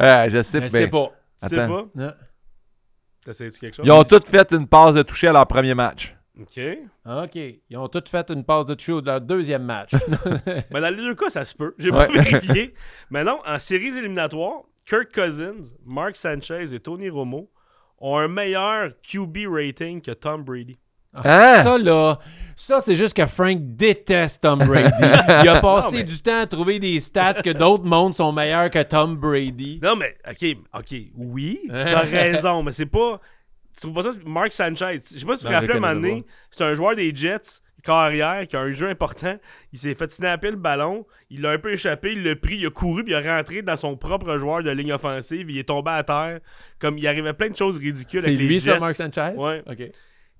[0.00, 1.10] Ouais, je sais, Je ben, sais pas.
[1.42, 1.88] Tu sais Attends.
[1.94, 2.14] pas?
[3.24, 3.86] T'essayes-tu quelque chose?
[3.86, 6.16] Ils ont tous fait une passe de toucher à leur premier match.
[6.40, 6.60] OK.
[7.06, 7.34] OK.
[7.70, 9.92] Ils ont tous fait une passe de tuyau de leur deuxième match.
[10.70, 11.74] Mais dans les deux cas, ça se peut.
[11.78, 12.06] J'ai Ouais.
[12.08, 12.74] pas vérifié.
[13.10, 17.50] Mais non, en séries éliminatoires, Kirk Cousins, Mark Sanchez et Tony Romo
[18.00, 20.76] ont un meilleur QB rating que Tom Brady.
[21.16, 21.62] Hein?
[21.62, 22.18] Ça, là,
[22.56, 24.90] ça, c'est juste que Frank déteste Tom Brady.
[25.42, 28.32] Il a passé Non, mais- du temps à trouver des stats que d'autres mondes sont
[28.32, 29.78] meilleurs que Tom Brady.
[29.80, 33.20] Non, mais, OK, OK, oui, t'as raison, mais c'est pas...
[33.74, 34.10] Tu trouves pas ça?
[34.24, 36.94] Mark Sanchez, je sais pas si tu te rappelles un moment donné, c'est un joueur
[36.94, 39.36] des Jets, carrière, qui a un jeu important.
[39.72, 42.66] Il s'est fait snapper le ballon, il l'a un peu échappé, il l'a pris, il
[42.66, 45.68] a couru, puis il a rentré dans son propre joueur de ligne offensive, il est
[45.68, 46.40] tombé à terre.
[46.78, 48.72] Comme il arrivait plein de choses ridicules C'est avec les lui, Jets.
[48.74, 49.34] ça, Mark Sanchez?
[49.36, 49.62] Ouais.
[49.66, 49.90] OK.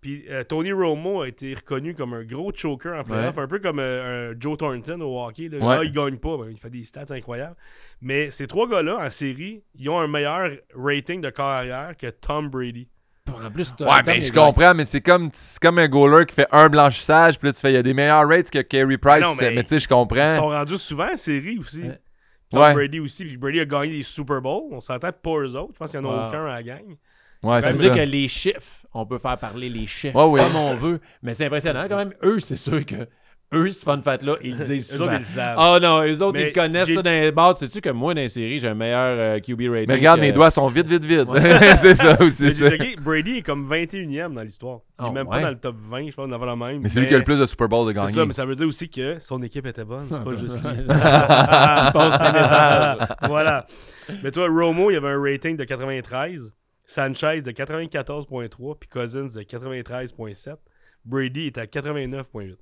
[0.00, 3.58] Puis euh, Tony Romo a été reconnu comme un gros choker en playoff, un peu
[3.58, 5.48] comme euh, un Joe Thornton au hockey.
[5.48, 5.58] Là.
[5.66, 5.76] Ouais.
[5.80, 7.56] Ah, il gagne pas, ben, il fait des stats incroyables.
[8.02, 12.50] Mais ces trois gars-là, en série, ils ont un meilleur rating de carrière que Tom
[12.50, 12.86] Brady.
[13.32, 16.34] En plus, Ouais, mais est je comprends, mais c'est comme, c'est comme un goaler qui
[16.34, 18.98] fait un blanchissage, puis là, tu fais, il y a des meilleurs rates que Carey
[18.98, 19.22] Price.
[19.22, 20.36] Non, mais- mais tu sais, je Ils comprends.
[20.36, 21.82] sont rendus souvent en série aussi.
[21.82, 21.98] Ouais.
[22.50, 22.74] Tom Ouais.
[22.74, 23.24] Brady aussi.
[23.24, 24.68] Puis Brady a gagné des Super Bowls.
[24.72, 25.70] On s'entend pas eux autres.
[25.72, 26.28] Je pense qu'il n'y en a Wow.
[26.28, 26.82] aucun à la gang.
[27.42, 27.98] Ouais, Ça c'est dire ça.
[27.98, 30.40] que les chiffres, on peut faire parler les chiffres Ouais, oui.
[30.40, 32.12] comme on veut, mais c'est impressionnant quand même.
[32.22, 33.08] Eux, c'est sûr que
[33.52, 35.18] eux, ce fun fat-là, ils le disent souvent.
[35.56, 37.56] Ah non, eux autres, Mais ils connaissent j'ai- ça dans les bars.
[37.56, 39.84] Sais-tu que moi, dans les séries, j'ai un meilleur euh, QB rating.
[39.88, 41.28] Mais regarde, que- mes doigts sont vite, vite, vite.
[41.82, 42.50] c'est ça aussi.
[42.54, 42.70] Ça.
[43.00, 44.80] Brady est comme 21e dans l'histoire.
[44.98, 46.80] Il est Oh, même pas dans le top 20, je pense, on la même.
[46.80, 48.12] Mais c'est lui qui a le plus de Super Bowl de C'est gagner.
[48.14, 50.06] ça, mais ça veut dire aussi que son équipe était bonne.
[50.10, 50.84] C'est pas juste lui.
[50.86, 52.98] Passe ses messages.
[53.28, 53.66] voilà.
[54.22, 56.52] Mais toi, Romo, il avait un rating de 93,
[56.86, 60.56] Sanchez de 94.3, puis Cousins de 93.7.
[61.04, 62.56] Brady est à 89.8.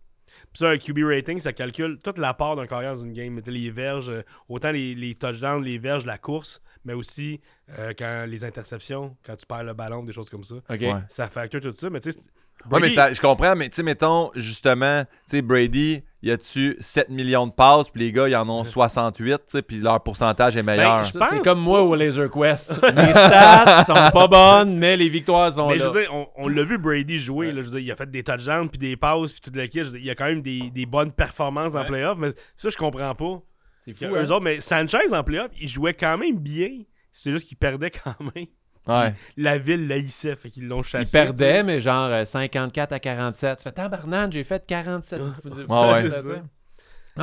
[0.52, 3.40] Puis ça, un QB rating, ça calcule toute la part d'un carrière dans une game.
[3.46, 7.40] Les verges, euh, autant les, les touchdowns, les verges, la course, mais aussi
[7.78, 10.56] euh, quand les interceptions, quand tu perds le ballon, des choses comme ça.
[10.68, 11.02] Ouais.
[11.08, 12.18] Ça facture tout ça, mais tu sais...
[12.58, 16.02] c'est- Ouais, mais Brady- ça, je comprends, mais tu sais, mettons, justement, tu sais, Brady,
[16.22, 19.42] il a tu 7 millions de passes, puis les gars, ils en ont 68, tu
[19.48, 20.98] sais, puis leur pourcentage est meilleur.
[21.14, 22.80] Ben, c'est comme moi au Laser Quest.
[22.96, 25.86] Les stats sont pas bonnes, mais les victoires sont Mais là.
[25.86, 27.50] je veux dire, on, on l'a vu Brady jouer.
[27.50, 29.66] là, je veux dire, il a fait des touchdowns, puis des passes, puis toute la
[29.66, 29.80] kit.
[29.94, 33.14] Il y a quand même des, des bonnes performances en playoff, mais ça, je comprends
[33.16, 33.40] pas.
[33.84, 34.24] c'est fou, eux hein?
[34.30, 36.68] autres, mais Sanchez en playoff, il jouait quand même bien.
[37.10, 38.46] C'est juste qu'il perdait quand même.
[38.86, 39.14] Ouais.
[39.36, 41.12] La ville l'haïssait, fait qu'ils l'ont Il chassé.
[41.16, 43.58] perdait, mais genre euh, 54 à 47.
[43.58, 45.20] Tu fais tabarnane, j'ai fait 47.
[45.68, 46.02] ouais.
[46.02, 46.20] C'est ça.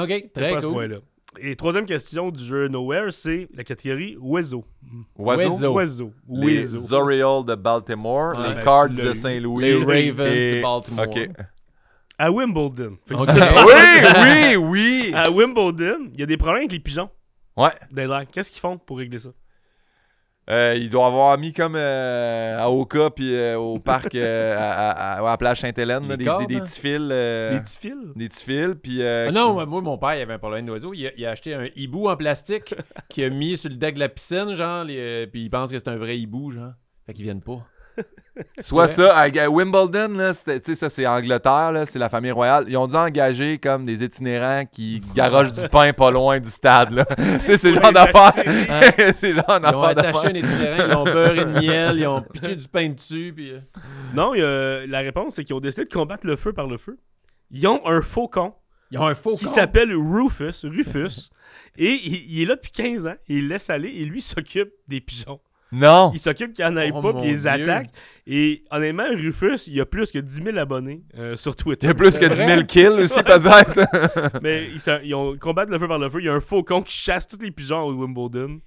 [0.02, 1.02] OK, très pas à ce cool.
[1.40, 4.66] Et troisième question du jeu Nowhere, c'est la catégorie Oiseau.
[5.18, 5.74] Oiseau.
[5.74, 6.14] Oiseau.
[6.28, 6.92] Les.
[6.94, 8.48] Orioles de Baltimore, Ouais.
[8.50, 9.14] les Ben, Cards de.
[9.14, 9.62] Saint-Louis.
[9.64, 11.06] Les Ravens et- de Baltimore.
[11.08, 11.30] OK.
[12.18, 12.98] À Wimbledon.
[13.06, 13.30] Fait Ok.
[13.30, 15.12] oui, oui, oui.
[15.14, 17.10] À Wimbledon, il y a des problèmes avec les pigeons.
[17.56, 17.72] Ouais.
[18.32, 19.30] Qu'est-ce qu'ils font pour régler ça?
[20.52, 24.90] Euh, il doit avoir mis comme euh, à Oka puis euh, au parc à, à-
[24.90, 26.60] à- à la plage Sainte-Hélène des, des- des hein?
[26.62, 27.08] petits fils.
[27.08, 27.94] Des petits fils?
[28.16, 28.76] des petits fils.
[28.82, 30.94] Puis, Ah non, moi, mon père, il avait un problème d'oiseau.
[30.96, 32.74] Il, a- il a acheté un hibou en plastique
[33.10, 35.78] qu'il a mis sur le deck de la piscine, genre, les- puis il pense que
[35.78, 36.72] c'est un vrai hibou, genre.
[37.06, 37.64] Fait qu'ils viennent pas.
[38.60, 38.88] Soit Ouais.
[38.88, 42.66] ça, à, Wimbledon, là, c'était- tu sais, ça c'est Angleterre, là, c'est la famille royale.
[42.68, 46.92] Ils ont dû engager comme des itinérants qui garochent du pain pas loin du stade.
[46.92, 47.06] là.
[47.16, 49.14] tu sais, c'est le genre Oui, d'affaire.
[49.16, 52.56] c'est- genre Ils ont attaché un itinérant, ils ont beurré de miel, ils ont pitché
[52.56, 53.52] du pain dessus, puis...
[53.52, 53.60] euh,
[54.14, 56.68] Non, il y a- la réponse, c'est qu'ils ont décidé de combattre le feu par
[56.68, 56.98] le feu.
[57.52, 58.54] Ils ont un faucon
[58.92, 60.64] Ils ont un faux qui s'appelle Rufus.
[60.66, 61.30] Rufus.
[61.78, 63.16] et il, il est là depuis 15 ans.
[63.28, 63.90] Et il laisse aller.
[63.90, 65.40] Et lui s'occupe des pigeons.
[65.72, 66.12] Non.
[66.14, 67.48] Il s'occupe qu'il n'y en ait Oh pas, puis il les Dieu.
[67.50, 67.90] attaque.
[68.26, 71.86] Et honnêtement, Rufus, il y a plus que 10 000 abonnés euh, sur Twitter.
[71.86, 72.48] Il y a plus que C'est 10 vrai?
[72.56, 74.40] 000 kills aussi, peut-être.
[74.42, 76.20] Mais ils, sont- ils ont combattre le feu par le feu.
[76.22, 78.60] Il y a un faucon qui chasse tous les pigeons au Wimbledon.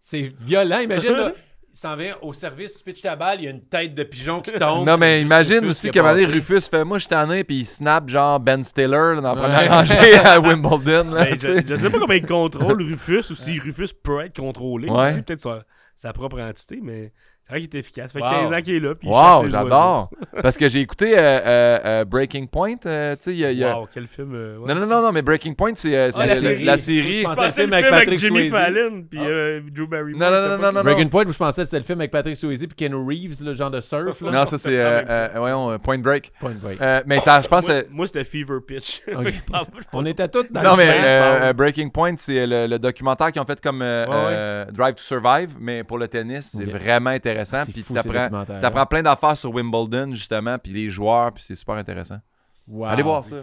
[0.00, 1.32] C'est violent, imagine, là.
[1.72, 4.04] Il s'en vient au service, tu pitches ta balle, il y a une tête de
[4.04, 4.86] pigeon qui tombe.
[4.86, 6.54] non, mais imagine Rufus aussi qu'à a un moment donné, passé.
[6.54, 9.34] Rufus fait Moi, je t'en ai, puis il snap genre Ben Stiller là, dans la
[9.34, 9.40] Ouais.
[9.40, 11.10] première rangée à Wimbledon.
[11.10, 14.36] là, Ben, je, je sais pas comment il contrôle Rufus ou si Rufus peut être
[14.38, 14.88] contrôlé.
[14.88, 15.10] Ouais.
[15.10, 15.64] Aussi, peut-être sa,
[15.94, 17.12] sa propre entité, mais
[17.46, 18.10] c'est vrai qu'il est efficace.
[18.12, 18.30] Ça fait Wow.
[18.48, 18.94] 15 ans qu'il est là.
[18.94, 20.10] Puis Wow, j'adore.
[20.42, 22.76] Parce que j'ai écouté euh, euh, euh, Breaking Point.
[22.86, 23.52] euh, tu sais, il y a.
[23.52, 23.64] y.
[23.64, 24.32] Wow, quel film.
[24.34, 24.72] euh, ouais.
[24.74, 26.64] Non, non, non, non, mais Breaking Point, c'est euh, Ah, la série.
[26.64, 27.22] la série.
[27.22, 28.52] Je pensais le le film avec film avec Patrick Jimmy Swayze.
[28.52, 29.26] Fallon puis Ah.
[29.26, 30.20] euh, Drew Barrymore.
[30.20, 32.36] Non, non, non, non, non, Breaking Point, je pensais que c'était le film avec Patrick
[32.36, 34.20] Swayze et Keanu Reeves, le genre de surf.
[34.22, 34.30] Là.
[34.30, 36.32] Non, ça c'est euh, euh, voyons, Point Break.
[36.40, 36.80] Point Break.
[36.80, 37.68] Euh, mais ça, je pense.
[37.68, 39.02] Moi, moi, c'était Fever Pitch.
[39.92, 43.60] On était tous dans non, le mais Breaking Point, c'est le, documentaire qu'ils ont fait
[43.60, 47.33] comme Drive to Survive, mais pour le tennis, c'est vraiment intéressant.
[47.72, 52.18] Puis fou, t'apprends plein d'affaires sur Wimbledon, justement, puis les joueurs, puis c'est super intéressant.
[52.66, 52.86] Wow.
[52.86, 53.36] Allez voir ça.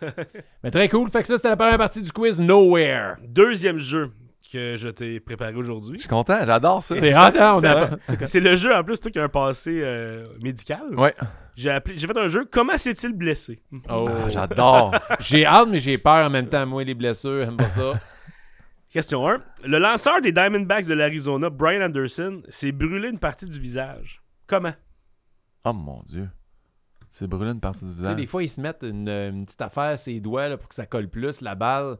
[0.64, 1.10] Mais très cool.
[1.10, 3.16] Fait que ça, c'était la première partie du quiz Nowhere.
[3.26, 4.10] Deuxième jeu
[4.50, 5.98] que je t'ai préparé Je aujourd'hui.
[5.98, 6.94] suis content, j'adore ça.
[6.98, 7.52] C'est hot, hein?
[7.54, 7.90] On ça- a...
[8.00, 8.26] c'est quoi?
[8.26, 10.82] C'est le jeu, en plus, toi qui as un passé euh, médical.
[10.96, 11.14] Ouais.
[11.54, 13.62] J'ai appelé- j'ai fait un jeu Comment s'est-il blessé?
[13.90, 14.06] Oh.
[14.08, 14.94] Ah, j'adore.
[15.20, 16.64] J'ai hâte, mais j'ai peur en même temps.
[16.66, 17.92] Moi, les blessures, j'aime pas ça.
[18.92, 19.40] Question 1.
[19.64, 24.22] Le lanceur des Diamondbacks de l'Arizona, Brian Anderson, s'est brûlé une partie du visage.
[24.46, 24.74] Comment?
[25.64, 26.28] Oh mon Dieu.
[27.08, 28.16] C'est brûlé une partie du Tu sais, visage.
[28.16, 30.74] des fois, ils se mettent une, une petite affaire à ses doigts là, pour que
[30.74, 31.40] ça colle plus.
[31.40, 31.96] La balle,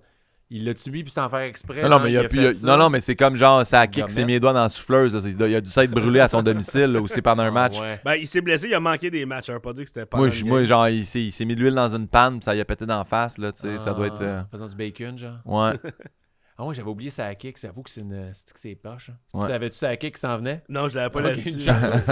[0.50, 1.82] il l'a tué puis sans faire exprès.
[1.82, 4.10] Non, non, mais il a il non, non, mais c'est comme genre, ça a kick
[4.10, 5.14] ses mes doigts dans la souffleuse.
[5.14, 5.20] là.
[5.22, 7.80] C'est- Il a dû s'être brûlé à son domicile là, aussi pendant un Ah, match.
[7.80, 8.00] ouais.
[8.04, 9.48] Ben, il s'est blessé, il a manqué des matchs.
[9.50, 10.18] Veut pas dire que c'était pas.
[10.18, 12.44] Moi, je- moi, genre, il s'est, il s'est mis de l'huile dans une panne, puis
[12.44, 14.20] ça y a pété d'en face, là, tu sais, ça doit être...
[14.22, 15.38] euh, En faisant du bacon, genre.
[15.46, 15.72] Ouais.
[16.62, 17.58] Ah ouais, j'avais oublié ça kick.
[17.60, 18.30] J'avoue que c'est une...
[18.34, 19.10] c'est que c'est poche.
[19.10, 19.18] hein.
[19.34, 19.46] Ouais.
[19.46, 20.62] Tu l'avais-tu ça kick qui s'en venait?
[20.68, 21.50] Non, je l'avais pas Ok, là-dessus.
[21.54, 22.08] une chance.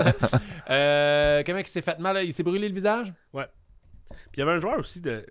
[0.70, 2.14] euh, comment il s'est fait mal?
[2.14, 2.22] là?
[2.24, 3.12] Il s'est brûlé le visage?
[3.32, 3.44] Puis
[4.36, 5.24] il y avait un joueur aussi de.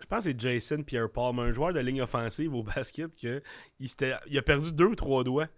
[0.00, 3.42] Je pense que c'est Jason Pierre-Paul, mais un joueur de ligne offensive au basket que
[3.78, 5.48] il, s'était- il a perdu deux ou trois doigts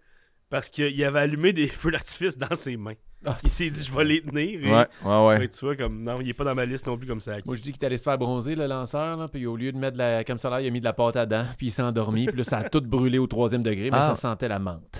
[0.49, 2.93] parce qu'il avait allumé des feux d'artifice dans ses mains.
[3.25, 4.61] Ah, Il s'est dit, je vais les tenir.
[4.63, 4.87] Et, Ouais,
[5.27, 7.33] ouais, tu vois, comme non, il est pas dans ma liste non plus comme ça.
[7.45, 9.71] Moi, je dis qu'il est allé se faire bronzer, le lanceur, là, puis au lieu
[9.73, 11.67] de mettre de la crème solaire, il a mis de la pâte à dents, puis
[11.67, 14.07] il s'est endormi, puis là, ça a tout brûlé au troisième degré, mais Ah.
[14.09, 14.99] ça sentait la menthe.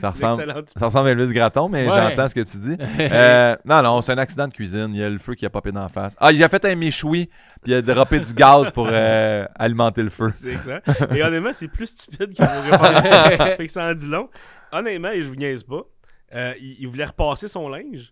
[0.00, 1.94] Ça ressemble, ça ressemble à Elvis Graton, mais Ouais.
[1.94, 2.76] j'entends ce que tu dis.
[2.98, 4.88] Euh, non, non, c'est un accident de cuisine.
[4.94, 6.16] Il y a le feu qui a popé dans la face.
[6.18, 7.26] Ah, il a fait un méchoui,
[7.62, 10.30] puis il a droppé du gaz pour euh, alimenter le feu.
[10.34, 10.80] C'est excellent.
[11.14, 13.36] Et honnêtement, c'est plus stupide qu'il pensé.
[13.56, 14.28] fait que ça en dit long.
[14.72, 15.82] Honnêtement, et je vous niaise pas,
[16.34, 18.10] euh, il, il voulait repasser son linge.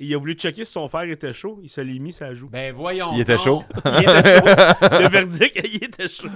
[0.00, 1.58] Et il a voulu checker si son fer était chaud.
[1.62, 2.48] Il se l'est mis, ça joue.
[2.48, 3.10] Ben voyons.
[3.14, 3.44] Il était donc.
[3.44, 3.64] chaud.
[3.84, 4.46] Il était chaud.
[5.00, 6.28] Le verdict, il était chaud.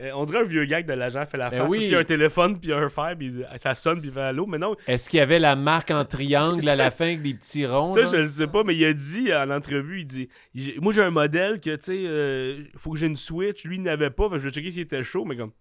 [0.00, 1.68] Euh, on dirait un vieux gag de l'agent fait la Ben face.
[1.70, 1.78] oui.
[1.84, 4.44] Il y a un téléphone puis un fer puis ça sonne puis il fait allô.
[4.46, 7.32] Mais non, Est-ce qu'il y avait la marque en triangle à la fin avec des
[7.32, 7.86] petits ronds?
[7.86, 8.64] ça je le sais pas.
[8.64, 10.28] Mais il a dit en entrevue, il dit,
[10.82, 13.64] moi j'ai un modèle que tu sais, euh, faut que j'ai une switch.
[13.64, 14.28] Lui il n'avait pas.
[14.32, 15.24] Je vais checker s'il était chaud.
[15.24, 15.52] Mais comme,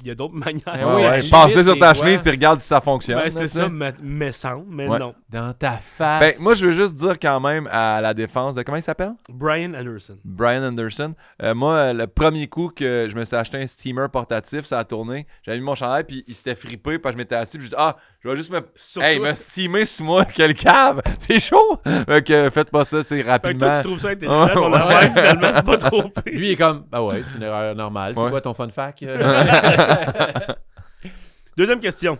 [0.00, 0.62] il y a d'autres manières.
[0.66, 1.06] Ben Ouais, oui, ouais.
[1.08, 3.18] agite Passe-le sur ta chemise, puis regarde si ça fonctionne.
[3.18, 4.98] Ben, c'est ça, mais, mais semble, mais Ouais.
[4.98, 5.14] non.
[5.28, 6.20] Dans ta face.
[6.20, 8.62] Ben, moi, je veux juste dire quand même à la défense de.
[8.62, 9.12] Comment il s'appelle?
[9.28, 10.18] Brian Anderson.
[10.24, 11.14] Brian Anderson.
[11.42, 14.84] Euh, moi, le premier coup que je me suis acheté un steamer portatif, ça a
[14.84, 15.26] tourné.
[15.42, 17.76] J'avais mis mon chandail, puis il s'était frippé, puis je m'étais assis, puis je dis
[17.78, 18.60] Ah, je vais juste me.
[18.74, 19.28] Sur hey, toi.
[19.28, 23.22] me steamer sur moi, quel cave C'est chaud Fait que faites pas ça, c'est Fait
[23.22, 23.66] que rapidement.
[23.66, 24.78] toi, tu trouves ça intelligent, Ouais, ton ouais.
[24.78, 26.22] affaire, finalement, c'est pas trop pire.
[26.26, 28.14] Lui, il est comme, bah ouais, c'est une erreur normale.
[28.16, 28.30] C'est Ouais.
[28.30, 29.02] quoi ton fun fact?
[29.02, 30.54] euh?
[31.56, 32.18] Deuxième question.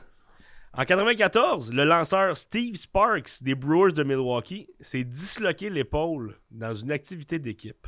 [0.77, 6.93] En 94, le lanceur Steve Sparks des Brewers de Milwaukee s'est disloqué l'épaule dans une
[6.93, 7.87] activité d'équipe.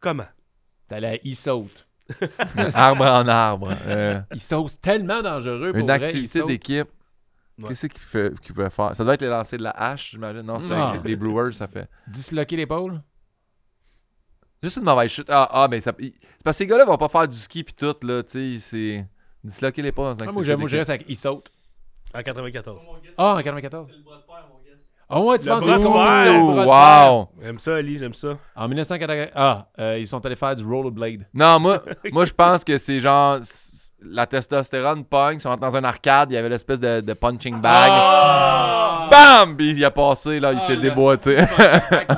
[0.00, 0.26] Comment?
[0.88, 1.86] T'as la il saute.
[2.74, 3.72] arbre en arbre.
[3.86, 6.88] Euh, Il saute tellement dangereux pour une vrai, activité d'équipe.
[7.62, 7.68] Ouais.
[7.68, 8.94] Qu'est-ce qu'il fait- qu'il pouvait faire?
[8.94, 10.42] Ça doit être les lancers de la hache, j'imagine.
[10.42, 10.94] Non, c'était Ah.
[11.04, 11.88] les Brewers, ça fait.
[12.06, 13.00] Disloquer l'épaule?
[14.62, 15.26] Juste une mauvaise chute.
[15.28, 15.92] Ah, ah mais ça.
[15.98, 18.22] il- C'est parce que ces gars-là vont pas faire du ski pis tout, là.
[18.22, 19.08] Tu sais, c'est.
[19.42, 20.78] Disloquer les pas dans un Ah, moi, accident moi, je d'équipe.
[20.78, 21.50] reste avec il saute.
[22.14, 22.78] En 94.
[23.18, 23.88] Ah, en 94.
[25.14, 25.92] Ah ouais, tu Le penses que bras c'est de fer?
[25.92, 27.12] compétition, le Ouh, bras de fer?
[27.12, 27.28] wow!
[27.42, 28.38] J'aime ça, Ali, j'aime ça.
[28.56, 29.26] En 1980.
[29.34, 31.26] Ah, euh, ils sont allés faire du rollerblade.
[31.34, 31.82] Non, moi,
[32.12, 33.38] moi je pense que c'est genre.
[34.04, 37.12] La testostérone pogne, ils sont rentrés dans un arcade, il y avait l'espèce de, de
[37.12, 37.90] punching bag.
[37.92, 39.08] Ah!
[39.10, 39.56] BAM!
[39.56, 41.38] Puis il a passé, là, il s'est déboîté.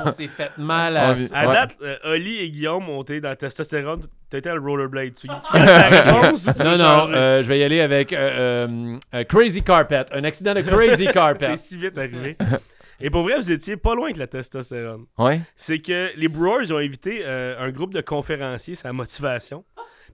[0.05, 1.11] On s'est fait mal à.
[1.13, 1.53] On À Ouais.
[1.53, 4.01] date, euh, Oli et Guillaume ont été dans la testostérone.
[4.33, 5.13] Été à le rollerblade.
[5.13, 8.97] Tu, tu réponse ou tu Non, non, euh, je vais y aller avec euh, euh,
[9.13, 10.05] euh, Crazy Carpet.
[10.11, 11.55] Un accident de Crazy C'est Carpet.
[11.55, 12.35] si vite arrivé.
[12.99, 15.05] Et pour vrai, vous étiez pas loin avec la testostérone.
[15.17, 15.39] Ouais.
[15.55, 19.63] C'est que les Brewers ont invité euh, un groupe de conférenciers, c'est la motivation.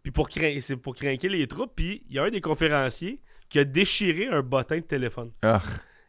[0.04, 1.74] Puis pour, crin- c'est pour craquer les troupes.
[1.76, 5.32] Puis il y a un des conférenciers qui a déchiré un bottin de téléphone.
[5.42, 5.62] Ah.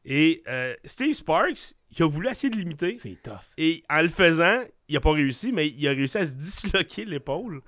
[0.05, 2.95] Et euh, Steve Sparks, il a voulu essayer de l'imiter.
[2.95, 3.35] C'est tough.
[3.59, 7.05] Et en le faisant, il a pas réussi, mais il a réussi à se disloquer
[7.05, 7.61] l'épaule.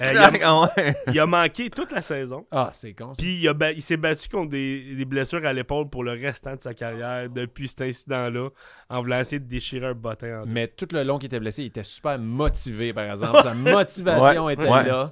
[0.00, 0.70] Euh, il, a, Ah
[1.10, 2.46] il a manqué toute la saison.
[2.50, 3.14] Ah, c'est con.
[3.14, 3.22] ça.
[3.22, 6.12] Puis il, a ba- il s'est battu contre des, des blessures à l'épaule pour le
[6.12, 8.48] restant de sa carrière depuis cet incident-là,
[8.90, 10.52] en voulant essayer de déchirer un bottin en deux.
[10.52, 13.38] Mais tout le long qu'il était blessé, il était super motivé, par exemple.
[13.42, 14.84] Sa motivation Ouais, était ouais.
[14.84, 15.08] là.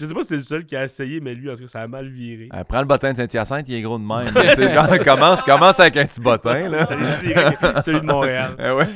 [0.00, 1.68] Je sais pas si c'est le seul qui a essayé, mais lui, en tout cas,
[1.68, 2.48] ça a mal viré.
[2.54, 4.32] Euh, prends le bottin de Saint-Hyacinthe, il est gros de même.
[5.04, 6.86] Commence, commence avec un petit bottin, là.
[7.82, 8.56] Celui de Montréal.
[8.58, 8.86] Eh ouais.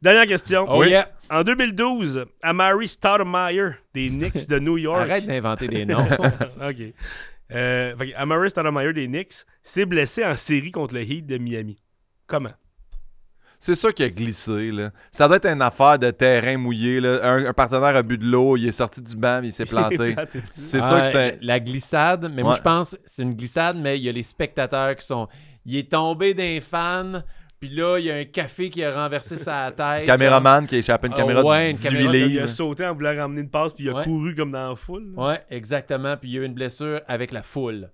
[0.00, 0.64] Dernière question.
[0.68, 1.08] Oh yeah.
[1.30, 5.00] En 2012, Amari Stoudemire des Knicks de New York.
[5.00, 6.06] Arrête d'inventer des noms.
[6.62, 6.82] OK.
[7.50, 11.76] Euh, fait Amari Stoudemire des Knicks s'est blessé en série contre le Heat de Miami.
[12.26, 12.52] Comment?
[13.60, 14.92] C'est sûr qu'il a glissé, là.
[15.10, 17.18] Ça doit être une affaire de terrain mouillé, là.
[17.24, 20.14] Un, un partenaire a bu de l'eau, il est sorti du banc, il s'est planté.
[20.54, 21.38] C'est sûr Ah, que c'est.
[21.42, 24.22] La glissade, mais moi je pense que c'est une glissade, mais il y a les
[24.22, 25.26] spectateurs qui sont.
[25.66, 27.24] Il est tombé d'un fan,
[27.60, 30.04] puis là, il y a un café qui a renversé sa tête.
[30.06, 32.94] Caméraman qui a échappé une caméra ouais, de une 18 caméra, Il a sauté en
[32.94, 34.04] voulant ramener une passe, puis il a Ouais.
[34.04, 35.12] couru comme dans la foule.
[35.16, 36.16] Ouais, exactement.
[36.16, 37.90] Puis il y a eu une blessure avec la foule.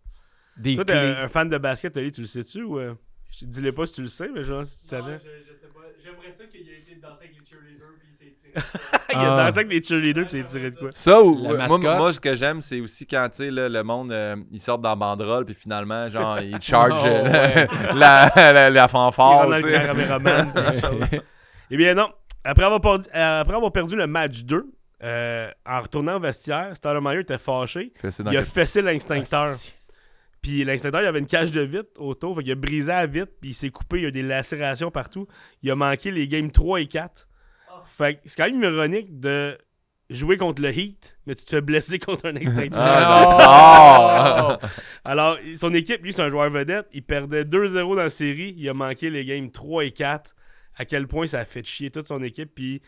[0.56, 0.94] Des Toi, clés.
[0.96, 2.78] un, un fan de basket, tu le sais-tu ou.
[3.40, 5.18] Je dis-le pas si tu le sais, mais genre, si tu savais.
[5.18, 5.24] sais
[5.74, 5.80] pas.
[6.02, 8.64] J'aimerais ça qu'il ait essayé de danser avec les cheerleaders puis il s'est tiré.
[9.12, 9.46] il a Ah.
[9.46, 10.88] dansé avec les cheerleaders, puis il s'est tiré de quoi?
[10.92, 14.12] Ça, ou, La moi, moi, ce que j'aime, c'est aussi quand, tu sais, le monde,
[14.12, 17.68] euh, ils sortent dans la banderole, puis finalement, genre, ils chargent Oh, euh, ouais.
[17.94, 19.72] la, la, la Il fanfare, le sais.
[19.72, 20.52] caméraman.
[21.70, 22.08] Eh bien non.
[22.44, 24.66] Après avoir, perdu, euh, après avoir perdu le match 2,
[25.02, 27.92] euh, en retournant au vestiaire, Stoudemire était fâché.
[28.02, 29.56] Dans Il a quel- fessé l'instincteur.
[30.44, 32.36] Puis l'instincteur, il avait une cage de vitre autour.
[32.36, 33.96] Fait qu'il a brisé la vitre, puis il s'est coupé.
[33.96, 35.26] Il y a des lacérations partout.
[35.62, 37.26] Il a manqué les games 3 et 4.
[37.86, 39.56] Fait que c'est quand même ironique de
[40.10, 42.78] jouer contre le Heat, mais tu te fais blesser contre un extincteur.
[42.78, 44.66] Ah, Oh!
[45.02, 46.88] Alors, son équipe, lui, c'est un joueur vedette.
[46.92, 48.54] Il perdait 2-0 dans la série.
[48.58, 50.34] Il a manqué les games 3 et 4.
[50.76, 52.54] À quel point ça a fait chier toute son équipe.
[52.54, 52.82] Puis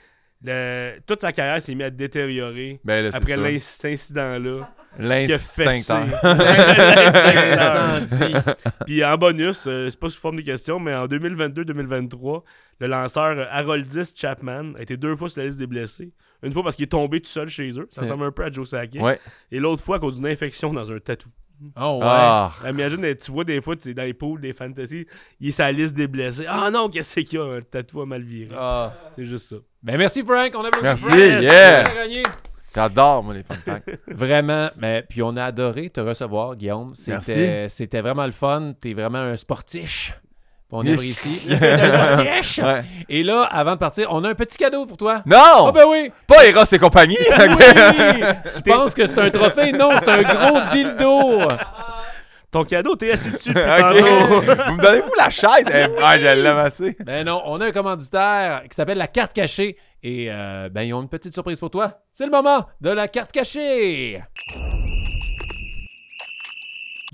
[0.45, 4.70] le- toute sa carrière s'est mise à détériorer Ben là, après cet incident-là.
[4.99, 6.07] L'instincteur.
[8.87, 12.43] Puis en bonus, euh, c'est pas sous forme de question, mais en 2022-2023,
[12.80, 16.12] le lanceur Haroldis Chapman a été deux fois sur la liste des blessés.
[16.43, 17.89] Une fois parce qu'il est tombé tout seul chez eux.
[17.91, 19.03] Ça ressemble un peu à Joe Sakic.
[19.03, 19.18] Ouais.
[19.51, 21.28] Et l'autre fois à cause d'une infection dans un tatou.
[21.80, 22.07] Oh, ouais.
[22.09, 22.52] Ah.
[22.68, 25.07] Imagine, euh, tu vois des fois, tu es dans les pools des fantasy,
[25.40, 26.44] il est la liste des blessés.
[26.48, 27.44] Ah non, qu'est-ce qu'il y a?
[27.44, 28.54] Un tatou a mal viré.
[28.59, 28.92] Ah.
[29.16, 29.57] C'est juste ça.
[29.82, 31.18] Ben merci Frank, on applaudit Merci, Frank.
[31.18, 31.84] yeah.
[31.84, 32.22] Tu as gagné.
[32.74, 33.90] J'adore, moi, les fun facts.
[34.07, 36.94] Vraiment, mais puis on a adoré te recevoir, Guillaume.
[36.94, 38.74] C'était, c'était vraiment le fun.
[38.78, 40.12] T'es vraiment un sportiche.
[40.68, 42.58] Puis On sportiche.
[42.62, 42.84] Ouais.
[43.08, 45.22] Et là, avant de partir, on a un petit cadeau pour toi.
[45.24, 45.68] Non!
[45.68, 46.10] Ah ben oui!
[46.26, 47.16] Pas Eros et compagnie!
[47.38, 48.24] Oui!
[48.54, 49.72] tu penses que c'est un trophée?
[49.72, 51.48] Non, c'est un gros dildo!
[52.50, 53.80] Ton cadeau, t'es assis dessus depuis Ok.
[53.80, 54.40] tantôt.
[54.66, 55.66] Vous me donnez-vous la chaise?
[56.02, 56.96] Ah, je l'aime assez.
[57.04, 59.76] Ben non, on a un commanditaire qui s'appelle La Carte Cachée.
[60.02, 62.00] Et euh, ben, ils ont une petite surprise pour toi.
[62.12, 64.22] C'est le moment de la carte cachée!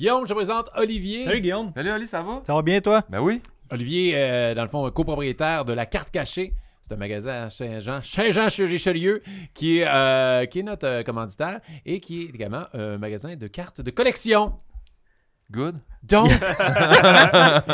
[0.03, 1.25] Guillaume, je te présente Olivier.
[1.27, 1.71] Salut Guillaume.
[1.77, 2.43] Salut, Ali, ça va?
[2.45, 3.05] Ça va bien toi?
[3.09, 3.41] Ben oui.
[3.71, 6.55] Olivier, euh, dans le fond, un copropriétaire de la Carte Cachée.
[6.81, 9.23] C'est un magasin à Saint-Jean, Saint-Jean-sur-Richelieu,
[9.55, 13.47] qui, est, euh, qui est notre euh, commanditaire et qui est également un magasin de
[13.47, 14.55] cartes de collection.
[15.53, 15.77] Good?
[16.03, 16.29] Donc,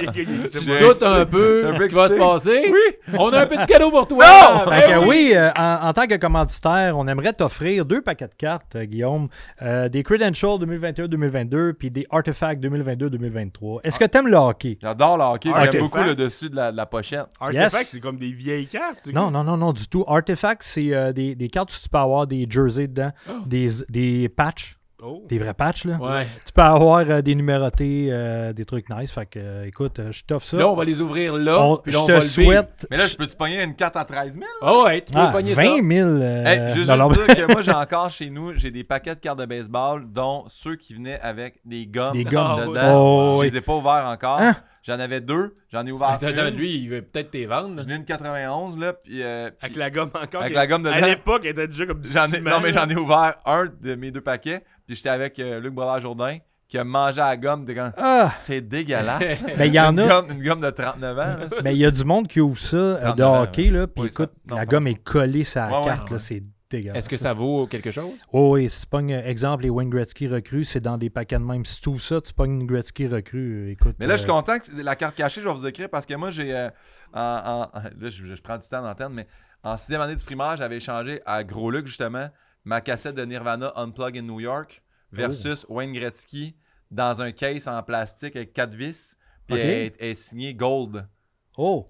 [0.04, 2.70] doute un peu ce qui va se passer.
[2.70, 3.14] Oui.
[3.18, 4.24] On a un petit cadeau pour toi.
[4.26, 4.64] Non!
[4.70, 5.06] Ben Fait que oui.
[5.08, 8.84] oui, euh, en, en tant que commanditaire, on aimerait t'offrir deux paquets de cartes, euh,
[8.84, 9.28] Guillaume.
[9.62, 13.80] Euh, des Credentials 2021-2022 puis des Artifacts 2022-2023.
[13.84, 14.78] Est-ce que t'aimes le hockey?
[14.82, 15.50] J'adore le hockey.
[15.54, 17.26] Ah, J'aime beaucoup le dessus de la, de la pochette.
[17.40, 17.88] Artifact, Yes.
[17.88, 19.08] c'est comme des vieilles cartes.
[19.12, 20.04] Non, non, non, non, du tout.
[20.06, 23.32] Artifacts, c'est euh, des, des cartes où tu peux avoir des jerseys dedans, Oh.
[23.46, 24.77] des, des patchs.
[25.00, 25.22] Oh.
[25.28, 25.96] Des vrais patchs, là.
[26.00, 26.26] Ouais.
[26.44, 29.12] Tu peux avoir euh, des numérotés, euh, des trucs nice.
[29.12, 30.56] Fait que, euh, écoute, euh, je t'offre ça.
[30.56, 31.60] Là, on va les ouvrir là.
[31.62, 32.86] On- puis là, je on te va souhaite.
[32.90, 34.44] Mais là, je peux-tu pogner une carte à 13 000?
[34.60, 35.82] Oh, ouais, tu peux Ah, pogner 20 ça.
[35.88, 36.08] 000.
[36.08, 38.82] euh, Hey, je veux non, juste dire que moi, j'ai encore chez nous, j'ai des
[38.82, 42.70] paquets de cartes de baseball, dont ceux qui venaient avec des gommes Des gommes.
[42.70, 43.00] dedans.
[43.00, 43.50] Oh, je oui.
[43.50, 44.40] les ai pas ouverts encore.
[44.40, 44.56] Hein?
[44.88, 47.80] J'en avais deux, j'en ai ouvert Attends, lui, il veut peut-être tes vendre.
[47.80, 49.22] J'en ai une 91, là, puis...
[49.22, 50.40] euh, Avec puis la gomme encore.
[50.42, 51.06] Avec la gomme À dedans.
[51.06, 52.80] l'époque, elle était déjà comme du J'en ai, ciment, non, mais là.
[52.84, 56.38] j'en ai ouvert un de mes deux paquets, puis j'étais avec euh, Luc Brodeur-Jourdain,
[56.68, 57.66] qui a mangé à la gomme.
[57.66, 58.32] comme, Ah!
[58.34, 59.44] C'est dégueulasse.
[59.58, 60.06] Mais il y en une, a.
[60.08, 61.22] Gomme, une gomme de 39 ans.
[61.22, 63.66] Là, Mais il y a du monde qui ouvre ça euh, de 39 ans, hockey,
[63.68, 66.16] là, puis écoute, non, la ça- gomme est collée sur la Ouais, ouais, carte, là,
[66.16, 66.18] ouais.
[66.18, 66.57] c'est dégueulasse.
[66.70, 68.12] Est-ce que ça vaut quelque chose?
[68.32, 71.38] Oh oui, si tu pognes, euh, exemple, les Wayne Gretzky recrues, c'est dans des paquets
[71.38, 71.64] de même.
[71.64, 73.96] Si tout ça, tu pognes une Gretzky recrue, euh, écoute.
[73.98, 76.04] Mais là, je suis euh, content que la carte cachée, je vais vous écrire parce
[76.06, 76.54] que moi, j'ai.
[76.54, 76.68] euh,
[77.14, 79.26] en, en- là, je, je prends du temps d'antenne, mais
[79.62, 82.28] en sixième année du primaire, j'avais échangé à Gros Luc, justement,
[82.64, 86.54] ma cassette de Nirvana Unplug in New York versus Wayne Gretzky
[86.90, 89.16] dans un case en plastique avec quatre vis.
[89.46, 91.08] Puis elle est signée Gold.
[91.56, 91.88] Oh!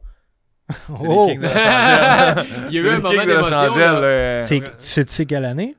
[0.70, 1.26] C'est Oh!
[1.28, 2.46] les Kings de Los Angeles.
[2.70, 4.70] Il y a eu un moment Kings de Los d'émotion.
[4.80, 5.74] C'est- Tu sais, quelle année?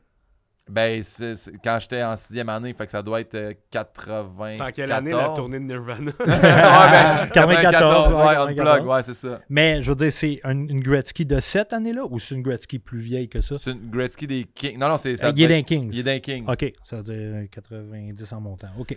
[0.72, 4.50] Ben, c'est- c'est- quand j'étais en sixième année, fait que ça doit être euh, 80.
[4.58, 6.12] C'est en quelle année la tournée de Nirvana?
[6.20, 8.86] ouais, ben, 94, 94, ouais, ouais, Unplug, 94.
[8.88, 9.40] ouais, c'est ça.
[9.50, 12.78] Mais je veux dire, c'est un- une Gretzky de cette année-là ou c'est une Gretzky
[12.78, 13.56] plus vieille que ça?
[13.60, 14.78] C'est une Gretzky des Kings.
[14.78, 15.28] Non, non, c'est ça.
[15.28, 15.90] Euh, il est d'un Kings.
[15.92, 16.46] Il est d'un Kings.
[16.48, 18.68] OK, ça veut dire euh, 90 en montant.
[18.78, 18.96] OK.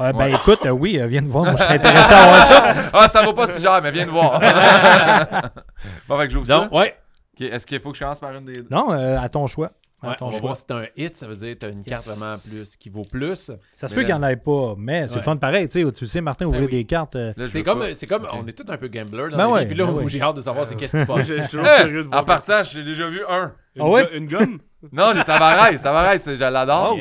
[0.00, 2.46] Euh, ben écoute, euh, oui, euh, viens de voir, moi je serais intéressé à voir
[2.46, 2.74] ça.
[2.92, 4.40] Ah, ça vaut pas si cher, mais viens de voir.
[6.08, 6.60] bon, fait que j'ouvre ça.
[6.60, 6.96] Donc, ouais.
[7.40, 8.66] Est-ce qu'il faut que je commence par une des deux?
[8.70, 9.70] Non, euh, à ton choix.
[10.02, 10.40] À Ouais, ton on va choix.
[10.48, 12.90] voir si t'as un hit, ça veut dire que t'as une carte vraiment plus qui
[12.90, 13.50] vaut plus.
[13.76, 15.16] Ça se peut là- qu'il n'y en ait pas, mais c'est Ouais.
[15.20, 15.66] le fun pareil.
[15.68, 16.72] Tu sais, tu sais, Martin, ouvrir Ben oui.
[16.72, 17.16] des cartes.
[17.48, 19.64] C'est comme, c'est comme on est tous un peu gambler dans Ben ouais.
[19.66, 21.26] Puis là, ben où j'ai hâte de savoir c'est qu'est-ce qui passe.
[21.26, 22.24] je suis toujours curieux de En voir.
[22.24, 23.52] partant, j'ai déjà vu un.
[23.76, 24.08] Une Ah ouais?
[24.16, 24.58] Une gomme?
[24.92, 25.70] Non, j'ai Tavares.
[25.82, 26.96] Tavares, c'est- je l'adore.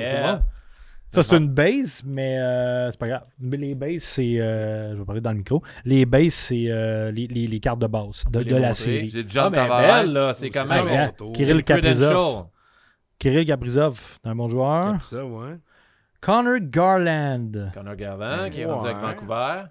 [1.14, 3.24] Ça, c'est une base, mais euh, c'est pas grave.
[3.40, 4.40] Mais Les bases, c'est.
[4.42, 5.62] euh, je vais parler dans le micro.
[5.86, 8.74] Les bases, c'est euh, les, les- les cartes de base de, la montrer.
[8.74, 9.10] série.
[9.10, 10.04] J'ai Ah, John mais Tavares.
[10.04, 11.12] belle, là, c'est quand Ah, même.
[11.34, 12.46] Kirill Kaprizov.
[13.20, 15.04] Kirill Kaprizov, un bon joueur.
[15.04, 15.56] Ça, ouais.
[16.20, 17.72] Connor Garland.
[17.74, 18.98] Connor Garvin, qui est rendu avec.
[19.02, 19.64] Vancouver.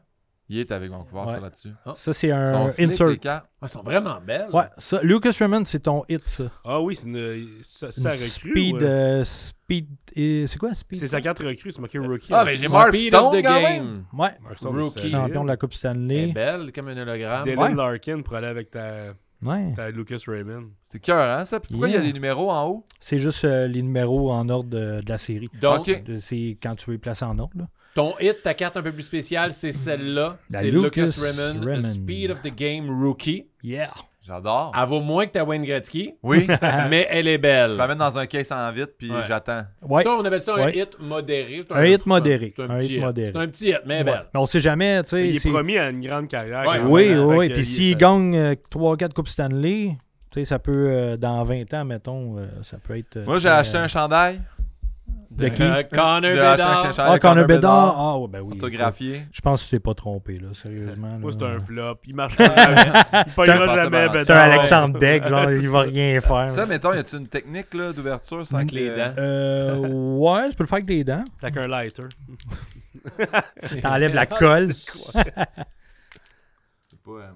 [0.54, 1.32] Il est avec Vancouver, Ouais.
[1.32, 1.70] ça là-dessus.
[1.94, 3.06] Ça, c'est Son un slick, insert.
[3.08, 3.18] Ouais,
[3.62, 4.48] Elles sont vraiment belles.
[4.52, 6.44] Ouais, ça, Lucas Raymond, c'est ton hit, ça.
[6.62, 7.46] Ah oui, c'est une.
[7.62, 8.26] Ça, Une ça recrue.
[8.28, 8.82] speed, ouais.
[8.82, 9.86] euh, speed.
[10.14, 10.98] et- C'est quoi, speed?
[10.98, 12.28] C'est sa carte recrue, c'est marqué rookie.
[12.30, 13.76] Ah, mais j'ai Speed Mark of Stone the quand même.
[13.84, 14.04] game.
[14.12, 15.10] Ouais, Mark Stone, Rookie.
[15.10, 16.32] champion de la Coupe Elle est Stanley.
[16.32, 17.44] belle comme un hologramme.
[17.44, 17.74] Dylan Ouais.
[17.74, 19.72] Larkin pour aller avec ta, Ouais.
[19.74, 20.66] ta Lucas Raymond.
[20.82, 21.60] C'est cœur, hein, ça?
[21.60, 22.84] Puis pourquoi il y a des numéros en haut?
[23.00, 25.48] C'est juste euh, les numéros en ordre de, de la série.
[25.62, 27.56] Donc, C'est quand tu veux les placer en ordre.
[27.56, 27.68] Là.
[27.94, 30.38] Ton hit, ta carte un peu plus spéciale, c'est celle-là.
[30.48, 31.86] C'est Lucas Lucas Raymond, The.
[31.86, 33.46] Speed of the Game Rookie.
[33.62, 33.90] Yeah.
[34.24, 34.72] J'adore.
[34.80, 36.46] Elle vaut moins que ta Wayne Gretzky, Oui.
[36.48, 37.74] je mais elle est belle.
[37.74, 39.22] la mets dans un case en vite, puis Ouais.
[39.26, 39.62] j'attends.
[39.82, 40.04] Ouais.
[40.04, 40.78] Ça, on appelle ça un Ouais.
[40.78, 41.64] hit modéré.
[41.70, 42.54] Un hit modéré.
[42.56, 43.32] C'est un, Un petit hit modéré.
[43.34, 44.04] C'est un petit hit, mais Ouais.
[44.04, 44.26] belle.
[44.32, 45.28] Mais on sait jamais, tu sais.
[45.28, 46.62] il est promis à une grande carrière.
[46.88, 47.48] Oui, oui, oui.
[47.48, 49.96] Puis il- s'il gagne 3-4 Coupes Stanley,
[50.30, 53.16] tu sais, ça peut, euh, dans 20 ans, mettons, euh, ça peut être.
[53.16, 54.40] euh, Moi, j'ai acheté euh, un chandail
[55.34, 55.62] De qui?
[55.62, 56.56] Euh, Connor un
[56.92, 57.94] chandail Ah, Connor Bedard.
[57.98, 58.52] Ah, ouais, ben oui.
[58.56, 59.22] autographié.
[59.32, 61.18] Je pense que tu t'es pas trompé, là, sérieusement.
[61.18, 61.96] Moi, c'est un flop.
[62.06, 62.90] Il marche pas jamais.
[63.26, 64.08] Il pognera C'est un- jamais.
[64.12, 64.36] c'est un C'est un.
[64.36, 66.50] Alexandre Deck, genre, il va rien faire.
[66.50, 69.14] Ça, mettons, y a-tu une technique là, d'ouverture sans Avec que les le- dents?
[69.18, 69.76] Euh,
[70.18, 71.24] ouais, tu peux le faire avec les dents.
[71.40, 72.02] T'as qu'un lighter.
[73.82, 74.68] T'enlèves la colle.
[74.74, 75.24] C'est
[77.02, 77.30] pas, euh,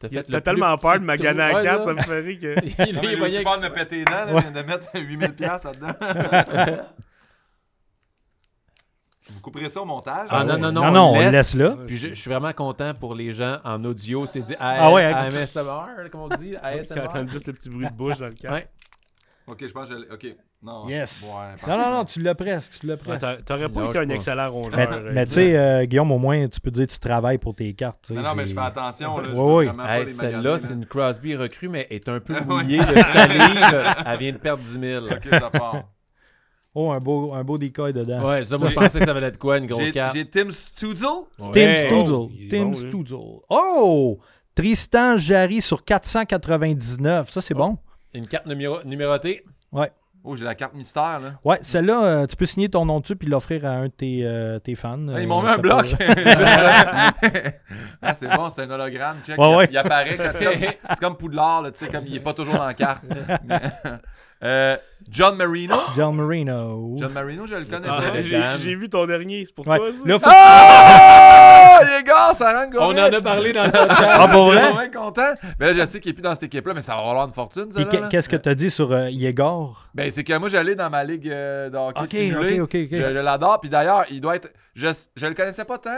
[0.00, 1.56] T'as Il a- fait le tellement peur de maganer trou.
[1.56, 1.84] à Ouais, 4, là.
[1.84, 2.54] ça me fait rire que.
[2.88, 6.82] Il est aussi peur de me péter les dents, là, de mettre 8000$ piastres là-dedans.
[9.32, 10.26] Vous couperez ça au montage?
[10.30, 10.44] Ah, hein?
[10.44, 11.54] non, non, non, Non, on non, on le le laisse.
[11.54, 11.76] là.
[11.86, 14.26] Puis je, je suis vraiment content pour les gens en audio.
[14.26, 15.04] C'est dit Ah ouais.
[15.04, 16.54] ASMR, comme on dit.
[16.60, 16.94] Quand ASMR.
[17.04, 18.56] t'entends juste le petit bruit de bouche dans le cadre.
[18.56, 18.68] Ouais.
[19.46, 20.36] Ok, je pense que je Ok.
[20.62, 20.86] Non.
[20.88, 21.22] Yes.
[21.24, 22.78] Ouais, Non, non, non, tu l'as presque.
[22.80, 23.20] Tu l'as presque.
[23.20, 24.76] t'a- T'aurais pas été un excellent rongeur.
[24.76, 27.38] Mais, euh, mais tu sais, euh, Guillaume, au moins, tu peux dire que tu travailles
[27.38, 28.10] pour tes cartes.
[28.10, 29.18] Non, non, mais je fais attention.
[29.18, 33.94] Là, Hey, les Celle-là, c'est une Crosby recrue, mais est un peu mouillée de salive.
[34.06, 35.06] Elle vient de perdre 10 000.
[35.06, 35.84] Ok, ça part.
[36.74, 38.22] Oh, un beau, un beau decoy dedans.
[38.28, 40.14] Ouais, ça, moi, je pensais que ça valait être quoi, une grosse carte?
[40.14, 41.04] j'ai Tim Studzle?
[41.38, 41.86] Tim Ouais.
[41.88, 42.12] Stoodle.
[42.12, 43.42] Oh, il est Tim bon.
[43.48, 44.18] Oh!
[44.54, 47.30] Tristan Jarry sur 499.
[47.30, 47.78] Ça, c'est bon?
[48.14, 49.44] Une carte numéro- numérotée?
[50.22, 51.32] Oh, j'ai la carte mystère, là.
[51.44, 54.20] Ouais, celle-là, euh, tu peux signer ton nom dessus puis l'offrir à un de tes,
[54.22, 54.98] euh, tes fans.
[55.08, 55.86] Ah, ils Euh, m'ont mis un bloc.
[58.02, 59.18] ah, c'est bon, c'est un hologramme.
[59.24, 59.38] Check.
[59.38, 59.68] Ouais, il, ouais.
[59.70, 60.16] il apparaît.
[60.34, 60.54] C'est comme,
[60.90, 63.04] c'est comme Poudlard, là, tu sais, comme il est pas toujours dans la carte.
[63.08, 63.58] Mais-
[64.42, 64.74] Euh,
[65.10, 65.76] John Marino.
[65.94, 66.96] John Marino.
[66.98, 69.76] John Marino, je le connais Ah, j'ai- J'ai vu ton dernier, c'est pour Ouais.
[69.76, 69.98] toi ça?
[70.08, 71.59] Là, faut- Ah!
[71.98, 74.00] Yegor, ça rend On en a parlé dans le podcast.
[74.20, 75.32] Ah, pour Je suis content.
[75.58, 77.34] Mais là, je sais qu'il est plus dans cette équipe-là, mais ça va valoir une
[77.34, 77.84] fortune, ça.
[77.84, 79.86] Puis qu'est-ce que tu as dit sur euh, Yegor?
[79.94, 82.60] Ben, c'est que moi, j'allais dans ma ligue euh, de hockey Ok, simulé.
[82.60, 82.98] ok, ok, ok.
[82.98, 83.60] Je, je l'adore.
[83.60, 84.48] Puis d'ailleurs, il doit être.
[84.74, 84.86] Je,
[85.16, 85.90] je le connaissais pas tant,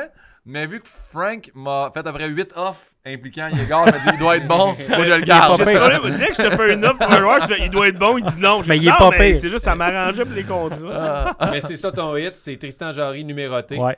[0.46, 4.18] mais vu que Frank m'a fait après 8 offs impliquant Yegor, il m'a dit il
[4.18, 4.74] doit être bon.
[4.88, 5.58] Moi, je le garde.
[5.64, 7.98] Dès que je te fais une offre pour un joueur, tu fais, il doit être
[7.98, 8.62] bon, il dit non.
[8.62, 9.10] Je Mais il est pas.
[9.18, 11.36] C'est juste, ça m'arrangeait pour les contrats.
[11.50, 13.76] Mais c'est ça ton hit, c'est Tristan Jarry numéroté.
[13.76, 13.96] Ouais.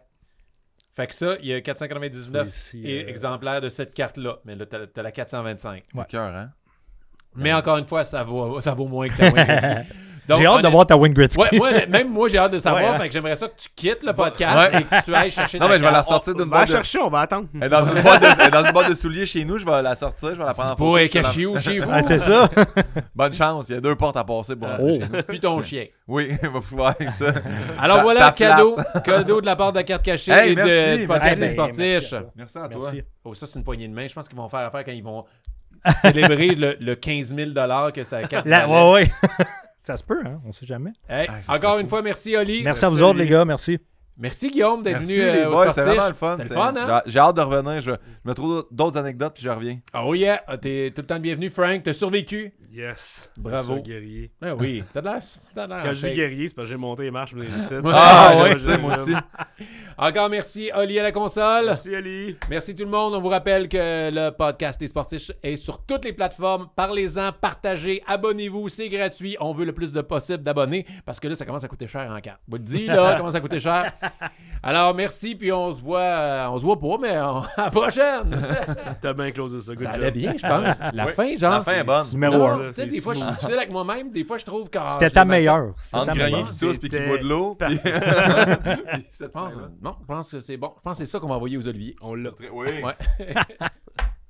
[0.97, 4.39] Fait que ça, il y a 499 C'est ici, et- euh, exemplaires de cette carte-là.
[4.45, 5.83] Mais là, t'as t'as la 425.
[5.95, 6.51] C'est cœur, hein?
[7.37, 9.21] Mais encore une fois, ça vaut, ça vaut moins que.
[9.21, 9.87] Donc,
[10.29, 11.41] J'ai hâte de voir ta Wayne Gretzky.
[11.43, 12.83] Ouais, moi, même moi, j'ai hâte de savoir.
[12.83, 12.99] Ouais, hein.
[12.99, 14.81] Fait que j'aimerais ça que tu quittes le podcast Ouais.
[14.81, 16.57] et que tu ailles chercher Non, ta mais je vais la sortir On d'une va
[16.59, 16.69] la boîte.
[16.69, 17.49] de- chercher, on va attendre.
[17.55, 19.83] Elle est dans une boîte de, dans une boîte de souliers chez nous, je vais
[19.83, 20.93] la sortir, je vais la prendre en C'est photo.
[20.95, 21.91] pas je te la- caché où chez vous.
[21.93, 22.49] Ah, c'est ça.
[23.15, 24.93] Bonne chance, il y a deux portes à passer pour rentrer Oh.
[24.95, 25.23] chez nous.
[25.25, 25.85] Puis ton chien.
[26.09, 27.27] Oui, on va pouvoir avec ça.
[27.79, 30.55] Alors Ta- voilà, ta cadeau, cadeau de la part de la carte cachée Hey, et
[30.55, 31.41] de, merci, du podcast merci.
[31.41, 31.79] des sportifs.
[31.79, 32.31] merci à toi.
[32.37, 32.81] Merci à toi.
[32.93, 33.03] Merci.
[33.25, 34.07] Oh, ça, c'est une poignée de main.
[34.07, 35.25] Je pense qu'ils vont faire affaire quand ils vont
[36.01, 37.51] célébrer le, le 15 000
[37.95, 38.73] que sa carte Là, valait.
[38.73, 39.11] ouais, ouais.
[39.85, 40.41] Ça se peut, hein?
[40.47, 40.93] On sait jamais.
[41.09, 41.91] Hey, Ah, encore une fou.
[41.91, 42.63] fois, merci Oli.
[42.63, 43.45] Merci à vous autres, les gars.
[43.45, 43.79] Merci.
[44.17, 46.37] Merci Guillaume d'être Merci venu les euh, boys, c'est vraiment le fun.
[46.41, 47.03] C'est- hein?
[47.05, 47.81] J'ai hâte de revenir.
[47.81, 47.97] Je, je
[48.29, 49.81] me trouve d'autres anecdotes puis je reviens.
[49.93, 51.83] Oh yeah, Ah, t'es tout le temps le bienvenu, Frank.
[51.83, 52.53] T'as survécu?
[52.71, 53.29] Yes.
[53.37, 53.81] Bravo.
[53.83, 54.31] Guerrier.
[54.41, 55.83] Ah oui, t'as de l'air.
[55.83, 57.49] Quand je dis guerrier, c'est parce que j'ai monté les marches pour les.
[57.49, 58.55] Ah, Ah, je ouais.
[58.55, 59.15] sais, moi aussi.
[59.97, 61.67] Encore merci, Oli à la console.
[61.67, 62.37] Merci, Ali.
[62.51, 63.15] Merci tout le monde.
[63.15, 66.69] On vous rappelle que le podcast des sportifs est sur toutes les plateformes.
[66.75, 69.37] Parlez-en, partagez, abonnez-vous, c'est gratuit.
[69.41, 72.11] On veut le plus de possible d'abonnés parce que là, ça commence à coûter cher
[72.11, 72.41] en carte.
[72.49, 73.93] Vous le dis, là, ça commence à coûter cher.
[74.63, 77.71] Alors, merci, puis on se voit, euh, on se voit pas, mais on- à la
[77.71, 78.37] prochaine.
[79.03, 79.75] T'as bien closé ça.
[79.75, 80.03] Good ça job.
[80.03, 80.77] allait bien, je pense.
[80.93, 81.53] La fin, genre.
[81.53, 82.05] La fin est bonne.
[82.13, 82.69] Numéro Non, 1.
[82.69, 84.11] tu sais, des fois, je suis difficile avec moi-même.
[84.11, 84.79] Des fois, je trouve que.
[84.95, 85.75] C'était ta meilleure.
[85.79, 86.45] C'était Entre meilleure.
[86.47, 87.55] qui tousse puis qui C'était boit de l'eau.
[87.59, 87.79] puis-.
[89.21, 89.53] Je pense,
[89.85, 90.73] non, je pense que c'est bon.
[90.79, 91.95] Je pense que c'est ça qu'on va envoyer aux Oliviers.
[92.01, 92.31] On l'a.
[92.51, 92.69] Oui.
[92.83, 92.95] Ouais.